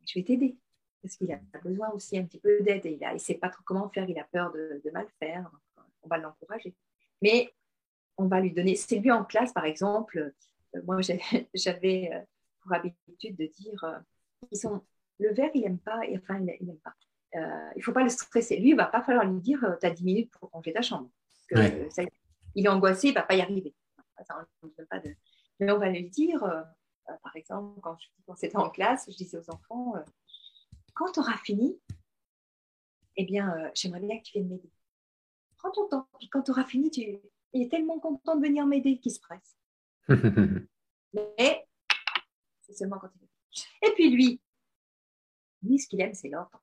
Je 0.06 0.20
vais 0.20 0.26
t'aider 0.26 0.58
parce 1.02 1.18
qu'il 1.18 1.32
a 1.32 1.40
besoin 1.64 1.90
aussi 1.92 2.18
un 2.18 2.24
petit 2.24 2.40
peu 2.40 2.62
d'aide 2.62 2.86
et 2.86 2.98
il 3.00 3.14
ne 3.14 3.18
sait 3.18 3.36
pas 3.36 3.50
trop 3.50 3.62
comment 3.66 3.90
faire, 3.90 4.10
il 4.10 4.18
a 4.18 4.24
peur 4.24 4.52
de, 4.54 4.82
de 4.84 4.92
mal 4.92 5.06
faire. 5.20 5.52
on 6.02 6.08
va 6.08 6.18
l'encourager. 6.18 6.74
Mais 7.22 7.54
on 8.18 8.28
va 8.28 8.40
lui 8.40 8.52
donner. 8.52 8.76
C'est 8.76 9.00
lui 9.00 9.12
en 9.12 9.24
classe, 9.24 9.54
par 9.54 9.66
exemple. 9.66 10.34
Euh, 10.76 10.82
moi, 10.86 11.00
j'avais 11.54 12.12
euh, 12.14 12.20
pour 12.62 12.74
habitude 12.74 13.36
de 13.36 13.46
dire 13.46 13.84
euh, 13.84 14.00
ils 14.52 14.58
sont, 14.58 14.82
le 15.20 15.34
verre, 15.34 15.52
il 15.54 15.62
n'aime 15.62 15.80
pas, 15.80 16.02
enfin, 16.16 16.40
il 16.40 16.66
n'aime 16.66 16.80
pas. 16.84 16.94
il 17.34 17.78
ne 17.78 17.82
faut 17.82 17.94
pas 17.94 18.04
le 18.04 18.10
stresser. 18.10 18.58
Lui, 18.58 18.70
il 18.70 18.74
ne 18.74 18.78
va 18.78 18.86
pas 18.86 19.02
falloir 19.02 19.26
lui 19.26 19.40
dire 19.40 19.60
tu 19.80 19.86
as 19.86 19.92
10 19.92 20.04
minutes 20.04 20.32
pour 20.32 20.50
ranger 20.50 20.74
ta 20.74 20.82
chambre. 20.82 21.10
Il 22.56 22.66
est 22.66 22.70
angoissé, 22.70 23.08
il 23.08 23.12
ne 23.12 23.16
va 23.16 23.24
pas 23.24 23.36
y 23.36 23.42
arriver. 23.42 23.76
Mais 25.60 25.72
on 25.72 25.80
va 25.80 25.90
lui 25.90 26.10
dire, 26.10 26.40
par 27.24 27.36
exemple, 27.36 27.80
quand, 27.82 27.98
quand 28.26 28.36
c'était 28.36 28.58
en 28.58 28.70
classe, 28.70 29.06
je 29.10 29.16
disais 29.16 29.38
aux 29.38 29.50
enfants 29.50 29.94
quand 30.94 31.12
tu 31.12 31.20
auras 31.20 31.38
fini, 31.38 31.80
eh 33.16 33.26
bien, 33.26 33.72
j'aimerais 33.74 34.00
bien 34.00 34.18
que 34.20 34.24
tu 34.24 34.34
viennes 34.34 34.50
m'aider. 34.50 34.72
Prends 35.58 35.72
ton 35.72 35.88
temps. 35.88 36.08
Puis 36.20 36.30
quand 36.30 36.44
tu 36.44 36.52
auras 36.52 36.66
fini, 36.66 36.90
tu, 36.90 37.20
il 37.54 37.62
est 37.62 37.70
tellement 37.70 38.00
content 38.00 38.36
de 38.36 38.42
venir 38.46 38.66
m'aider 38.66 39.00
qu'il 39.00 39.12
se 39.12 39.20
presse. 39.20 39.58
Mais 41.14 41.68
c'est 42.62 42.74
seulement 42.74 43.00
quand 43.00 43.10
il 43.16 43.22
veut. 43.22 43.28
Et 43.84 43.94
puis 43.94 44.10
lui, 44.10 44.42
lui, 45.62 45.80
ce 45.80 45.88
qu'il 45.88 46.02
aime, 46.02 46.14
c'est 46.14 46.30
l'ordre. 46.30 46.62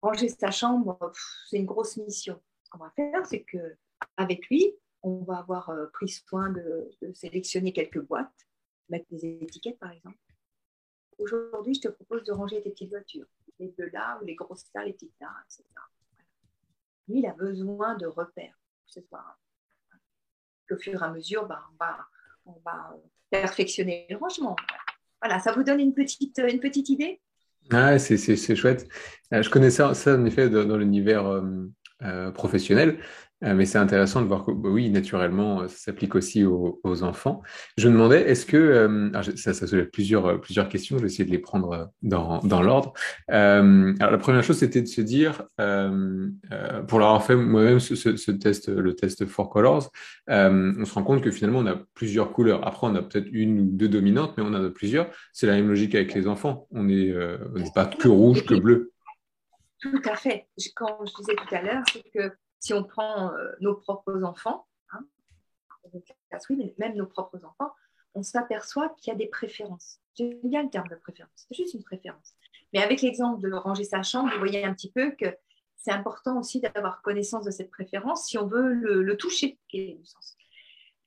Ranger 0.00 0.28
sa 0.28 0.50
chambre, 0.50 1.12
c'est 1.48 1.58
une 1.58 1.66
grosse 1.66 1.96
mission. 1.96 2.40
Ce 2.64 2.70
qu'on 2.70 2.78
va 2.78 2.90
faire, 2.90 3.24
c'est 3.26 3.42
que 3.42 3.76
avec 4.16 4.48
lui, 4.48 4.74
on 5.02 5.22
va 5.22 5.38
avoir 5.38 5.70
euh, 5.70 5.86
pris 5.92 6.08
soin 6.08 6.50
de, 6.50 6.90
sélectionner 7.14 7.72
quelques 7.72 8.00
boîtes, 8.00 8.30
mettre 8.88 9.06
des 9.10 9.38
étiquettes 9.42 9.78
par 9.78 9.90
exemple. 9.90 10.18
Aujourd'hui, 11.18 11.74
je 11.74 11.82
te 11.82 11.88
propose 11.88 12.24
de 12.24 12.32
ranger 12.32 12.62
tes 12.62 12.70
petites 12.70 12.90
voitures. 12.90 13.26
les 13.58 13.68
bleus 13.68 13.90
là, 13.92 14.18
ou 14.20 14.24
les 14.24 14.34
grosses 14.34 14.66
là, 14.74 14.84
les 14.84 14.92
petites 14.92 15.14
là, 15.20 15.30
etc. 15.44 15.64
Lui, 17.08 17.18
il 17.20 17.26
a 17.26 17.32
besoin 17.32 17.96
de 17.96 18.06
repères. 18.06 18.58
Ce 18.86 19.00
soit 19.00 19.38
au 20.72 20.78
fur 20.78 21.00
et 21.00 21.04
à 21.04 21.10
mesure, 21.10 21.46
bah, 21.46 21.62
on, 21.72 21.76
va, 21.78 22.08
on 22.46 22.60
va 22.64 22.96
perfectionner 23.30 24.06
le 24.10 24.16
rangement. 24.16 24.56
Voilà, 25.20 25.38
ça 25.38 25.52
vous 25.52 25.62
donne 25.62 25.80
une 25.80 25.94
petite, 25.94 26.38
une 26.38 26.60
petite 26.60 26.88
idée? 26.88 27.20
Ah, 27.70 27.98
c'est 27.98 28.56
chouette. 28.56 28.88
Euh, 29.32 29.42
je 29.42 29.50
connaissais 29.50 29.94
ça, 29.94 30.16
en 30.16 30.24
effet 30.24 30.50
dans, 30.50 30.76
l'univers 30.76 31.26
euh, 32.02 32.30
professionnel. 32.32 32.98
Euh, 33.44 33.54
mais 33.54 33.66
c'est 33.66 33.78
intéressant 33.78 34.22
de 34.22 34.26
voir 34.26 34.44
que, 34.44 34.52
bah 34.52 34.68
oui, 34.70 34.90
naturellement, 34.90 35.68
ça 35.68 35.76
s'applique 35.76 36.14
aussi 36.14 36.44
aux, 36.44 36.80
enfants. 37.02 37.42
Je 37.76 37.88
me 37.88 37.94
demandais, 37.94 38.22
est-ce 38.30 38.46
que, 38.46 38.56
euh, 38.56 39.34
ça, 39.36 39.54
ça 39.54 39.66
soulève 39.66 39.90
plusieurs, 39.90 40.40
plusieurs 40.40 40.68
questions, 40.68 40.98
je 40.98 41.02
vais 41.02 41.08
essayer 41.08 41.24
de 41.24 41.30
les 41.30 41.38
prendre 41.38 41.90
dans, 42.02 42.38
dans 42.40 42.62
l'ordre. 42.62 42.92
Euh, 43.30 43.94
alors, 43.98 44.12
la 44.12 44.18
première 44.18 44.44
chose, 44.44 44.58
c'était 44.58 44.82
de 44.82 44.86
se 44.86 45.00
dire, 45.00 45.42
pour 45.56 47.00
l'avoir 47.00 47.24
fait 47.24 47.34
moi-même 47.34 47.80
ce, 47.80 47.94
ce, 47.94 48.30
test, 48.30 48.68
le 48.68 48.94
test 48.94 49.26
Four 49.26 49.50
Colors, 49.50 49.90
on 50.28 50.84
se 50.84 50.94
rend 50.94 51.02
compte 51.02 51.22
que 51.22 51.30
finalement, 51.30 51.60
on 51.60 51.66
a 51.66 51.76
plusieurs 51.94 52.32
couleurs. 52.32 52.66
Après, 52.66 52.86
on 52.86 52.94
a 52.94 53.02
peut-être 53.02 53.28
une 53.32 53.60
ou 53.60 53.64
deux 53.64 53.88
dominantes, 53.88 54.34
mais 54.36 54.44
on 54.44 54.48
en 54.48 54.64
a 54.64 54.70
plusieurs. 54.70 55.08
C'est 55.32 55.46
la 55.46 55.54
même 55.54 55.68
logique 55.68 55.94
avec 55.94 56.14
les 56.14 56.28
enfants. 56.28 56.66
On 56.70 56.84
n'est 56.84 57.14
pas 57.74 57.86
que 57.86 58.08
rouge, 58.08 58.44
que 58.44 58.54
bleu. 58.54 58.92
Tout 59.80 60.00
à 60.04 60.14
fait. 60.14 60.46
Quand 60.76 60.98
je 61.04 61.12
disais 61.18 61.34
tout 61.34 61.54
à 61.54 61.60
l'heure, 61.60 61.82
c'est 61.92 62.04
que 62.14 62.32
si 62.62 62.72
on 62.72 62.84
prend 62.84 63.34
euh, 63.34 63.52
nos 63.60 63.74
propres 63.74 64.22
enfants, 64.22 64.68
hein, 64.92 65.04
même 66.78 66.94
nos 66.94 67.06
propres 67.06 67.44
enfants, 67.44 67.74
on 68.14 68.22
s'aperçoit 68.22 68.90
qu'il 68.90 69.12
y 69.12 69.14
a 69.14 69.18
des 69.18 69.26
préférences. 69.26 69.98
J'aime 70.14 70.38
bien 70.44 70.62
le 70.62 70.70
terme 70.70 70.86
de 70.86 70.94
préférence, 70.94 71.32
c'est 71.34 71.56
juste 71.56 71.74
une 71.74 71.82
préférence. 71.82 72.34
Mais 72.72 72.80
avec 72.80 73.02
l'exemple 73.02 73.40
de 73.40 73.52
ranger 73.52 73.82
sa 73.82 74.04
chambre, 74.04 74.32
vous 74.32 74.38
voyez 74.38 74.64
un 74.64 74.72
petit 74.74 74.92
peu 74.92 75.10
que 75.10 75.36
c'est 75.76 75.90
important 75.90 76.38
aussi 76.38 76.60
d'avoir 76.60 77.02
connaissance 77.02 77.44
de 77.44 77.50
cette 77.50 77.70
préférence 77.70 78.26
si 78.26 78.38
on 78.38 78.46
veut 78.46 78.72
le, 78.72 79.16
toucher. 79.16 79.58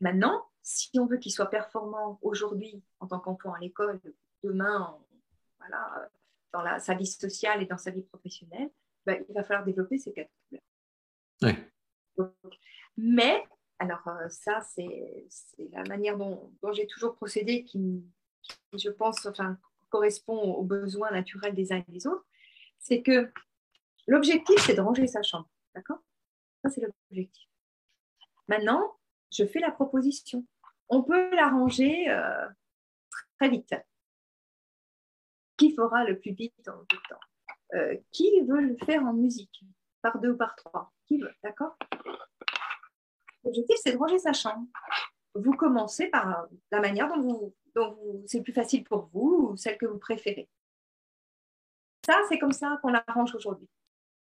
Maintenant, 0.02 0.46
si 0.62 0.90
on 1.00 1.06
veut 1.06 1.18
qu'il 1.18 1.32
soit 1.32 1.50
performant 1.50 2.20
aujourd'hui 2.22 2.84
en 3.00 3.08
tant 3.08 3.20
qu'enfant 3.20 3.54
à 3.54 3.60
l'école, 3.60 4.02
demain, 4.44 4.98
voilà, 5.60 6.10
dans 6.52 6.80
sa 6.80 6.96
vie 6.96 7.08
sociale 7.08 7.64
et 7.64 7.66
dans 7.66 7.78
sa 7.78 7.92
vie 7.92 8.04
professionnelle, 8.04 8.70
ben, 9.06 9.24
il 9.30 9.34
va 9.34 9.44
falloir 9.44 9.64
développer 9.64 9.98
ces 9.98 10.12
quatre 10.12 10.32
couleurs 10.50 10.62
mais, 12.98 13.44
alors 13.80 14.08
euh, 14.08 14.30
ça, 14.30 14.62
c'est 14.62 15.28
la 15.72 15.84
manière 15.84 16.18
dont, 16.18 16.52
j'ai 16.74 16.88
toujours 16.88 17.16
procédé 17.16 17.64
qui, 17.64 18.04
je 18.74 18.90
pense, 18.90 19.26
enfin, 19.26 19.58
correspond 19.90 20.38
aux 20.54 20.64
besoins 20.64 21.12
naturels 21.12 21.56
des 21.56 21.72
uns 21.72 21.84
et 21.88 21.92
des 21.92 22.08
autres. 22.08 22.26
C'est 22.80 23.02
que 23.02 23.32
l'objectif, 24.08 24.60
c'est 24.66 24.76
de 24.76 24.82
ranger 24.82 25.08
sa 25.08 25.24
chambre. 25.24 25.50
D'accord? 25.74 26.00
Ça, 26.64 26.70
c'est 26.70 26.82
l'objectif. 26.82 27.48
Maintenant, 28.48 28.98
je 29.32 29.46
fais 29.46 29.60
la 29.60 29.72
proposition. 29.72 30.46
On 30.90 31.04
peut 31.04 31.34
la 31.36 31.50
ranger 31.50 32.10
euh, 32.10 32.48
très 33.40 33.50
vite. 33.50 33.74
Qui 35.58 35.74
fera 35.74 36.04
le 36.04 36.20
plus 36.20 36.34
vite 36.34 36.68
en 36.68 36.84
tout 36.86 36.98
temps? 37.10 37.20
Euh, 37.74 37.98
Qui 38.12 38.42
veut 38.42 38.62
le 38.62 38.78
faire 38.86 39.04
en 39.04 39.14
musique? 39.14 39.64
Par 40.06 40.20
deux 40.20 40.34
ou 40.34 40.38
par 40.38 40.56
trois 40.56 40.94
qui 41.08 41.18
veut, 41.18 41.34
d'accord? 41.44 41.76
L'objectif, 43.44 43.76
c'est 43.84 43.94
de 43.94 43.98
ranger 43.98 44.20
sa 44.20 44.34
chambre. 44.34 44.68
Vous 45.34 45.54
commencez 45.54 46.10
par 46.10 46.46
la 46.70 46.80
manière 46.80 47.08
dont, 47.08 47.22
vous, 47.24 47.56
dont 47.74 48.24
c'est 48.28 48.44
plus 48.44 48.54
facile 48.54 48.84
pour 48.84 49.10
vous 49.12 49.50
ou 49.50 49.58
celle 49.58 49.80
que 49.80 49.88
vous 49.88 49.98
préférez. 49.98 50.48
Ça, 52.06 52.22
c'est 52.30 52.38
comme 52.38 52.52
ça 52.52 52.78
qu'on 52.84 52.90
l'arrange 52.90 53.34
aujourd'hui. 53.34 53.68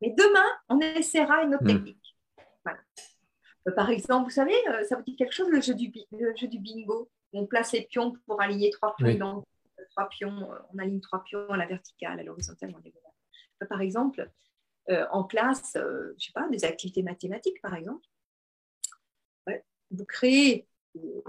Mais 0.03 0.11
demain, 0.11 0.45
on 0.68 0.81
essaiera 0.81 1.45
une 1.45 1.55
autre 1.55 1.64
hmm. 1.64 1.68
technique. 1.68 2.16
Euh, 3.66 3.72
par 3.74 3.89
exemple, 3.89 4.24
vous 4.24 4.35
savez, 4.35 4.57
euh, 4.68 4.85
ça 4.85 4.97
vous 4.97 5.03
dit 5.03 5.16
quelque 5.16 5.33
chose, 5.33 5.49
le 5.49 5.62
jeu 5.62 5.72
du, 5.72 5.91
le 6.12 6.37
jeu 6.37 6.47
du 6.47 6.59
bingo? 6.59 7.11
On 7.33 7.47
place 7.47 7.72
les 7.72 7.87
pions 7.87 8.14
pour 8.26 8.43
aligner 8.43 8.68
trois 8.68 8.95
pions. 8.97 9.47
trois 9.93 10.11
pions 10.11 10.51
on 10.74 10.78
aligne 10.78 11.01
trois 11.01 11.24
pions 11.24 11.49
à 11.49 11.57
la 11.57 11.64
verticale, 11.64 12.20
à 12.20 12.22
l'horizontale, 12.22 12.74
Par 13.66 13.81
exemple, 13.81 14.31
euh, 14.89 15.07
en 15.11 15.24
classe, 15.24 15.76
euh, 15.76 16.14
je 16.18 16.26
sais 16.26 16.33
pas, 16.33 16.49
des 16.49 16.64
activités 16.64 17.03
mathématiques, 17.03 17.61
par 17.61 17.74
exemple. 17.74 18.07
Vous 19.93 20.05
créez 20.05 20.68
euh, 20.97 21.22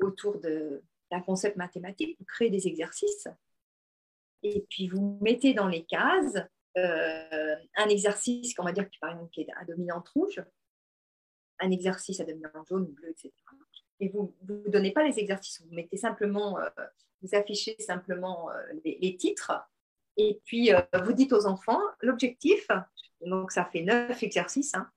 autour 0.00 0.38
d'un 0.38 1.20
concept 1.22 1.56
mathématique, 1.56 2.18
vous 2.18 2.26
créez 2.26 2.50
des 2.50 2.66
exercices 2.66 3.26
et 4.42 4.66
puis 4.68 4.88
vous 4.88 5.18
mettez 5.22 5.54
dans 5.54 5.66
les 5.66 5.86
cases 5.86 6.36
un 6.74 7.88
exercice 7.88 8.52
qu'on 8.52 8.64
va 8.64 8.72
dire 8.72 8.86
par 9.00 9.12
exemple 9.12 9.30
qui 9.30 9.40
est 9.40 9.48
à 9.56 9.64
dominante 9.64 10.06
rouge, 10.10 10.44
un 11.58 11.70
exercice 11.70 12.20
à 12.20 12.24
dominante 12.24 12.68
jaune, 12.68 12.84
bleu, 12.84 13.08
etc. 13.08 13.32
Et 13.98 14.10
vous 14.10 14.34
ne 14.46 14.68
donnez 14.68 14.92
pas 14.92 15.02
les 15.08 15.18
exercices, 15.18 15.62
vous 15.62 15.74
mettez 15.74 15.96
simplement, 15.96 16.58
vous 17.22 17.34
affichez 17.34 17.76
simplement 17.78 18.50
les, 18.84 19.16
titres 19.16 19.52
et 20.16 20.40
puis, 20.44 20.72
euh, 20.72 20.80
vous 21.04 21.12
dites 21.12 21.32
aux 21.32 21.46
enfants, 21.46 21.80
l'objectif, 22.00 22.66
donc 23.20 23.52
ça 23.52 23.64
fait 23.64 23.82
neuf 23.82 24.22
exercices, 24.22 24.74
hein, 24.74 24.90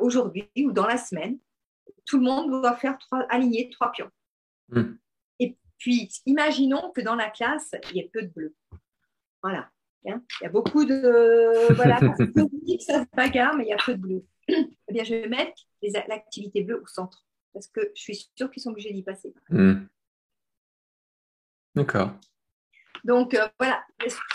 aujourd'hui 0.00 0.50
ou 0.56 0.72
dans 0.72 0.86
la 0.86 0.98
semaine, 0.98 1.38
tout 2.04 2.18
le 2.18 2.24
monde 2.24 2.50
doit 2.50 2.76
faire 2.76 2.98
trois, 2.98 3.20
aligner 3.30 3.70
trois 3.70 3.92
pions. 3.92 4.10
Hmm. 4.68 4.94
Et 5.38 5.56
puis, 5.78 6.10
imaginons 6.26 6.90
que 6.92 7.00
dans 7.00 7.14
la 7.14 7.30
classe, 7.30 7.74
il 7.90 7.96
y 7.96 8.00
ait 8.00 8.10
peu 8.12 8.22
de 8.22 8.28
bleus. 8.28 8.54
Voilà. 9.42 9.70
Hein. 10.06 10.20
il 10.40 10.44
y 10.44 10.46
a 10.46 10.50
beaucoup 10.50 10.84
de. 10.84 11.72
Voilà, 11.74 11.98
que 12.00 12.80
ça 12.80 13.04
se 13.04 13.16
bagarre, 13.16 13.54
mais 13.54 13.64
il 13.64 13.68
y 13.68 13.72
a 13.72 13.76
peu 13.76 13.94
de 13.94 14.00
bleus. 14.00 14.24
eh 14.48 14.92
bien, 14.92 15.04
je 15.04 15.14
vais 15.14 15.28
mettre 15.28 15.62
l'activité 16.08 16.62
bleue 16.62 16.82
au 16.82 16.86
centre 16.86 17.24
parce 17.52 17.68
que 17.68 17.80
je 17.94 18.00
suis 18.00 18.30
sûre 18.36 18.50
qu'ils 18.50 18.62
sont 18.62 18.70
obligés 18.70 18.92
d'y 18.92 19.02
passer. 19.02 19.34
Hmm. 19.48 19.84
D'accord. 21.74 22.12
Donc 23.04 23.34
euh, 23.34 23.48
voilà, 23.58 23.84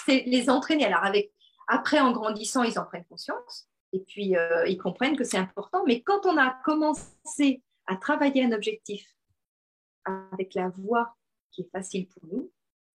c'est 0.05 0.23
les 0.25 0.49
entraîner. 0.49 0.85
Alors 0.85 1.03
avec, 1.03 1.31
après, 1.67 1.99
en 1.99 2.11
grandissant, 2.11 2.63
ils 2.63 2.79
en 2.79 2.85
prennent 2.85 3.05
conscience 3.05 3.67
et 3.93 3.99
puis 3.99 4.35
euh, 4.35 4.67
ils 4.67 4.77
comprennent 4.77 5.17
que 5.17 5.23
c'est 5.23 5.37
important. 5.37 5.83
Mais 5.85 6.01
quand 6.01 6.25
on 6.25 6.37
a 6.37 6.57
commencé 6.65 7.63
à 7.85 7.95
travailler 7.95 8.43
un 8.43 8.51
objectif 8.51 9.15
avec 10.05 10.53
la 10.53 10.69
voie 10.69 11.15
qui 11.51 11.61
est 11.61 11.71
facile 11.71 12.07
pour 12.07 12.25
nous, 12.27 12.51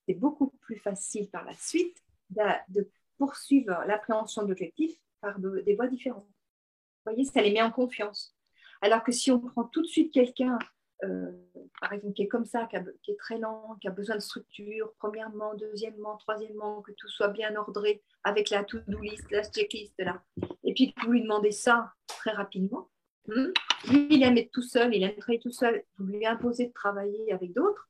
c'est 0.07 0.15
beaucoup 0.15 0.49
plus 0.61 0.77
facile 0.77 1.31
par 1.31 1.45
la 1.45 1.55
suite 1.55 1.97
de, 2.31 2.89
poursuivre 3.19 3.85
l'appréhension 3.87 4.43
d'objectifs 4.43 4.99
par 5.21 5.39
des 5.39 5.77
voies 5.77 5.87
différentes. 5.87 6.27
Vous 6.27 7.13
voyez, 7.13 7.25
ça 7.25 7.41
les 7.41 7.53
met 7.53 7.63
en 7.63 7.71
confiance. 7.71 8.35
Alors 8.81 9.05
que 9.05 9.13
si 9.13 9.31
on 9.31 9.39
prend 9.39 9.65
tout 9.65 9.83
de 9.83 9.87
suite 9.87 10.13
quelqu'un 10.13 10.59
euh, 11.05 11.33
par 11.81 11.93
exemple, 11.93 12.15
qui 12.15 12.23
est 12.23 12.29
comme 12.29 12.45
ça, 12.45 12.67
qui, 12.67 13.11
est 13.11 13.19
très 13.19 13.39
lent, 13.39 13.77
qui 13.81 13.89
a 13.89 13.91
besoin 13.91 14.15
de 14.15 14.21
structure, 14.21 14.93
premièrement, 14.99 15.55
deuxièmement, 15.55 16.17
troisièmement, 16.17 16.83
que 16.83 16.93
tout 16.93 17.09
soit 17.09 17.29
bien 17.29 17.55
ordré 17.57 18.03
avec 18.25 18.51
la 18.51 18.63
to-do 18.65 19.01
list, 19.01 19.31
la 19.31 19.43
checklist 19.43 19.95
là. 19.99 20.23
Et 20.63 20.75
puis 20.75 20.93
que 20.93 21.05
vous 21.05 21.13
lui 21.13 21.23
demandez 21.23 21.51
ça 21.51 21.93
très 22.07 22.31
rapidement. 22.33 22.89
Hmm, 23.27 23.53
lui, 23.91 24.07
il 24.11 24.23
aime 24.23 24.39
être 24.39 24.53
tout 24.53 24.63
seul, 24.63 24.95
il 24.95 25.03
aime 25.03 25.17
travailler 25.17 25.41
tout 25.41 25.53
seul. 25.53 25.85
Vous 25.99 26.07
lui 26.07 26.25
imposez 26.25 26.67
de 26.67 26.73
travailler 26.73 27.33
avec 27.33 27.53
d'autres. 27.53 27.89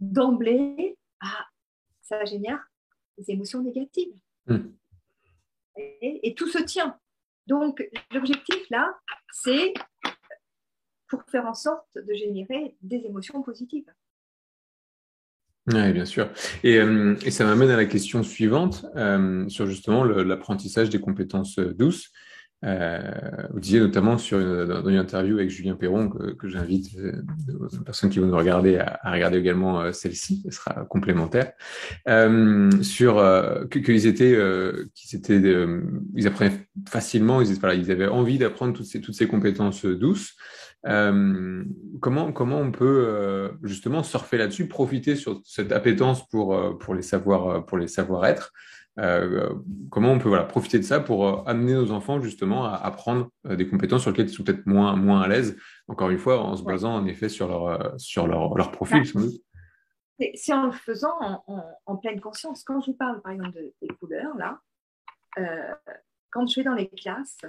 D'emblée, 0.00 0.98
ah, 1.20 1.46
ça 2.02 2.24
génère 2.24 2.62
des 3.16 3.30
émotions 3.30 3.62
négatives. 3.62 4.14
Hmm. 4.46 4.72
et 5.76 6.34
tout 6.36 6.48
se 6.48 6.58
tient. 6.58 6.98
Donc, 7.46 7.82
l'objectif 8.12 8.68
là, 8.70 8.94
c'est 9.32 9.72
pour 11.08 11.22
faire 11.24 11.46
en 11.46 11.54
sorte 11.54 11.96
de 11.96 12.14
générer 12.14 12.76
des 12.82 13.02
émotions 13.06 13.42
positives. 13.42 13.90
Oui, 15.72 15.92
bien 15.92 16.04
sûr. 16.04 16.28
Et, 16.62 16.78
euh, 16.78 17.16
ça 17.30 17.44
m'amène 17.44 17.70
à 17.70 17.76
la 17.76 17.86
question 17.86 18.22
suivante 18.22 18.84
euh, 18.96 19.48
sur 19.48 19.66
justement 19.66 20.04
l'apprentissage 20.04 20.90
des 20.90 21.00
compétences 21.00 21.58
douces. 21.58 22.10
Euh, 22.66 23.00
vous 23.50 23.60
disiez 23.60 23.80
notamment 23.80 24.16
dans 24.16 24.88
une 24.88 24.96
interview 24.96 25.36
avec 25.36 25.50
Julien 25.50 25.74
Perron 25.74 26.08
que, 26.08 26.48
j'invite 26.48 26.94
les 26.94 27.78
personnes 27.84 28.08
qui 28.08 28.20
vont 28.20 28.26
nous 28.26 28.36
regarder 28.36 28.78
à, 28.78 29.00
regarder 29.10 29.38
également 29.38 29.92
celle-ci, 29.92 30.42
ce 30.46 30.50
sera 30.50 30.84
complémentaire, 30.86 31.52
sur 32.80 33.22
qu'ils 33.70 34.06
étaient, 34.06 34.38
qu'ils 34.94 35.20
ils 36.14 36.26
apprenaient 36.26 36.66
facilement, 36.88 37.42
ils, 37.42 37.50
ils 37.52 37.90
avaient 37.90 38.06
envie 38.06 38.38
d'apprendre 38.38 38.72
toutes 38.72 38.86
ces, 38.86 39.02
toutes 39.02 39.14
ces 39.14 39.26
compétences 39.26 39.84
douces. 39.84 40.34
Euh, 40.86 41.64
comment, 42.00 42.32
comment 42.32 42.58
on 42.58 42.70
peut 42.70 43.06
euh, 43.06 43.52
justement 43.62 44.02
surfer 44.02 44.36
là-dessus, 44.36 44.68
profiter 44.68 45.16
sur 45.16 45.40
cette 45.44 45.72
appétence 45.72 46.28
pour, 46.28 46.54
euh, 46.54 46.74
pour 46.74 46.94
les 46.94 47.02
savoir 47.02 47.64
pour 47.64 47.78
les 47.78 47.88
savoir-être 47.88 48.52
Comment 49.90 50.12
on 50.12 50.20
peut 50.20 50.28
voilà, 50.28 50.44
profiter 50.44 50.78
de 50.78 50.84
ça 50.84 51.00
pour 51.00 51.48
amener 51.48 51.72
nos 51.72 51.90
enfants 51.90 52.20
justement 52.20 52.64
à 52.64 52.76
apprendre 52.76 53.28
des 53.44 53.68
compétences 53.68 54.02
sur 54.02 54.12
lesquelles 54.12 54.28
ils 54.28 54.32
sont 54.32 54.44
peut-être 54.44 54.66
moins, 54.66 54.94
moins 54.94 55.20
à 55.20 55.26
l'aise, 55.26 55.56
encore 55.88 56.10
une 56.10 56.18
fois, 56.18 56.40
en 56.40 56.54
se 56.54 56.62
basant 56.62 56.94
en 56.94 57.04
effet 57.06 57.28
sur 57.28 57.48
leur, 57.48 57.98
sur 57.98 58.28
leur, 58.28 58.56
leur 58.56 58.70
profil, 58.70 59.02
c'est 60.36 60.52
en 60.52 60.66
le 60.66 60.72
faisant 60.72 61.42
en, 61.86 61.96
pleine 61.96 62.20
conscience. 62.20 62.62
Quand 62.62 62.80
je 62.82 62.92
vous 62.92 62.96
parle, 62.96 63.20
par 63.20 63.32
exemple, 63.32 63.58
des 63.82 63.88
couleurs, 63.88 64.36
là, 64.36 64.60
quand 66.30 66.46
je 66.46 66.60
vais 66.60 66.64
dans 66.64 66.74
les 66.74 66.88
classes, 66.88 67.40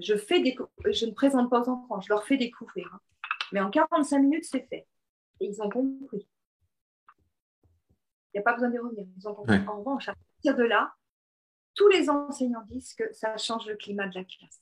je, 0.00 0.16
fais 0.16 0.40
des, 0.40 0.56
je 0.90 1.06
ne 1.06 1.12
présente 1.12 1.50
pas 1.50 1.62
aux 1.62 1.68
enfants, 1.68 2.00
je 2.00 2.08
leur 2.08 2.24
fais 2.24 2.36
découvrir. 2.36 2.90
Hein. 2.92 3.00
Mais 3.52 3.60
en 3.60 3.70
45 3.70 4.18
minutes, 4.18 4.44
c'est 4.44 4.66
fait. 4.68 4.86
Et 5.40 5.46
ils 5.46 5.62
ont 5.62 5.70
compris. 5.70 6.28
Il 8.34 8.36
n'y 8.36 8.40
a 8.40 8.42
pas 8.42 8.52
besoin 8.52 8.70
de 8.70 8.78
revenir. 8.78 9.06
Ils 9.16 9.28
ont 9.28 9.34
compris. 9.34 9.58
En 9.66 9.78
revanche, 9.78 10.08
à 10.08 10.14
partir 10.14 10.56
de 10.56 10.64
là, 10.64 10.92
tous 11.74 11.88
les 11.88 12.10
enseignants 12.10 12.64
disent 12.68 12.94
que 12.94 13.12
ça 13.12 13.36
change 13.36 13.66
le 13.66 13.76
climat 13.76 14.08
de 14.08 14.14
la 14.16 14.24
classe. 14.24 14.60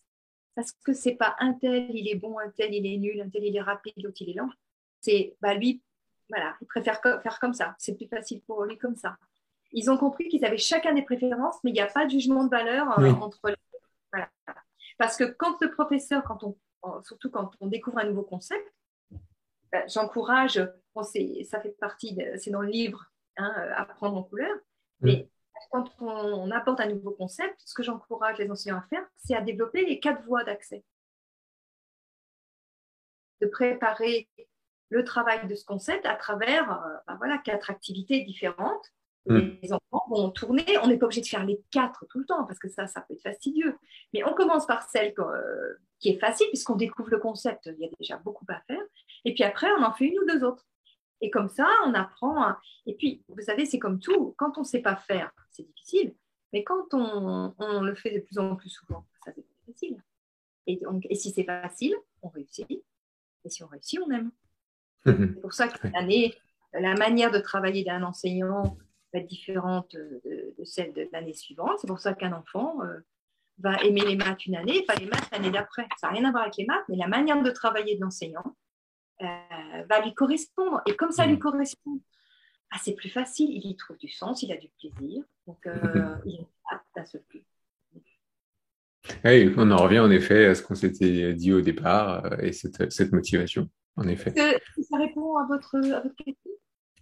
Parce 0.55 0.73
que 0.73 0.93
c'est 0.93 1.17
pas 1.17 1.35
un 1.41 1.53
tel, 1.55 1.91
il 1.95 2.09
est 2.09 2.15
bon, 2.15 2.39
un 2.39 2.51
tel, 2.51 2.73
il 2.73 2.87
est 2.87 2.97
nul, 2.97 3.21
un 3.21 3.29
tel, 3.29 3.45
il 3.45 3.57
est 3.57 3.61
rapide, 3.61 3.95
l'autre, 3.97 4.17
il 4.21 4.31
est 4.31 4.35
lent. 4.35 4.49
C'est, 5.01 5.37
bah, 5.41 5.55
lui, 5.55 5.83
voilà, 6.31 6.57
il 6.61 6.67
préfère 6.67 7.01
faire 7.03 7.39
comme 7.41 7.53
ça. 7.53 7.75
C'est 7.79 7.95
plus 7.95 8.07
facile 8.07 8.41
pour 8.43 8.65
lui 8.65 8.79
comme 8.79 8.97
ça. 8.97 9.17
Ils 9.73 9.91
ont 9.91 9.97
compris 9.97 10.29
qu'ils 10.29 10.45
avaient 10.45 10.59
chacun 10.59 10.95
des 10.95 11.03
préférences, 11.03 11.57
mais 11.65 11.71
il 11.71 11.75
n'y 11.75 11.81
a 11.81 11.87
pas 11.87 12.07
de 12.07 12.11
jugement 12.11 12.45
de 12.45 12.51
valeur 12.51 12.99
euh, 12.99 13.11
entre 13.13 13.49
les. 13.49 13.57
Voilà. 14.13 14.31
Parce 14.99 15.17
que 15.17 15.25
quand 15.25 15.61
le 15.61 15.71
professeur, 15.71 16.25
quand 16.25 16.43
on, 16.45 16.57
surtout 17.03 17.31
quand 17.31 17.51
on 17.61 17.67
découvre 17.67 17.99
un 17.99 18.05
nouveau 18.05 18.23
concept, 18.23 18.73
bah, 19.73 19.87
j'encourage, 19.89 20.61
ça 20.95 21.61
fait 21.61 21.77
partie, 21.81 22.17
c'est 22.39 22.51
dans 22.51 22.63
le 22.63 22.69
livre, 22.69 23.11
hein, 23.37 23.53
euh, 23.59 23.73
Apprendre 23.77 24.17
en 24.17 24.23
couleur, 24.23 24.55
mais 25.01 25.29
quand 25.71 25.91
on, 26.01 26.51
apporte 26.51 26.81
un 26.81 26.89
nouveau 26.89 27.11
concept, 27.11 27.61
ce 27.65 27.75
que 27.75 27.83
j'encourage 27.83 28.39
les 28.39 28.51
enseignants 28.51 28.79
à 28.79 28.87
faire, 28.89 29.07
c'est 29.17 29.35
à 29.35 29.41
développer 29.41 29.85
les 29.85 30.01
quatre 30.01 30.23
voies 30.25 30.45
d'accès. 30.45 30.85
De 33.41 33.47
préparer 33.47 34.29
le 34.89 35.05
travail 35.05 35.47
de 35.47 35.55
ce 35.55 35.65
concept 35.65 36.07
à 36.07 36.15
travers 36.15 36.73
euh, 36.73 36.97
bah 37.07 37.17
voilà, 37.19 37.39
quatre 37.39 37.71
activités 37.71 38.23
différentes. 38.23 38.93
Hmm. 39.27 39.57
Les 39.63 39.73
enfants 39.73 40.05
vont 40.09 40.31
tourner, 40.31 40.65
on 40.83 40.87
n'est 40.87 40.99
pas 40.99 41.07
obligé 41.07 41.21
de 41.21 41.27
faire 41.27 41.45
les 41.45 41.61
quatre 41.73 42.07
tout 42.09 42.19
le 42.21 42.27
temps 42.27 42.45
parce 42.45 42.59
que 42.59 42.69
ça, 42.69 42.87
ça 42.87 43.01
peut 43.01 43.15
être 43.15 43.23
fastidieux. 43.23 43.77
Mais 44.13 44.23
on 44.25 44.35
commence 44.35 44.67
par 44.67 44.89
celle 44.89 45.13
euh, 45.19 45.75
qui 45.99 46.11
est 46.11 46.19
facile 46.19 46.47
puisqu'on 46.49 46.77
découvre 46.77 47.11
le 47.11 47.19
concept, 47.19 47.67
il 47.67 47.81
y 47.81 47.87
a 47.87 47.89
déjà 47.99 48.19
beaucoup 48.19 48.45
à 48.49 48.61
faire. 48.69 48.83
Et 49.25 49.35
puis 49.35 49.43
après, 49.43 49.69
on 49.79 49.83
en 49.83 49.93
fait 49.93 50.07
une 50.07 50.19
ou 50.21 50.27
deux 50.27 50.45
autres. 50.45 50.65
Et 51.21 51.31
comme 51.31 51.49
ça, 51.49 51.67
on 51.87 51.95
apprend. 51.95 52.55
Et 52.85 52.95
puis, 52.95 53.25
vous 53.29 53.41
savez, 53.41 53.65
c'est 53.65 53.79
comme 53.79 53.99
tout. 53.99 54.35
Quand 54.37 54.59
on 54.59 54.61
ne 54.61 54.67
sait 54.67 54.83
pas 54.83 54.97
faire, 54.97 55.33
c'est 55.51 55.67
difficile. 55.67 56.15
Mais 56.53 56.63
quand 56.63 56.93
on, 56.93 57.55
on, 57.59 57.81
le 57.81 57.95
fait 57.95 58.11
de 58.11 58.21
plus 58.21 58.39
en 58.39 58.55
plus 58.55 58.71
souvent, 58.71 59.07
ça 59.25 59.33
c'est 59.35 59.45
facile. 59.67 60.03
Et, 60.67 60.81
et 61.11 61.15
si 61.15 61.31
c'est 61.31 61.45
facile, 61.45 61.97
on 62.23 62.29
réussit. 62.29 62.71
Et 62.71 63.51
si 63.51 63.63
on 63.63 63.67
réussit, 63.67 63.99
on 64.01 64.11
aime. 64.11 64.31
Mhm. 65.05 65.33
C'est 65.35 65.41
pour 65.41 65.53
ça 65.53 65.69
que 65.69 65.89
l'année, 65.89 66.35
la 66.73 66.95
manière 66.95 67.31
de 67.31 67.39
travailler 67.39 67.85
d'un 67.85 68.03
enseignant 68.03 68.77
va 69.17 69.23
être 69.23 69.29
différente 69.29 69.95
de, 69.95 70.65
celle 70.65 70.93
de 70.93 71.09
l'année 71.13 71.35
suivante. 71.35 71.79
C'est 71.81 71.87
pour 71.87 72.01
ça 72.01 72.15
qu'un 72.15 72.33
enfant 72.33 72.83
euh, 72.83 72.99
va 73.59 73.83
aimer 73.83 74.03
les 74.03 74.17
maths 74.17 74.47
une 74.47 74.57
année 74.57 74.79
et 74.79 74.85
pas 74.85 74.95
les 74.95 75.07
maths 75.07 75.31
l'année 75.33 75.51
d'après. 75.51 75.87
Ça 75.99 76.09
n'a 76.09 76.15
rien 76.15 76.25
à 76.29 76.31
voir 76.31 76.43
avec 76.45 76.57
les 76.57 76.67
maths, 76.67 76.85
mais 76.89 76.97
la 76.97 77.09
manière 77.09 77.43
de 77.43 77.51
travailler 77.51 77.97
de 77.97 78.03
l'enseignant 78.03 78.57
euh, 79.23 79.27
va 79.89 80.01
lui 80.03 80.15
correspondre. 80.15 80.83
Et 80.87 80.95
comme 80.95 81.11
ça 81.11 81.27
lui 81.27 81.35
mhm. 81.35 81.41
correspond, 81.41 82.01
ah, 82.71 82.79
c'est 82.83 82.95
plus 82.95 83.11
facile. 83.11 83.51
Il 83.51 83.71
y 83.71 83.77
trouve 83.77 83.97
du 83.99 84.09
sens, 84.09 84.43
il 84.43 84.53
a 84.53 84.57
du 84.57 84.69
plaisir. 84.79 85.25
Donc, 85.47 85.67
euh, 85.67 85.75
mhm. 85.75 86.23
il 86.27 86.35
est 86.41 86.47
d'un 86.95 87.05
seul 87.07 87.23
coup. 87.31 87.39
Oui, 89.25 89.55
on 89.57 89.71
en 89.71 89.77
revient 89.77 90.01
en 90.01 90.11
effet 90.11 90.47
à 90.47 90.55
ce 90.57 90.63
qu'on 90.63 90.75
s'était 90.75 91.33
dit 91.33 91.53
au 91.53 91.61
départ 91.61 92.43
et 92.43 92.53
cette, 92.53 92.91
cette 92.91 93.13
motivation 93.13 93.71
en 93.95 94.09
effet. 94.09 94.33
ça 94.35 94.99
répond 94.99 95.37
à 95.37 95.47
votre, 95.47 95.77
à 95.77 96.01
votre 96.01 96.17
question? 96.17 96.51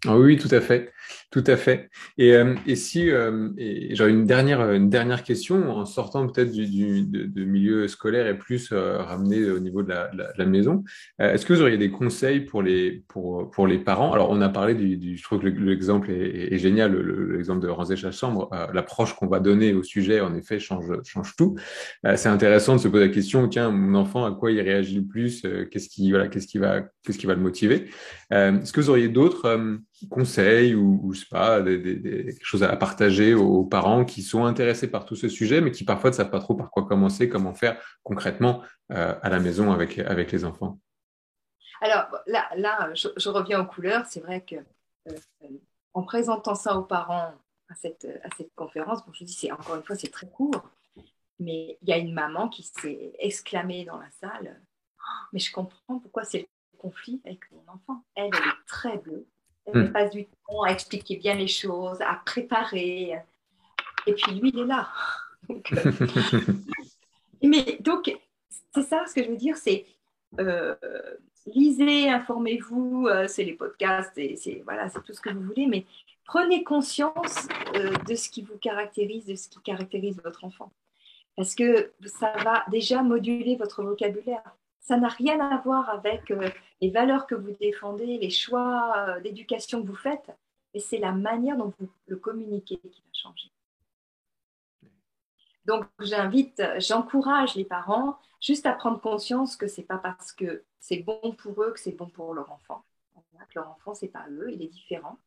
Ah 0.06 0.18
oui, 0.18 0.36
tout 0.36 0.48
à 0.50 0.60
fait, 0.60 0.92
tout 1.30 1.44
à 1.46 1.56
fait. 1.56 1.88
Et, 2.18 2.34
euh, 2.34 2.54
et 2.66 2.76
si 2.76 3.10
euh, 3.10 3.48
j'aurais 3.92 4.10
une 4.10 4.26
dernière, 4.26 4.70
une 4.72 4.90
dernière 4.90 5.22
question 5.22 5.70
en 5.70 5.86
sortant 5.86 6.26
peut-être 6.26 6.52
du, 6.52 6.66
du 6.66 7.02
de, 7.06 7.44
milieu 7.44 7.88
scolaire 7.88 8.26
et 8.26 8.36
plus 8.36 8.70
euh, 8.72 8.98
ramené 8.98 9.50
au 9.50 9.60
niveau 9.60 9.82
de 9.82 9.88
la, 9.88 10.10
la, 10.36 10.44
maison. 10.44 10.84
Euh, 11.22 11.32
est-ce 11.32 11.46
que 11.46 11.54
vous 11.54 11.62
auriez 11.62 11.78
des 11.78 11.90
conseils 11.90 12.40
pour 12.40 12.62
les 12.62 13.02
pour 13.08 13.50
pour 13.50 13.66
les 13.66 13.78
parents? 13.78 14.12
Alors 14.12 14.28
on 14.28 14.42
a 14.42 14.50
parlé 14.50 14.74
du, 14.74 14.98
du 14.98 15.16
je 15.16 15.22
trouve 15.22 15.40
que 15.40 15.46
l'exemple 15.46 16.10
est, 16.10 16.58
génial, 16.58 16.94
l'exemple 17.30 17.66
de 17.66 17.96
sa 17.96 18.10
chambre. 18.10 18.50
L'approche 18.74 19.14
qu'on 19.14 19.26
va 19.26 19.40
donner 19.40 19.72
au 19.72 19.82
sujet, 19.82 20.20
en 20.20 20.34
effet, 20.34 20.58
change 20.58 20.92
change 21.04 21.34
tout. 21.36 21.56
C'est 22.16 22.28
intéressant 22.28 22.76
de 22.76 22.80
se 22.80 22.88
poser 22.88 23.06
la 23.06 23.12
question 23.12 23.48
tiens, 23.48 23.70
mon 23.70 23.98
enfant, 23.98 24.26
à 24.26 24.32
quoi 24.32 24.50
il 24.50 24.60
réagit 24.60 24.96
le 24.96 25.06
plus? 25.06 25.46
Qu'est-ce 25.70 25.88
qui 25.88 26.10
voilà, 26.10 26.28
qu'est-ce 26.28 26.46
qui 26.46 26.58
va 26.58 26.82
qu'est-ce 27.04 27.18
qui 27.18 27.26
va 27.26 27.34
le 27.34 27.40
motiver? 27.40 27.86
Est-ce 28.30 28.72
que 28.72 28.80
vous 28.80 28.90
auriez 28.90 29.08
d'autres 29.08 29.80
conseils 30.08 30.74
ou, 30.74 31.12
je 31.12 31.20
sais 31.20 31.26
pas, 31.30 31.60
des, 31.60 32.36
chose 32.42 32.62
à 32.62 32.76
partager 32.76 33.34
aux 33.34 33.64
parents 33.64 34.04
qui 34.04 34.22
sont 34.22 34.44
intéressés 34.44 34.90
par 34.90 35.04
tout 35.04 35.16
ce 35.16 35.28
sujet, 35.28 35.60
mais 35.60 35.70
qui 35.70 35.84
parfois 35.84 36.10
ne 36.10 36.14
savent 36.14 36.30
pas 36.30 36.40
trop 36.40 36.54
par 36.54 36.70
quoi 36.70 36.86
commencer, 36.86 37.28
comment 37.28 37.54
faire 37.54 37.80
concrètement 38.02 38.62
euh, 38.92 39.14
à 39.22 39.28
la 39.28 39.40
maison 39.40 39.72
avec, 39.72 39.98
avec 39.98 40.32
les 40.32 40.44
enfants 40.44 40.78
Alors 41.80 42.06
là, 42.26 42.48
là 42.56 42.90
je, 42.94 43.28
reviens 43.28 43.60
aux 43.60 43.66
couleurs. 43.66 44.06
C'est 44.06 44.20
vrai 44.20 44.42
que 44.42 44.56
euh, 45.08 45.48
en 45.92 46.02
présentant 46.02 46.54
ça 46.54 46.76
aux 46.76 46.84
parents 46.84 47.34
à 47.68 47.74
cette, 47.74 48.06
à 48.22 48.28
cette 48.36 48.54
conférence, 48.54 49.00
je 49.12 49.24
dis, 49.24 49.32
c'est 49.32 49.52
encore 49.52 49.76
une 49.76 49.82
fois, 49.82 49.96
c'est 49.96 50.10
très 50.10 50.28
court, 50.28 50.68
mais 51.38 51.78
il 51.82 51.88
y 51.88 51.92
a 51.92 51.98
une 51.98 52.12
maman 52.12 52.48
qui 52.48 52.62
s'est 52.62 53.12
exclamée 53.18 53.84
dans 53.84 53.98
la 53.98 54.10
salle, 54.10 54.60
oh, 54.98 55.26
mais 55.32 55.38
je 55.38 55.50
comprends 55.52 55.98
pourquoi 55.98 56.24
c'est 56.24 56.40
le 56.40 56.78
conflit 56.78 57.20
avec 57.24 57.50
mon 57.52 57.64
enfant. 57.68 58.04
Elle, 58.14 58.30
elle 58.32 58.48
est 58.48 58.66
très 58.66 58.98
bleue 58.98 59.26
elle 59.66 59.88
hmm. 59.88 59.92
passe 59.92 60.10
du 60.10 60.26
temps 60.26 60.62
à 60.62 60.70
expliquer 60.70 61.16
bien 61.16 61.34
les 61.34 61.48
choses, 61.48 62.00
à 62.00 62.20
préparer. 62.24 63.18
Et 64.06 64.12
puis 64.12 64.32
lui, 64.32 64.50
il 64.52 64.60
est 64.60 64.66
là. 64.66 64.88
Euh, 65.50 65.92
mais 67.42 67.76
donc, 67.80 68.10
c'est 68.74 68.82
ça 68.82 69.04
ce 69.06 69.12
que 69.12 69.22
je 69.22 69.28
veux 69.28 69.36
dire, 69.36 69.58
c'est 69.58 69.84
euh, 70.40 70.74
lisez, 71.44 72.08
informez-vous, 72.08 73.08
euh, 73.08 73.26
c'est 73.28 73.44
les 73.44 73.52
podcasts, 73.52 74.16
et 74.16 74.36
c'est 74.36 74.62
voilà, 74.64 74.88
c'est 74.88 75.02
tout 75.02 75.12
ce 75.12 75.20
que 75.20 75.28
vous 75.28 75.42
voulez, 75.42 75.66
mais 75.66 75.84
prenez 76.24 76.64
conscience 76.64 77.46
de 77.74 78.14
ce 78.14 78.30
qui 78.30 78.40
vous 78.40 78.56
caractérise, 78.56 79.26
de 79.26 79.34
ce 79.34 79.50
qui 79.50 79.60
caractérise 79.60 80.18
votre 80.24 80.44
enfant. 80.44 80.72
Parce 81.36 81.54
que 81.54 81.92
ça 82.06 82.32
va 82.42 82.64
déjà 82.70 83.02
moduler 83.02 83.56
votre 83.56 83.82
vocabulaire 83.82 84.56
ça 84.84 84.98
n'a 84.98 85.08
rien 85.08 85.40
à 85.40 85.56
voir 85.62 85.88
avec 85.88 86.30
euh, 86.30 86.48
les 86.80 86.90
valeurs 86.90 87.26
que 87.26 87.34
vous 87.34 87.52
défendez, 87.52 88.18
les 88.18 88.30
choix 88.30 88.94
euh, 88.98 89.20
d'éducation 89.20 89.82
que 89.82 89.86
vous 89.86 89.96
faites, 89.96 90.30
mais 90.74 90.80
c'est 90.80 90.98
la 90.98 91.12
manière 91.12 91.56
dont 91.56 91.72
vous 91.80 91.88
le 92.06 92.16
communiquez 92.16 92.76
qui 92.76 93.00
va 93.00 93.12
changer. 93.12 93.50
Donc 95.64 95.86
j'invite, 95.98 96.62
j'encourage 96.78 97.54
les 97.54 97.64
parents 97.64 98.18
juste 98.42 98.66
à 98.66 98.74
prendre 98.74 99.00
conscience 99.00 99.56
que 99.56 99.66
c'est 99.66 99.84
pas 99.84 99.96
parce 99.96 100.32
que 100.32 100.64
c'est 100.78 100.98
bon 100.98 101.34
pour 101.38 101.62
eux 101.62 101.72
que 101.72 101.80
c'est 101.80 101.96
bon 101.96 102.06
pour 102.10 102.34
leur 102.34 102.52
enfant. 102.52 102.84
Que 103.48 103.54
leur 103.54 103.70
enfant 103.70 103.94
c'est 103.94 104.08
pas 104.08 104.26
eux, 104.30 104.50
il 104.52 104.62
est 104.62 104.68
différent, 104.68 105.18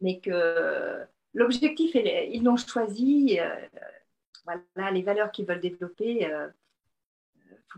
mais 0.00 0.20
que 0.20 1.04
l'objectif 1.32 1.94
ils 1.94 2.42
l'ont 2.44 2.56
choisi. 2.56 3.38
Euh, 3.40 3.56
voilà, 4.44 4.90
les 4.92 5.02
valeurs 5.02 5.32
qu'ils 5.32 5.46
veulent 5.46 5.60
développer, 5.60 6.28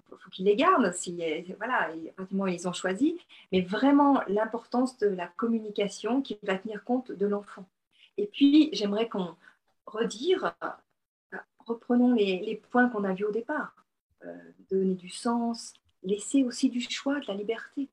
faut, 0.03 0.17
faut 0.17 0.31
qu'ils 0.31 0.47
les 0.47 0.57
gardent. 0.57 0.93
Si, 0.93 1.19
voilà, 1.57 1.91
ils 2.49 2.69
ont 2.69 2.73
choisi. 2.73 3.19
Mais 3.53 3.63
vraiment, 3.63 4.23
l'importance 4.29 4.99
de 4.99 5.09
la 5.09 5.27
communication 5.27 6.23
qui 6.23 6.39
va 6.43 6.59
tenir 6.59 6.85
compte 6.85 7.13
de 7.13 7.27
l'enfant. 7.27 7.67
Et 8.17 8.27
puis, 8.27 8.71
j'aimerais 8.73 9.09
qu'on 9.09 9.37
redire, 9.87 10.55
reprenons 11.67 12.15
les, 12.15 12.63
points 12.71 12.89
qu'on 12.89 13.05
a 13.05 13.13
vus 13.13 13.25
au 13.25 13.33
départ. 13.33 13.75
Euh, 14.25 14.35
donner 14.71 14.95
du 14.95 15.11
sens, 15.11 15.75
laisser 16.03 16.43
aussi 16.43 16.71
du 16.71 16.81
choix, 16.81 17.21
de 17.21 17.27
la 17.27 17.35
liberté. 17.35 17.89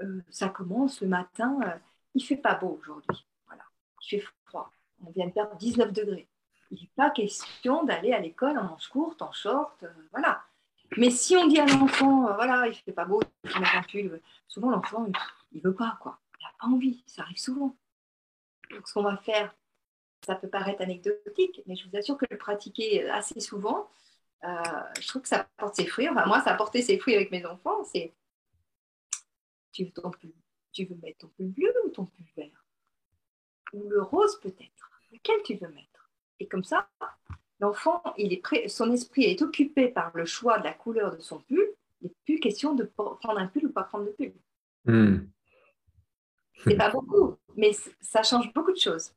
Euh, 0.00 0.20
ça 0.30 0.48
commence 0.48 1.00
le 1.00 1.08
matin, 1.08 1.58
euh, 1.64 1.76
il 2.14 2.22
fait 2.22 2.36
pas 2.36 2.54
beau 2.54 2.78
aujourd'hui. 2.80 3.26
Voilà, 3.46 3.64
il 4.02 4.08
fait 4.08 4.24
froid. 4.44 4.70
On 5.04 5.10
vient 5.10 5.26
de 5.26 5.32
perdre 5.32 5.56
19 5.56 5.92
degrés 5.92 6.28
il 6.70 6.80
n'est 6.80 6.90
pas 6.96 7.10
question 7.10 7.84
d'aller 7.84 8.12
à 8.12 8.20
l'école 8.20 8.58
en 8.58 8.64
manche 8.64 8.88
courte, 8.88 9.22
en 9.22 9.32
short, 9.32 9.82
euh, 9.82 9.88
voilà. 10.10 10.42
Mais 10.96 11.10
si 11.10 11.36
on 11.36 11.46
dit 11.46 11.58
à 11.58 11.66
l'enfant, 11.66 12.28
euh, 12.28 12.34
voilà, 12.34 12.66
il 12.66 12.70
ne 12.70 12.74
fait 12.74 12.92
pas 12.92 13.04
beau, 13.04 13.20
il 13.44 13.60
met 13.60 13.66
un 13.74 13.82
pull, 13.82 14.20
souvent 14.46 14.70
l'enfant, 14.70 15.06
il 15.52 15.58
ne 15.58 15.62
veut 15.62 15.74
pas, 15.74 15.98
quoi. 16.00 16.18
Il 16.40 16.44
n'a 16.44 16.52
pas 16.58 16.66
envie, 16.66 17.02
ça 17.06 17.22
arrive 17.22 17.38
souvent. 17.38 17.76
Donc 18.70 18.86
ce 18.88 18.94
qu'on 18.94 19.02
va 19.02 19.16
faire, 19.16 19.54
ça 20.26 20.34
peut 20.34 20.48
paraître 20.48 20.82
anecdotique, 20.82 21.62
mais 21.66 21.76
je 21.76 21.88
vous 21.88 21.96
assure 21.96 22.16
que 22.16 22.26
le 22.30 22.36
pratiquer 22.36 23.08
assez 23.10 23.40
souvent, 23.40 23.88
euh, 24.44 24.62
je 25.00 25.08
trouve 25.08 25.22
que 25.22 25.28
ça 25.28 25.48
porte 25.56 25.76
ses 25.76 25.86
fruits. 25.86 26.08
Enfin, 26.08 26.26
moi, 26.26 26.40
ça 26.42 26.52
a 26.52 26.56
porté 26.56 26.82
ses 26.82 26.98
fruits 26.98 27.14
avec 27.14 27.30
mes 27.30 27.44
enfants. 27.44 27.84
C'est 27.84 28.14
tu 29.72 29.84
veux, 29.84 29.90
ton 29.90 30.10
pull, 30.10 30.32
tu 30.72 30.84
veux 30.84 30.96
mettre 30.96 31.18
ton 31.18 31.28
pull 31.28 31.48
bleu 31.48 31.72
ou 31.86 31.90
ton 31.90 32.06
pull 32.06 32.26
vert? 32.36 32.64
Ou 33.72 33.88
le 33.88 34.02
rose 34.02 34.40
peut-être 34.40 34.90
Lequel 35.12 35.42
tu 35.44 35.54
veux 35.54 35.68
mettre? 35.68 35.87
Et 36.40 36.46
comme 36.46 36.64
ça, 36.64 36.88
l'enfant, 37.60 38.02
il 38.16 38.32
est 38.32 38.42
prêt, 38.42 38.68
son 38.68 38.92
esprit 38.92 39.24
est 39.24 39.42
occupé 39.42 39.88
par 39.88 40.10
le 40.14 40.24
choix 40.24 40.58
de 40.58 40.64
la 40.64 40.72
couleur 40.72 41.14
de 41.14 41.20
son 41.20 41.40
pull. 41.40 41.66
Il 42.00 42.08
n'est 42.08 42.14
plus 42.24 42.40
question 42.40 42.74
de 42.74 42.84
prendre 42.84 43.38
un 43.38 43.46
pull 43.46 43.66
ou 43.66 43.72
pas 43.72 43.82
prendre 43.82 44.06
de 44.06 44.10
pull. 44.10 44.32
Hmm. 44.84 45.26
C'est 46.64 46.76
pas 46.76 46.90
beaucoup, 46.90 47.36
mais 47.56 47.72
ça 48.00 48.22
change 48.22 48.52
beaucoup 48.52 48.72
de 48.72 48.78
choses. 48.78 49.12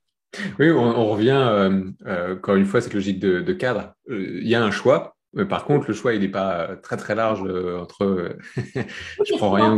Oui, 0.60 0.72
on, 0.72 1.10
revient 1.10 1.32
euh, 1.32 1.84
euh, 2.06 2.36
encore 2.36 2.56
une 2.56 2.66
fois 2.66 2.78
à 2.78 2.82
cette 2.82 2.94
logique 2.94 3.20
de, 3.20 3.54
cadre. 3.54 3.94
Euh, 4.10 4.40
il 4.42 4.48
y 4.48 4.56
a 4.56 4.64
un 4.64 4.72
choix, 4.72 5.18
mais 5.34 5.46
par 5.46 5.66
contre, 5.66 5.88
le 5.88 5.94
choix, 5.94 6.14
il 6.14 6.22
n'est 6.22 6.30
pas 6.30 6.78
très 6.78 6.98
très 6.98 7.16
large 7.16 7.42
entre 7.42 8.38
je 8.56 9.38
prends 9.38 9.52
rien 9.52 9.78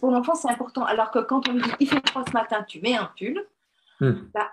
Pour 0.00 0.10
l'enfant, 0.10 0.34
c'est 0.34 0.50
important. 0.50 0.84
Alors 0.84 1.10
que 1.10 1.18
quand 1.18 1.48
on 1.48 1.52
lui 1.52 1.62
dit 1.62 1.70
il 1.80 1.88
fait 1.88 2.08
froid 2.08 2.24
ce 2.26 2.32
matin, 2.32 2.64
tu 2.66 2.80
mets 2.80 2.96
un 2.96 3.10
pull, 3.18 3.44
hmm. 4.00 4.12
bah, 4.32 4.50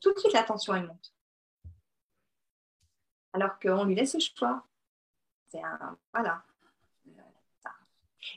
tout 0.00 0.12
de 0.12 0.18
suite 0.18 0.32
l'attention 0.32 0.74
elle 0.74 0.86
monte. 0.86 1.13
Alors 3.34 3.58
qu'on 3.60 3.84
lui 3.84 3.94
laisse 3.94 4.14
le 4.14 4.20
choix. 4.20 4.64
C'est 5.48 5.62
un. 5.62 5.98
Voilà. 6.12 6.42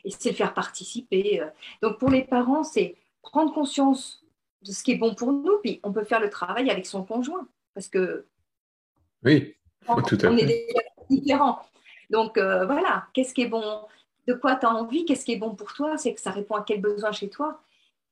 Et 0.04 0.10
c'est 0.10 0.30
le 0.30 0.36
faire 0.36 0.52
participer. 0.52 1.42
Donc 1.80 1.98
pour 1.98 2.10
les 2.10 2.24
parents, 2.24 2.62
c'est 2.62 2.96
prendre 3.22 3.54
conscience 3.54 4.22
de 4.62 4.72
ce 4.72 4.82
qui 4.82 4.92
est 4.92 4.96
bon 4.96 5.14
pour 5.14 5.32
nous, 5.32 5.58
puis 5.62 5.80
on 5.82 5.92
peut 5.92 6.04
faire 6.04 6.20
le 6.20 6.30
travail 6.30 6.70
avec 6.70 6.86
son 6.86 7.04
conjoint, 7.04 7.46
parce 7.74 7.88
que 7.88 8.26
oui, 9.24 9.54
on, 9.86 10.02
tout 10.02 10.18
à 10.22 10.28
on 10.28 10.36
est 10.36 10.66
différents. 11.10 11.60
Donc 12.10 12.38
euh, 12.38 12.66
voilà, 12.66 13.06
qu'est-ce 13.12 13.34
qui 13.34 13.42
est 13.42 13.48
bon, 13.48 13.86
de 14.26 14.34
quoi 14.34 14.56
tu 14.56 14.66
as 14.66 14.70
envie, 14.70 15.04
qu'est-ce 15.04 15.24
qui 15.24 15.32
est 15.32 15.38
bon 15.38 15.54
pour 15.54 15.72
toi, 15.72 15.96
c'est 15.96 16.14
que 16.14 16.20
ça 16.20 16.30
répond 16.30 16.56
à 16.56 16.62
quel 16.62 16.80
besoin 16.80 17.12
chez 17.12 17.28
toi. 17.28 17.60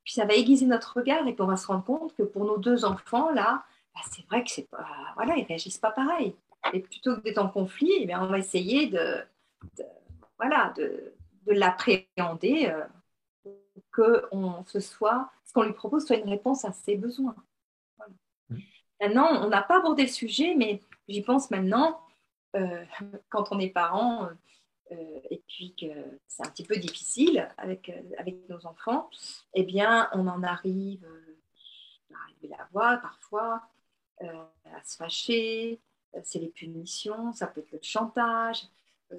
Puis 0.03 0.13
ça 0.13 0.25
va 0.25 0.35
aiguiser 0.35 0.65
notre 0.65 0.97
regard 0.97 1.27
et 1.27 1.33
puis 1.33 1.41
on 1.41 1.47
va 1.47 1.57
se 1.57 1.67
rendre 1.67 1.83
compte 1.83 2.15
que 2.15 2.23
pour 2.23 2.45
nos 2.45 2.57
deux 2.57 2.85
enfants, 2.85 3.29
là, 3.31 3.65
bah, 3.93 4.01
c'est 4.11 4.25
vrai 4.27 4.43
que 4.43 4.49
c'est 4.49 4.69
pas, 4.69 4.87
voilà, 5.15 5.35
ils 5.35 5.45
réagissent 5.45 5.79
pas 5.79 5.91
pareil. 5.91 6.33
Et 6.73 6.79
plutôt 6.79 7.15
que 7.15 7.21
d'être 7.21 7.37
en 7.37 7.49
conflit, 7.49 7.91
eh 7.99 8.05
bien, 8.05 8.23
on 8.23 8.27
va 8.27 8.39
essayer 8.39 8.87
de, 8.87 9.23
voilà, 10.37 10.73
de, 10.77 11.13
de 11.45 11.53
l'appréhender 11.53 12.67
euh, 12.67 12.85
que 13.91 14.25
on 14.31 14.63
se 14.65 14.79
soit, 14.79 15.31
ce 15.45 15.53
qu'on 15.53 15.63
lui 15.63 15.73
propose 15.73 16.05
soit 16.05 16.17
une 16.17 16.29
réponse 16.29 16.65
à 16.65 16.71
ses 16.71 16.95
besoins. 16.95 17.35
Mm. 18.49 18.57
Maintenant, 19.01 19.45
on 19.45 19.49
n'a 19.49 19.61
pas 19.61 19.77
abordé 19.77 20.03
le 20.03 20.09
sujet, 20.09 20.55
mais 20.55 20.81
j'y 21.07 21.21
pense 21.21 21.51
maintenant, 21.51 22.01
euh, 22.55 22.83
quand 23.29 23.51
on 23.51 23.59
est 23.59 23.69
parent 23.69 24.29
euh, 24.91 24.95
et 25.29 25.43
puis 25.47 25.75
que 25.75 25.87
c'est 26.27 26.45
un 26.45 26.49
petit 26.49 26.63
peu 26.63 26.77
difficile 26.77 27.49
avec, 27.57 27.91
avec 28.17 28.47
nos 28.49 28.65
enfants, 28.65 29.09
eh 29.53 29.63
bien, 29.63 30.09
on 30.13 30.27
en 30.27 30.43
arrive 30.43 31.05
à 32.11 32.47
la 32.47 32.67
voix 32.71 32.97
parfois, 32.97 33.61
à 34.21 34.83
se 34.83 34.95
fâcher, 34.95 35.81
c'est 36.23 36.39
les 36.39 36.49
punitions, 36.49 37.33
ça 37.33 37.47
peut 37.47 37.61
être 37.61 37.71
le 37.71 37.79
chantage. 37.81 38.63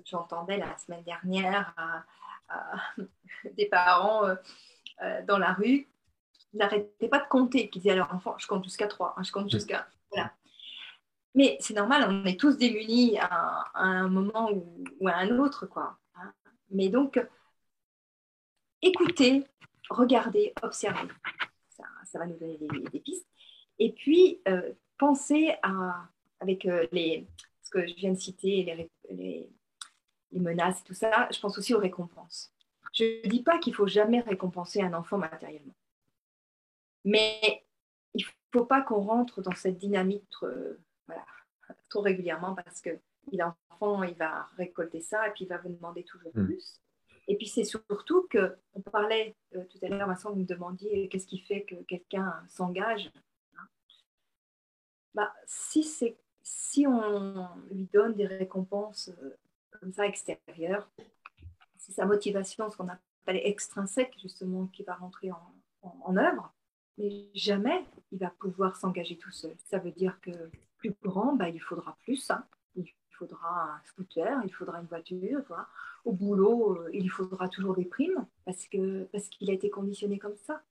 J'entendais 0.04 0.58
la 0.58 0.76
semaine 0.78 1.02
dernière 1.02 1.74
des 3.56 3.66
parents 3.66 4.24
euh, 5.02 5.22
dans 5.22 5.38
la 5.38 5.52
rue, 5.52 5.88
ils 6.52 6.58
n'arrêtaient 6.58 7.08
pas 7.08 7.20
de 7.20 7.28
compter, 7.28 7.70
qui 7.70 7.78
disaient 7.78 7.92
à 7.92 7.96
leur 7.96 8.12
enfant, 8.12 8.36
je 8.38 8.46
compte 8.48 8.64
jusqu'à 8.64 8.88
3, 8.88 9.14
hein, 9.16 9.22
je 9.22 9.30
compte 9.30 9.50
jusqu'à... 9.50 9.86
Voilà. 10.10 10.32
Mais 11.34 11.56
c'est 11.60 11.74
normal, 11.74 12.06
on 12.08 12.24
est 12.24 12.40
tous 12.40 12.56
démunis 12.56 13.16
à, 13.20 13.70
un 13.74 14.08
moment 14.08 14.50
ou, 14.50 15.08
à 15.08 15.16
un 15.16 15.38
autre, 15.38 15.66
quoi. 15.66 15.98
Hein. 16.16 16.32
Mais 16.70 16.88
donc, 16.88 17.24
écoutez, 18.82 19.44
regardez, 19.88 20.52
observez. 20.62 21.08
Ça, 21.70 22.18
va 22.18 22.26
nous 22.26 22.38
donner 22.38 22.58
des, 22.90 23.00
pistes. 23.00 23.28
Et 23.78 23.92
puis, 23.92 24.40
euh, 24.48 24.72
pensez 24.96 25.54
à, 25.62 26.08
avec 26.40 26.66
euh, 26.66 26.86
les, 26.92 27.26
ce 27.62 27.70
que 27.70 27.86
je 27.86 27.94
viens 27.94 28.12
de 28.12 28.18
citer, 28.18 28.62
les, 28.64 28.90
les, 29.10 29.50
les 30.32 30.40
menaces 30.40 30.80
et 30.80 30.84
tout 30.84 30.94
ça, 30.94 31.28
je 31.32 31.38
pense 31.40 31.58
aussi 31.58 31.74
aux 31.74 31.78
récompenses. 31.80 32.52
Je 32.92 33.04
ne 33.24 33.30
dis 33.30 33.42
pas 33.42 33.58
qu'il 33.58 33.74
faut 33.74 33.86
jamais 33.86 34.20
récompenser 34.20 34.82
un 34.82 34.94
enfant 34.94 35.18
matériellement. 35.18 35.74
Mais 37.04 37.64
il 38.14 38.24
ne 38.24 38.58
faut 38.58 38.64
pas 38.64 38.82
qu'on 38.82 39.00
rentre 39.00 39.42
dans 39.42 39.54
cette 39.54 39.78
dynamique 39.78 40.28
trop 41.88 42.00
régulièrement 42.00 42.54
parce 42.54 42.80
que 42.80 42.90
l'enfant, 43.32 44.02
il 44.02 44.14
va 44.14 44.48
récolter 44.56 45.00
ça 45.00 45.28
et 45.28 45.30
puis 45.32 45.44
il 45.44 45.48
va 45.48 45.58
vous 45.58 45.70
demander 45.70 46.04
toujours 46.04 46.32
hmm. 46.34 46.46
plus. 46.46 46.80
Et 47.28 47.36
puis 47.36 47.46
c'est 47.46 47.64
surtout 47.64 48.26
que, 48.28 48.56
on 48.72 48.80
parlait 48.80 49.36
euh, 49.54 49.64
tout 49.64 49.78
à 49.82 49.88
l'heure, 49.88 50.08
Vincent, 50.08 50.30
vous 50.30 50.40
me 50.40 50.46
demandiez 50.46 51.08
qu'est-ce 51.08 51.26
qui 51.26 51.38
fait 51.38 51.62
que 51.64 51.74
quelqu'un 51.82 52.42
s'engage. 52.48 53.10
Hein. 53.56 53.68
bah, 55.14 55.32
si, 55.46 55.84
si 56.48 56.86
on 56.86 57.46
lui 57.70 57.88
donne 57.92 58.14
des 58.14 58.26
récompenses 58.26 59.10
euh, 59.22 59.36
comme 59.78 59.92
ça 59.92 60.06
extérieures, 60.06 60.88
c'est 61.76 61.92
sa 61.92 62.06
motivation, 62.06 62.70
ce 62.70 62.76
qu'on 62.76 62.88
appelle 62.88 63.40
extrinsèque, 63.44 64.14
justement, 64.20 64.66
qui 64.66 64.82
va 64.82 64.94
rentrer 64.94 65.30
en, 65.30 66.16
œuvre. 66.16 66.52
Mais 66.96 67.28
jamais 67.34 67.84
il 68.12 68.18
va 68.18 68.30
pouvoir 68.30 68.76
s'engager 68.76 69.16
tout 69.16 69.30
seul. 69.30 69.54
Ça 69.66 69.78
veut 69.78 69.92
dire 69.92 70.18
que 70.20 70.30
plus 70.78 70.94
grand, 71.02 71.34
bah, 71.34 71.48
il 71.48 71.60
faudra 71.60 71.96
plus. 72.02 72.30
Hein. 72.30 72.44
Il 72.76 72.86
faudra 73.10 73.74
un 73.74 73.80
scooter, 73.84 74.40
il 74.44 74.52
faudra 74.52 74.80
une 74.80 74.86
voiture. 74.86 75.44
Au 76.04 76.12
boulot, 76.12 76.78
euh, 76.78 76.90
il 76.92 77.10
faudra 77.10 77.48
toujours 77.48 77.76
des 77.76 77.84
primes 77.84 78.26
parce 78.44 78.66
qu'il 78.66 79.06
parce 79.12 79.28
qu'il 79.28 79.50
a 79.50 79.52
été 79.52 79.68
conditionné 79.68 80.18
comme 80.18 80.36
ça. 80.36 80.62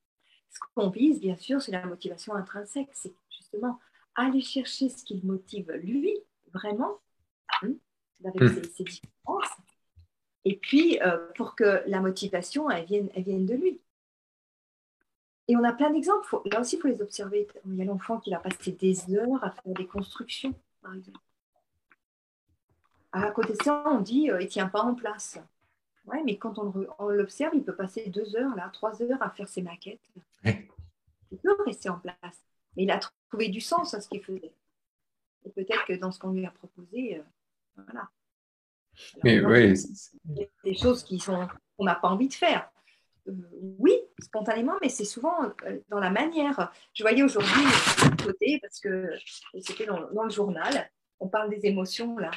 Ce 0.50 0.60
qu'on 0.74 0.90
vise, 0.90 1.20
bien 1.20 1.38
sûr, 1.38 1.62
c'est 1.62 1.72
la 1.72 1.86
motivation 1.86 2.34
intrinsèque. 2.34 2.90
C'est 2.94 3.14
justement 3.30 3.80
aller 4.18 4.42
chercher 4.42 4.90
ce 4.90 5.04
qui 5.04 5.16
le 5.16 5.26
motive 5.26 5.72
lui, 5.72 6.14
vraiment, 6.54 7.00
hein, 7.62 7.72
avec 8.26 8.42
hmm. 8.42 8.64
ses, 8.64 8.70
ses 8.70 8.84
différences, 8.84 9.58
et 10.50 10.56
puis, 10.56 10.98
euh, 11.02 11.18
pour 11.36 11.58
que 11.58 11.84
la 11.88 12.00
motivation, 12.00 12.70
elle 12.70 12.86
vienne, 12.86 13.10
elle 13.14 13.24
vienne 13.24 13.46
de 13.46 13.54
lui. 13.54 13.82
Et 15.50 15.58
on 15.58 15.64
a 15.66 15.74
plein 15.74 15.90
d'exemples. 15.90 16.38
Là 16.46 16.62
aussi, 16.62 16.78
il 16.78 16.80
faut 16.80 16.88
les 16.88 17.02
observer. 17.02 17.50
Il 17.66 17.76
y 17.76 17.82
a 17.82 17.86
l'enfant 17.86 18.18
qui 18.22 18.34
a 18.34 18.40
passé 18.40 18.72
des 18.72 19.14
heures 19.14 19.44
à 19.44 19.52
faire 19.52 19.74
des 19.74 19.86
constructions, 19.86 20.54
par 20.82 20.94
exemple. 20.94 21.20
À 23.12 23.30
côté 23.32 23.58
de 23.58 23.62
ça, 23.62 23.84
on 23.88 24.00
dit 24.00 24.32
euh, 24.32 24.40
il 24.40 24.46
ne 24.46 24.50
tient 24.50 24.70
pas 24.70 24.84
en 24.84 24.96
place. 24.96 25.38
Ouais, 26.06 26.24
mais 26.24 26.38
quand 26.38 26.58
on, 26.60 27.10
l'observe, 27.10 27.54
il 27.54 27.66
peut 27.66 27.76
passer 27.76 28.10
deux 28.10 28.38
heures, 28.38 28.56
là, 28.56 28.70
trois 28.72 29.02
heures 29.02 29.22
à 29.22 29.30
faire 29.30 29.50
ses 29.50 29.62
maquettes. 29.62 30.00
Il 30.46 31.38
peut 31.40 31.58
rester 31.66 31.90
en 31.90 32.00
place. 32.00 32.42
Mais 32.78 32.84
il 32.84 32.92
a 32.92 33.02
trouvé 33.30 33.50
du 33.50 33.62
sens 33.62 33.94
à 33.94 34.02
ce 34.02 34.08
qu'il 34.10 34.24
faisait. 34.24 34.54
Et 35.46 35.50
peut-être 35.50 35.86
que 35.86 35.94
dans 35.94 36.12
ce 36.12 36.20
qu'on 36.20 36.32
lui 36.32 36.46
a 36.46 36.52
proposé, 36.52 37.18
euh, 37.18 37.24
voilà, 37.76 38.10
mais 39.24 39.44
oui. 39.44 39.74
Des 40.64 40.76
choses 40.76 41.04
qui 41.04 41.20
sont 41.20 41.48
qu'on 41.78 41.86
n'a 41.86 41.96
pas 41.96 42.10
envie 42.10 42.28
de 42.28 42.34
faire. 42.34 42.70
Euh, 43.28 43.34
oui, 43.78 43.94
spontanément, 44.20 44.74
mais 44.82 44.90
c'est 44.90 45.06
souvent 45.06 45.44
euh, 45.44 45.80
dans 45.90 46.00
la 46.00 46.10
manière. 46.10 46.72
Je 46.94 47.04
voyais 47.04 47.24
aujourd'hui 47.24 47.64
côté 48.24 48.60
parce 48.62 48.80
que 48.80 49.12
c'était 49.62 49.86
dans, 49.86 50.24
le 50.24 50.30
journal. 50.30 50.90
On 51.20 51.28
parle 51.28 51.50
des 51.50 51.66
émotions 51.66 52.18
là. 52.18 52.32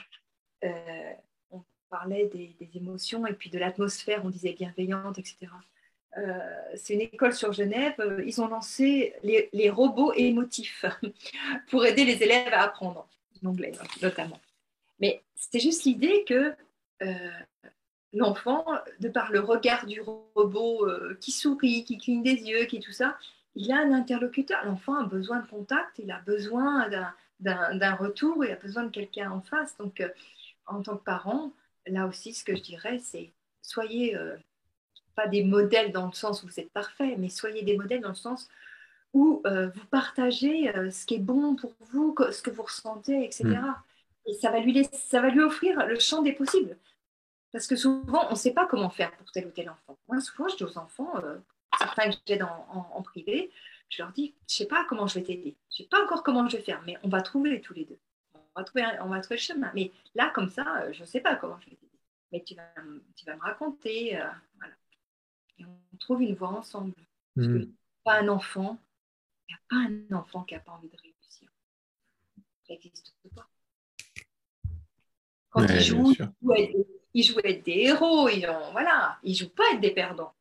Euh, 0.65 1.13
on 1.51 1.65
parlait 1.89 2.27
des, 2.27 2.57
émotions 2.75 3.27
et 3.27 3.33
puis 3.33 3.51
de 3.51 3.59
l'atmosphère. 3.59 4.23
On 4.25 4.31
disait 4.31 4.53
bienveillante, 4.53 5.19
etc. 5.19 5.47
c'est 6.75 6.95
une 6.95 7.01
école 7.01 7.33
sur 7.33 7.53
Genève. 7.53 7.95
Ils 8.27 8.41
ont 8.41 8.49
lancé 8.49 9.15
les, 9.23 9.71
robots 9.71 10.13
émotifs 10.15 10.85
pour 11.69 11.87
aider 11.87 12.05
les 12.05 12.23
élèves 12.23 12.53
à 12.53 12.63
apprendre 12.63 13.09
l'anglais 13.43 13.73
notamment. 14.03 14.41
Mais 15.01 15.23
c'est 15.35 15.61
juste 15.61 15.85
l'idée 15.85 16.25
que 16.25 16.55
euh, 17.03 17.31
l'enfant, 18.13 18.67
de 19.01 19.09
par 19.09 19.33
le 19.33 19.41
regard 19.41 19.87
du 19.87 20.01
robot 20.01 20.87
euh, 20.87 21.17
qui 21.21 21.33
sourit, 21.33 21.85
qui 21.85 21.99
cligne 21.99 22.23
des 22.23 22.43
yeux, 22.43 22.67
qui 22.67 22.81
tout 22.81 22.93
ça, 22.93 23.17
il 23.55 23.73
a 23.73 23.79
un 23.79 23.93
interlocuteur. 23.93 24.65
L'enfant 24.65 24.97
a 24.97 25.05
besoin 25.05 25.41
de 25.41 25.47
contact, 25.47 25.99
il 25.99 26.11
a 26.11 26.21
besoin 26.21 26.89
d'un 27.41 27.95
retour, 27.95 28.45
il 28.45 28.51
a 28.53 28.57
besoin 28.57 28.85
de 28.85 28.91
quelqu'un 28.91 29.31
en 29.31 29.41
face. 29.41 29.77
Donc, 29.79 30.01
euh, 30.01 30.09
en 30.67 30.83
tant 30.83 30.97
que 30.97 31.05
parent, 31.05 31.53
là 31.87 32.07
aussi, 32.07 32.33
ce 32.35 32.45
que 32.45 32.55
je 32.55 32.63
dirais, 32.63 32.99
c'est 32.99 33.33
soyez 33.63 34.17
pas 35.15 35.27
des 35.27 35.45
modèles 35.45 35.93
dans 35.93 36.07
le 36.07 36.13
sens 36.13 36.43
où 36.43 36.47
vous 36.47 36.61
êtes 36.61 36.73
parfait, 36.73 37.17
mais 37.19 37.29
soyez 37.29 37.63
des 37.63 37.77
modèles 37.77 38.01
dans 38.01 38.11
le 38.11 38.15
sens 38.15 38.49
où 39.13 39.43
vous 39.45 39.87
partagez 39.91 40.73
ce 40.91 41.05
qui 41.05 41.15
est 41.15 41.19
bon 41.19 41.57
pour 41.57 41.75
vous, 41.91 42.15
ce 42.31 42.43
que 42.43 42.51
vous 42.51 42.63
ressentez, 42.63 43.25
etc 43.25 43.59
et 44.27 44.35
ça 44.35 44.51
va, 44.51 44.61
lui 44.61 44.85
ça 44.93 45.21
va 45.21 45.29
lui 45.29 45.41
offrir 45.41 45.87
le 45.87 45.99
champ 45.99 46.23
des 46.23 46.33
possibles. 46.33 46.77
Parce 47.53 47.67
que 47.67 47.77
souvent, 47.77 48.27
on 48.29 48.33
ne 48.33 48.37
sait 48.37 48.53
pas 48.53 48.67
comment 48.67 48.91
faire 48.91 49.11
pour 49.17 49.31
tel 49.33 49.47
ou 49.47 49.51
tel 49.51 49.71
enfant. 49.71 49.99
Moi, 50.09 50.21
souvent, 50.21 50.49
je 50.49 50.57
dis 50.57 50.65
aux 50.65 50.79
enfants, 50.79 51.13
euh, 51.25 51.39
certains 51.79 52.11
que 52.11 52.17
j'aide 52.27 52.43
en, 52.43 53.03
privé, 53.03 53.51
je 53.89 54.03
leur 54.03 54.13
dis, 54.13 54.35
je 54.49 54.55
ne 54.55 54.57
sais 54.59 54.67
pas 54.67 54.85
comment 54.89 55.09
je 55.09 55.15
vais 55.19 55.25
t'aider. 55.25 55.57
Je 55.71 55.83
ne 55.83 55.85
sais 55.85 55.89
pas 55.89 56.03
encore 56.05 56.23
comment 56.23 56.49
je 56.49 56.57
vais 56.57 56.63
faire, 56.63 56.81
mais 56.87 56.97
on 57.03 57.09
va 57.09 57.23
trouver 57.23 57.61
tous 57.61 57.75
les 57.75 57.85
deux. 57.85 57.99
On 58.35 58.61
va 58.61 58.65
trouver, 58.65 58.85
on 59.01 59.09
va 59.09 59.21
trouver 59.21 59.37
le 59.37 59.43
chemin. 59.43 59.73
Mais 59.75 59.91
là, 60.15 60.31
comme 60.33 60.49
ça, 60.49 60.83
euh, 60.83 60.93
je 60.93 61.01
ne 61.01 61.07
sais 61.07 61.21
pas 61.21 61.35
comment 61.35 61.59
je 61.61 61.71
vais 61.71 61.77
t'aider. 61.77 61.99
Mais 62.31 62.43
tu 62.45 62.55
vas, 62.55 62.73
tu 63.17 63.25
vas 63.25 63.35
me 63.35 63.41
raconter. 63.41 64.17
Euh, 64.17 64.25
voilà. 64.59 64.75
Et 65.61 65.65
on 65.65 65.97
trouve 65.99 66.23
une 66.23 66.35
voie 66.35 66.49
ensemble. 66.49 66.93
Parce 67.35 67.47
que 67.47 67.53
mmh. 67.53 67.73
pas 68.05 68.21
un 68.21 68.29
enfant, 68.29 68.79
il 69.49 69.53
n'y 69.53 69.57
a 69.57 69.61
pas 69.69 69.91
un 69.91 70.17
enfant 70.17 70.43
qui 70.45 70.55
n'a 70.55 70.61
pas 70.61 70.73
envie 70.73 70.89
de 70.89 70.97
réussir. 70.97 71.49
Ça 72.67 72.75
n'existe 72.75 73.15
pas. 73.35 73.47
Quand 75.51 75.67
ils 75.67 75.81
jouent, 75.81 76.15
ils 77.13 77.25
jouent, 77.25 77.41
être, 77.43 77.65
des 77.65 77.73
héros, 77.73 78.29
ils, 78.29 78.47
voilà, 78.73 79.19
ils 79.25 79.35
jouent 79.35 79.51
pas 79.51 79.65
être 79.73 79.81
des 79.81 79.91
perdants. 79.91 80.33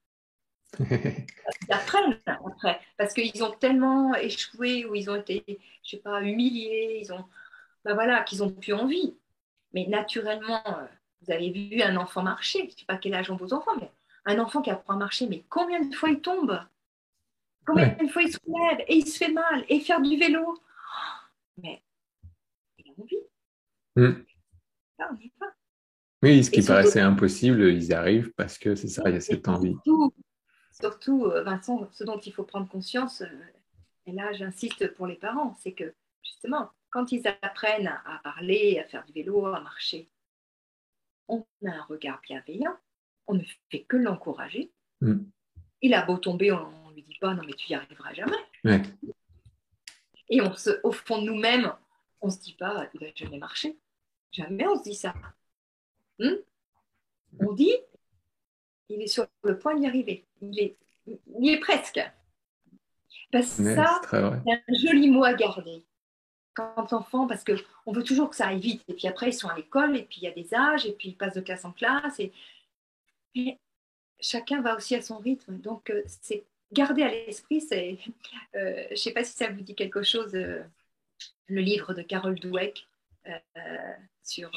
ils 0.80 1.26
apprennent 1.72 2.20
après, 2.28 2.80
parce 2.96 3.14
qu'ils 3.14 3.44
ont 3.44 3.52
tellement 3.52 4.14
échoué 4.16 4.86
ou 4.86 4.94
ils 4.94 5.10
ont 5.10 5.16
été, 5.16 5.44
je 5.84 5.90
sais 5.90 5.98
pas, 5.98 6.22
humiliés, 6.22 7.00
ils 7.02 7.12
ont, 7.12 7.26
ben 7.84 7.96
voilà, 7.96 8.22
qu'ils 8.24 8.44
ont 8.44 8.52
plus 8.52 8.74
envie. 8.74 9.16
Mais 9.74 9.88
naturellement, 9.88 10.62
euh, 10.68 10.86
vous 11.22 11.32
avez 11.32 11.50
vu 11.50 11.82
un 11.82 11.96
enfant 11.98 12.22
marcher, 12.22 12.60
je 12.60 12.66
ne 12.66 12.70
sais 12.72 12.86
pas 12.86 12.98
quel 12.98 13.16
âge 13.16 13.32
ont 13.32 13.36
vos 13.36 13.54
enfants, 13.54 13.76
mais 13.80 13.92
un 14.26 14.40
enfant 14.40 14.62
qui 14.62 14.70
apprend 14.70 14.94
à 14.94 14.98
marcher, 14.98 15.28
mais 15.28 15.44
combien 15.50 15.84
de 15.84 15.96
fois 15.96 16.10
il 16.10 16.22
tombe? 16.22 16.60
Combien 17.66 17.96
de 18.02 18.08
fois 18.08 18.24
il 18.24 18.32
se 18.32 18.40
lève 18.46 18.86
et 18.88 18.98
il 18.98 19.08
se 19.08 19.18
fait 19.18 19.32
mal 19.32 19.64
et 19.70 19.80
faire 19.80 20.02
du 20.02 20.18
vélo? 20.18 20.58
Mais 21.58 21.84
il 22.78 22.90
a 22.90 22.94
envie. 22.98 23.18
Hmm. 23.96 24.24
Oui, 26.22 26.44
ce 26.44 26.52
qui 26.52 26.62
paraissait 26.62 27.00
impossible, 27.00 27.64
ils 27.72 27.86
y 27.86 27.94
arrivent 27.94 28.34
parce 28.34 28.58
que 28.58 28.76
c'est 28.76 28.88
ça, 28.88 29.04
il 29.06 29.14
y 29.14 29.18
a 29.18 29.22
cette 29.22 29.48
envie. 29.48 29.76
Surtout, 30.72 31.26
euh, 31.26 31.44
Vincent, 31.44 31.90
ce 31.92 32.04
dont 32.04 32.20
il 32.20 32.34
faut 32.34 32.44
prendre 32.44 32.68
conscience, 32.68 33.22
euh, 33.22 33.28
et 34.06 34.12
là 34.12 34.32
j'insiste 34.34 34.94
pour 34.96 35.08
les 35.08 35.16
parents, 35.16 35.56
c'est 35.60 35.74
que 35.74 35.94
justement, 36.24 36.70
quand 36.90 37.12
ils 37.12 37.28
apprennent 37.28 37.88
à 37.88 38.20
parler, 38.24 38.80
à 38.80 38.88
faire 38.88 39.06
du 39.06 39.14
vélo, 39.14 39.46
à 39.46 39.60
marcher, 39.62 40.10
on 41.28 41.46
a 41.66 41.72
un 41.72 41.84
regard 41.84 42.20
bienveillant, 42.22 42.76
on 43.30 43.36
ne 43.36 43.44
fait 43.70 43.84
que 43.84 43.96
l'encourager. 43.96 44.72
Hmm. 45.02 45.20
Il 45.82 45.94
a 45.94 46.04
beau 46.04 46.18
tomber, 46.18 46.52
on 46.52 46.90
ne 46.90 46.96
lui 46.96 47.04
dit 47.04 47.18
pas 47.22 47.34
non 47.34 47.44
mais 47.46 47.54
tu 47.54 47.72
y 47.72 47.76
arriveras 47.76 48.14
jamais. 48.14 48.84
Et 50.30 50.42
on 50.42 50.54
se, 50.54 50.72
au 50.84 50.92
fond 50.92 51.22
de 51.22 51.28
nous-mêmes, 51.28 51.72
on 52.22 52.28
ne 52.28 52.32
se 52.32 52.40
dit 52.40 52.54
pas 52.54 52.90
il 52.94 53.00
va 53.00 53.08
jamais 53.16 53.38
marcher. 53.38 53.78
Jamais 54.32 54.68
on 54.68 54.78
se 54.78 54.84
dit 54.84 54.96
ça. 54.96 55.14
Hmm? 56.20 56.36
on 57.40 57.54
dit 57.54 57.74
il 58.90 59.02
est 59.02 59.08
sur 59.08 59.28
le 59.44 59.58
point 59.58 59.80
d'y 59.80 59.86
arriver. 59.86 60.26
Il, 60.42 60.60
est, 60.60 60.76
il 61.08 61.46
y 61.46 61.50
est 61.52 61.60
presque. 61.60 62.02
Parce 63.32 63.58
que 63.58 63.76
ça, 63.76 64.02
c'est 64.10 64.18
un 64.18 64.74
joli 64.74 65.10
mot 65.10 65.24
à 65.24 65.36
garder 65.36 65.86
quand 66.60 66.94
enfant, 66.94 67.28
parce 67.28 67.44
qu'on 67.44 67.92
veut 67.92 68.04
toujours 68.04 68.30
que 68.30 68.36
ça 68.36 68.48
aille 68.48 68.60
vite. 68.60 68.84
Et 68.88 68.94
puis 68.94 69.08
après, 69.08 69.30
ils 69.30 69.34
sont 69.34 69.48
à 69.48 69.56
l'école, 69.56 69.96
et 69.96 70.04
puis 70.04 70.20
il 70.22 70.24
y 70.24 70.28
a 70.28 70.32
des 70.32 70.54
âges, 70.54 70.86
et 70.86 70.92
puis 70.92 71.10
ils 71.10 71.16
passent 71.16 71.36
de 71.36 71.42
classe 71.42 71.66
en 71.66 71.72
classe. 71.72 72.20
Et, 72.20 72.32
chacun 74.20 74.62
va 74.62 74.76
aussi 74.76 74.96
à 74.96 75.02
son 75.02 75.18
rythme. 75.18 75.58
Donc, 75.58 75.90
euh, 75.90 76.04
c'est 76.22 76.46
garder 76.72 77.04
à 77.04 77.10
l'esprit, 77.10 77.62
c'est, 77.62 77.98
euh, 78.56 78.84
je 78.88 78.92
ne 78.92 78.96
sais 78.96 79.12
pas 79.12 79.24
si 79.24 79.34
ça 79.34 79.50
vous 79.50 79.62
dit 79.62 79.76
quelque 79.76 80.04
chose, 80.04 80.36
euh, 80.36 80.64
le 81.48 81.62
livre 81.62 81.94
de 81.94 82.02
Carol 82.02 82.40
Dweck 82.40 82.88
sur 84.24 84.50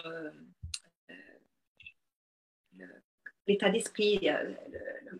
l'état 3.46 3.70
d'esprit, 3.70 4.28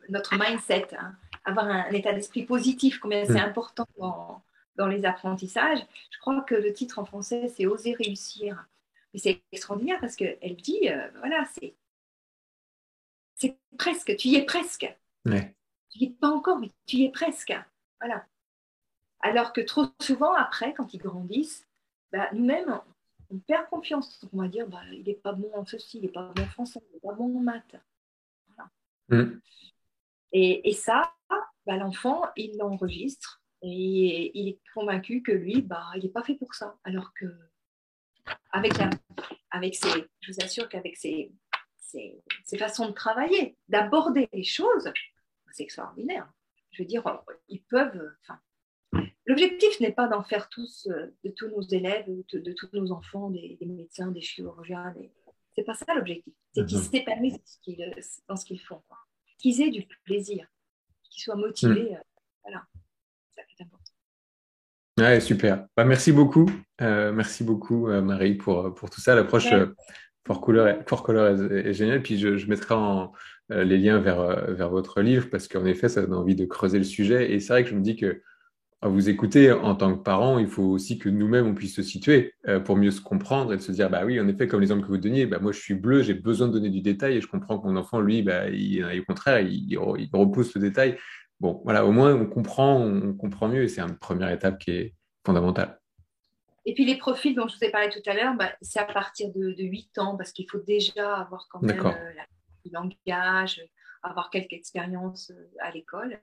notre 0.08 0.36
mindset, 0.38 0.94
hein. 0.94 1.16
avoir 1.44 1.66
un, 1.66 1.90
état 1.90 2.12
d'esprit 2.12 2.44
positif, 2.44 2.98
combien 2.98 3.24
c'est 3.24 3.32
mm. 3.32 3.48
important 3.48 3.86
dans, 3.98 4.42
dans 4.76 4.86
les 4.86 5.04
apprentissages. 5.04 5.80
Je 6.10 6.18
crois 6.20 6.42
que 6.42 6.54
le 6.54 6.72
titre 6.72 6.98
en 6.98 7.04
français, 7.04 7.48
c'est 7.48 7.66
Oser 7.66 7.94
réussir. 7.94 8.64
Mais 9.12 9.18
c'est 9.18 9.42
extraordinaire 9.50 9.98
parce 10.00 10.16
qu'elle 10.16 10.56
dit, 10.56 10.88
voilà, 11.18 11.44
c'est, 11.52 11.74
c'est 13.42 13.58
presque, 13.76 14.16
tu 14.16 14.28
y 14.28 14.36
es 14.36 14.44
presque. 14.44 14.86
Tu 15.24 15.98
n'y 15.98 16.06
es 16.06 16.10
pas 16.10 16.30
encore, 16.30 16.58
mais 16.58 16.70
tu 16.86 16.96
y 16.96 17.04
es 17.04 17.10
presque. 17.10 17.52
Voilà. 18.00 18.24
Alors 19.20 19.52
que 19.52 19.60
trop 19.60 19.86
souvent, 20.00 20.32
après, 20.34 20.74
quand 20.74 20.94
ils 20.94 20.98
grandissent, 20.98 21.66
bah, 22.12 22.28
nous-mêmes, 22.32 22.80
on 23.30 23.38
perd 23.38 23.68
confiance. 23.68 24.24
On 24.32 24.40
va 24.40 24.48
dire, 24.48 24.68
bah, 24.68 24.82
il 24.92 25.04
n'est 25.04 25.14
pas 25.14 25.32
bon 25.32 25.50
en 25.54 25.64
ceci, 25.64 25.98
il 25.98 26.02
n'est 26.02 26.08
pas 26.08 26.32
bon 26.34 26.42
en 26.42 26.46
français, 26.46 26.80
il 26.90 26.94
n'est 26.94 27.00
pas 27.00 27.14
bon 27.14 27.36
en 27.36 27.40
maths. 27.40 27.76
Mm. 29.08 29.40
Et, 30.32 30.70
et, 30.70 30.72
ça, 30.72 31.12
bah, 31.66 31.76
l'enfant, 31.76 32.22
il 32.36 32.56
l'enregistre 32.58 33.42
et 33.62 34.38
il 34.38 34.48
est 34.48 34.60
convaincu 34.72 35.22
que 35.22 35.32
lui, 35.32 35.62
bah, 35.62 35.86
il 35.96 36.04
n'est 36.04 36.10
pas 36.10 36.22
fait 36.22 36.34
pour 36.34 36.54
ça. 36.54 36.78
Alors 36.84 37.12
que, 37.14 37.26
avec, 38.52 38.72
avec 39.50 39.74
ses, 39.74 40.08
je 40.20 40.32
vous 40.32 40.44
assure 40.44 40.68
qu'avec 40.68 40.96
ses, 40.96 41.32
ses, 41.92 42.58
façons 42.58 42.88
de 42.88 42.92
travailler, 42.92 43.56
d'aborder 43.68 44.28
les 44.32 44.44
choses, 44.44 44.92
c'est 45.50 45.64
extraordinaire. 45.64 46.30
Je 46.70 46.82
veux 46.82 46.86
dire, 46.86 47.02
ils 47.48 47.62
peuvent. 47.62 48.14
Enfin, 48.22 48.40
L'objectif 49.26 49.78
n'est 49.80 49.92
pas 49.92 50.08
d'en 50.08 50.22
faire 50.22 50.48
tous, 50.48 50.88
de 50.88 51.30
tous 51.30 51.48
nos 51.48 51.62
élèves, 51.62 52.06
de, 52.08 52.52
tous 52.52 52.68
nos 52.72 52.90
enfants, 52.92 53.30
des, 53.30 53.56
médecins, 53.60 54.10
des 54.10 54.20
chirurgiens. 54.20 54.92
Des... 54.92 55.12
C'est 55.54 55.64
pas 55.64 55.74
ça 55.74 55.94
l'objectif. 55.94 56.34
C'est 56.54 56.66
qu'ils 56.66 56.78
s'épanouissent 56.78 58.22
dans 58.28 58.36
ce 58.36 58.44
qu'ils 58.44 58.60
font. 58.60 58.82
Qu'ils 59.38 59.60
aient 59.62 59.70
du 59.70 59.86
plaisir, 60.04 60.46
qu'ils 61.04 61.22
soient 61.22 61.36
motivés. 61.36 61.94
Euh, 61.94 62.00
voilà. 62.42 62.66
Ouais, 64.98 65.20
super. 65.20 65.66
Bah, 65.76 65.84
merci 65.84 66.12
beaucoup. 66.12 66.50
Euh, 66.80 67.12
merci 67.12 67.44
beaucoup, 67.44 67.88
euh, 67.88 68.02
Marie, 68.02 68.34
pour, 68.34 68.74
pour 68.74 68.90
tout 68.90 69.00
ça. 69.00 69.14
L'approche 69.14 69.50
euh, 69.52 69.74
Fort 70.26 70.40
Couleur, 70.40 70.68
est, 70.68 71.68
est, 71.68 71.72
géniale. 71.72 72.02
Puis 72.02 72.18
je, 72.18 72.36
je 72.36 72.46
mettrai 72.48 72.74
en, 72.74 73.12
les 73.48 73.78
liens 73.78 73.98
vers, 73.98 74.52
vers 74.52 74.70
votre 74.70 75.00
livre 75.00 75.28
parce 75.30 75.48
qu'en 75.48 75.64
effet, 75.64 75.88
ça 75.88 76.02
donne 76.02 76.14
envie 76.14 76.36
de 76.36 76.44
creuser 76.44 76.78
le 76.78 76.84
sujet. 76.84 77.32
Et 77.32 77.40
c'est 77.40 77.52
vrai 77.52 77.64
que 77.64 77.70
je 77.70 77.74
me 77.74 77.80
dis 77.80 77.96
que 77.96 78.22
à 78.80 78.88
vous 78.88 79.08
écouter 79.08 79.52
en 79.52 79.76
tant 79.76 79.96
que 79.96 80.02
parent, 80.02 80.40
il 80.40 80.48
faut 80.48 80.64
aussi 80.64 80.98
que 80.98 81.08
nous-mêmes, 81.08 81.46
on 81.46 81.54
puisse 81.54 81.76
se 81.76 81.82
situer 81.82 82.34
pour 82.64 82.76
mieux 82.76 82.90
se 82.90 83.00
comprendre 83.00 83.52
et 83.52 83.56
de 83.56 83.62
se 83.62 83.70
dire, 83.70 83.88
bah 83.88 84.02
oui, 84.04 84.18
en 84.18 84.26
effet, 84.26 84.48
comme 84.48 84.58
l'exemple 84.58 84.82
que 84.82 84.88
vous 84.88 84.98
donniez, 84.98 85.24
bah, 85.26 85.38
moi, 85.40 85.52
je 85.52 85.60
suis 85.60 85.74
bleu, 85.74 86.02
j'ai 86.02 86.14
besoin 86.14 86.48
de 86.48 86.52
donner 86.52 86.68
du 86.68 86.80
détail 86.80 87.16
et 87.16 87.20
je 87.20 87.28
comprends 87.28 87.60
que 87.60 87.66
mon 87.68 87.76
enfant, 87.76 88.00
lui, 88.00 88.22
bah, 88.22 88.48
il, 88.48 88.84
au 88.84 89.04
contraire, 89.04 89.38
il, 89.38 89.70
il 89.70 89.78
repousse 90.12 90.52
le 90.56 90.62
détail 90.62 90.98
bon, 91.42 91.60
voilà, 91.64 91.84
au 91.84 91.92
moins 91.92 92.14
on 92.14 92.26
comprend, 92.26 92.80
on 92.80 93.12
comprend 93.14 93.48
mieux 93.48 93.64
et 93.64 93.68
c'est 93.68 93.82
une 93.82 93.98
première 93.98 94.30
étape 94.30 94.58
qui 94.58 94.70
est 94.70 94.94
fondamentale. 95.26 95.81
Et 96.64 96.74
puis 96.74 96.84
les 96.84 96.96
profils 96.96 97.34
dont 97.34 97.48
je 97.48 97.56
vous 97.56 97.64
ai 97.64 97.70
parlé 97.70 97.88
tout 97.88 98.02
à 98.08 98.14
l'heure, 98.14 98.34
bah, 98.34 98.52
c'est 98.60 98.78
à 98.78 98.84
partir 98.84 99.32
de, 99.32 99.54
8 99.58 99.98
ans 99.98 100.16
parce 100.16 100.32
qu'il 100.32 100.48
faut 100.48 100.60
déjà 100.60 101.16
avoir 101.16 101.48
quand 101.48 101.62
même 101.62 101.84
euh, 101.84 102.12
le 102.64 102.70
langage, 102.70 103.60
avoir 104.02 104.30
quelques 104.30 104.52
expériences 104.52 105.30
euh, 105.30 105.50
à 105.60 105.70
l'école. 105.72 106.20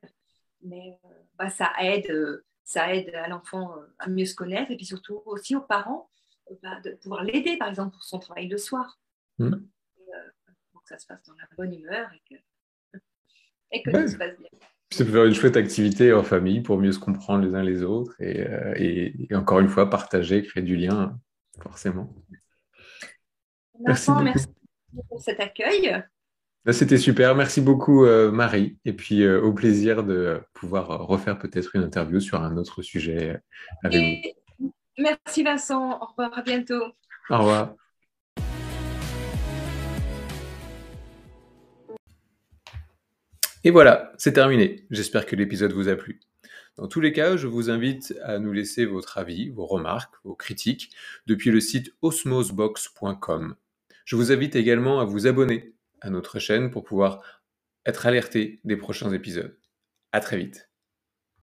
Mais 0.61 0.97
euh, 1.05 1.09
bah, 1.37 1.49
ça, 1.49 1.73
aide, 1.81 2.43
ça 2.63 2.93
aide 2.93 3.13
à 3.15 3.27
l'enfant 3.27 3.75
à 3.97 4.07
mieux 4.07 4.25
se 4.25 4.35
connaître 4.35 4.71
et 4.71 4.77
puis 4.77 4.85
surtout 4.85 5.21
aussi 5.25 5.55
aux 5.55 5.61
parents 5.61 6.09
bah, 6.63 6.79
de 6.81 6.91
pouvoir 6.91 7.23
l'aider, 7.23 7.57
par 7.57 7.67
exemple, 7.67 7.91
pour 7.91 8.03
son 8.03 8.19
travail 8.19 8.47
le 8.47 8.57
soir. 8.57 8.97
Mmh. 9.37 9.55
pour 10.73 10.83
que 10.83 10.89
ça 10.89 10.99
se 10.99 11.07
passe 11.07 11.23
dans 11.23 11.35
la 11.35 11.47
bonne 11.55 11.73
humeur 11.73 12.11
et 12.13 12.21
que, 12.29 12.99
et 13.71 13.81
que 13.81 13.89
tout 13.89 14.07
se 14.09 14.17
passe 14.17 14.37
bien. 14.37 14.49
Ça 14.91 15.05
peut 15.05 15.11
faire 15.11 15.25
une 15.25 15.33
chouette 15.33 15.55
activité 15.55 16.13
en 16.13 16.23
famille 16.23 16.61
pour 16.61 16.79
mieux 16.79 16.91
se 16.91 16.99
comprendre 16.99 17.45
les 17.45 17.53
uns 17.53 17.61
les 17.61 17.83
autres 17.83 18.15
et, 18.19 18.41
euh, 18.41 19.37
encore 19.37 19.59
une 19.59 19.69
fois 19.69 19.89
partager, 19.89 20.41
créer 20.41 20.63
du 20.63 20.75
lien, 20.75 21.17
forcément. 21.61 22.13
Merci, 23.85 24.11
merci 24.23 24.47
pour 25.07 25.21
cet 25.21 25.39
accueil. 25.39 26.03
Bah, 26.65 26.73
c'était 26.73 26.97
super. 26.97 27.35
Merci 27.35 27.61
beaucoup, 27.61 28.03
euh, 28.03 28.31
Marie. 28.31 28.77
Et 28.83 28.93
puis, 28.93 29.23
euh, 29.23 29.41
au 29.41 29.53
plaisir 29.53 30.03
de 30.03 30.41
pouvoir 30.53 30.87
refaire 31.07 31.37
peut-être 31.37 31.75
une 31.75 31.83
interview 31.83 32.19
sur 32.19 32.41
un 32.41 32.57
autre 32.57 32.81
sujet 32.81 33.39
avec 33.83 34.35
vous. 34.59 34.73
Merci, 34.97 35.43
Vincent. 35.43 35.99
Au 36.01 36.05
revoir. 36.05 36.37
À 36.37 36.41
bientôt. 36.41 36.83
Au 37.29 37.37
revoir. 37.37 37.75
Et 43.65 43.71
voilà, 43.71 44.13
c'est 44.17 44.33
terminé. 44.33 44.85
J'espère 44.89 45.25
que 45.25 45.35
l'épisode 45.35 45.73
vous 45.73 45.89
a 45.89 45.95
plu. 45.95 46.21
Dans 46.77 46.87
tous 46.87 47.01
les 47.01 47.11
cas, 47.11 47.35
je 47.35 47.47
vous 47.47 47.69
invite 47.69 48.15
à 48.23 48.39
nous 48.39 48.53
laisser 48.53 48.85
votre 48.85 49.17
avis, 49.17 49.49
vos 49.49 49.65
remarques, 49.65 50.15
vos 50.23 50.33
critiques 50.33 50.91
depuis 51.27 51.51
le 51.51 51.59
site 51.59 51.93
osmosbox.com. 52.01 53.55
Je 54.05 54.15
vous 54.15 54.31
invite 54.31 54.55
également 54.55 55.01
à 55.01 55.03
vous 55.03 55.27
abonner 55.27 55.73
à 55.99 56.09
notre 56.09 56.39
chaîne 56.39 56.71
pour 56.71 56.85
pouvoir 56.85 57.21
être 57.85 58.07
alerté 58.07 58.61
des 58.63 58.77
prochains 58.77 59.11
épisodes. 59.11 59.57
À 60.13 60.21
très 60.21 60.37
vite. 60.37 60.68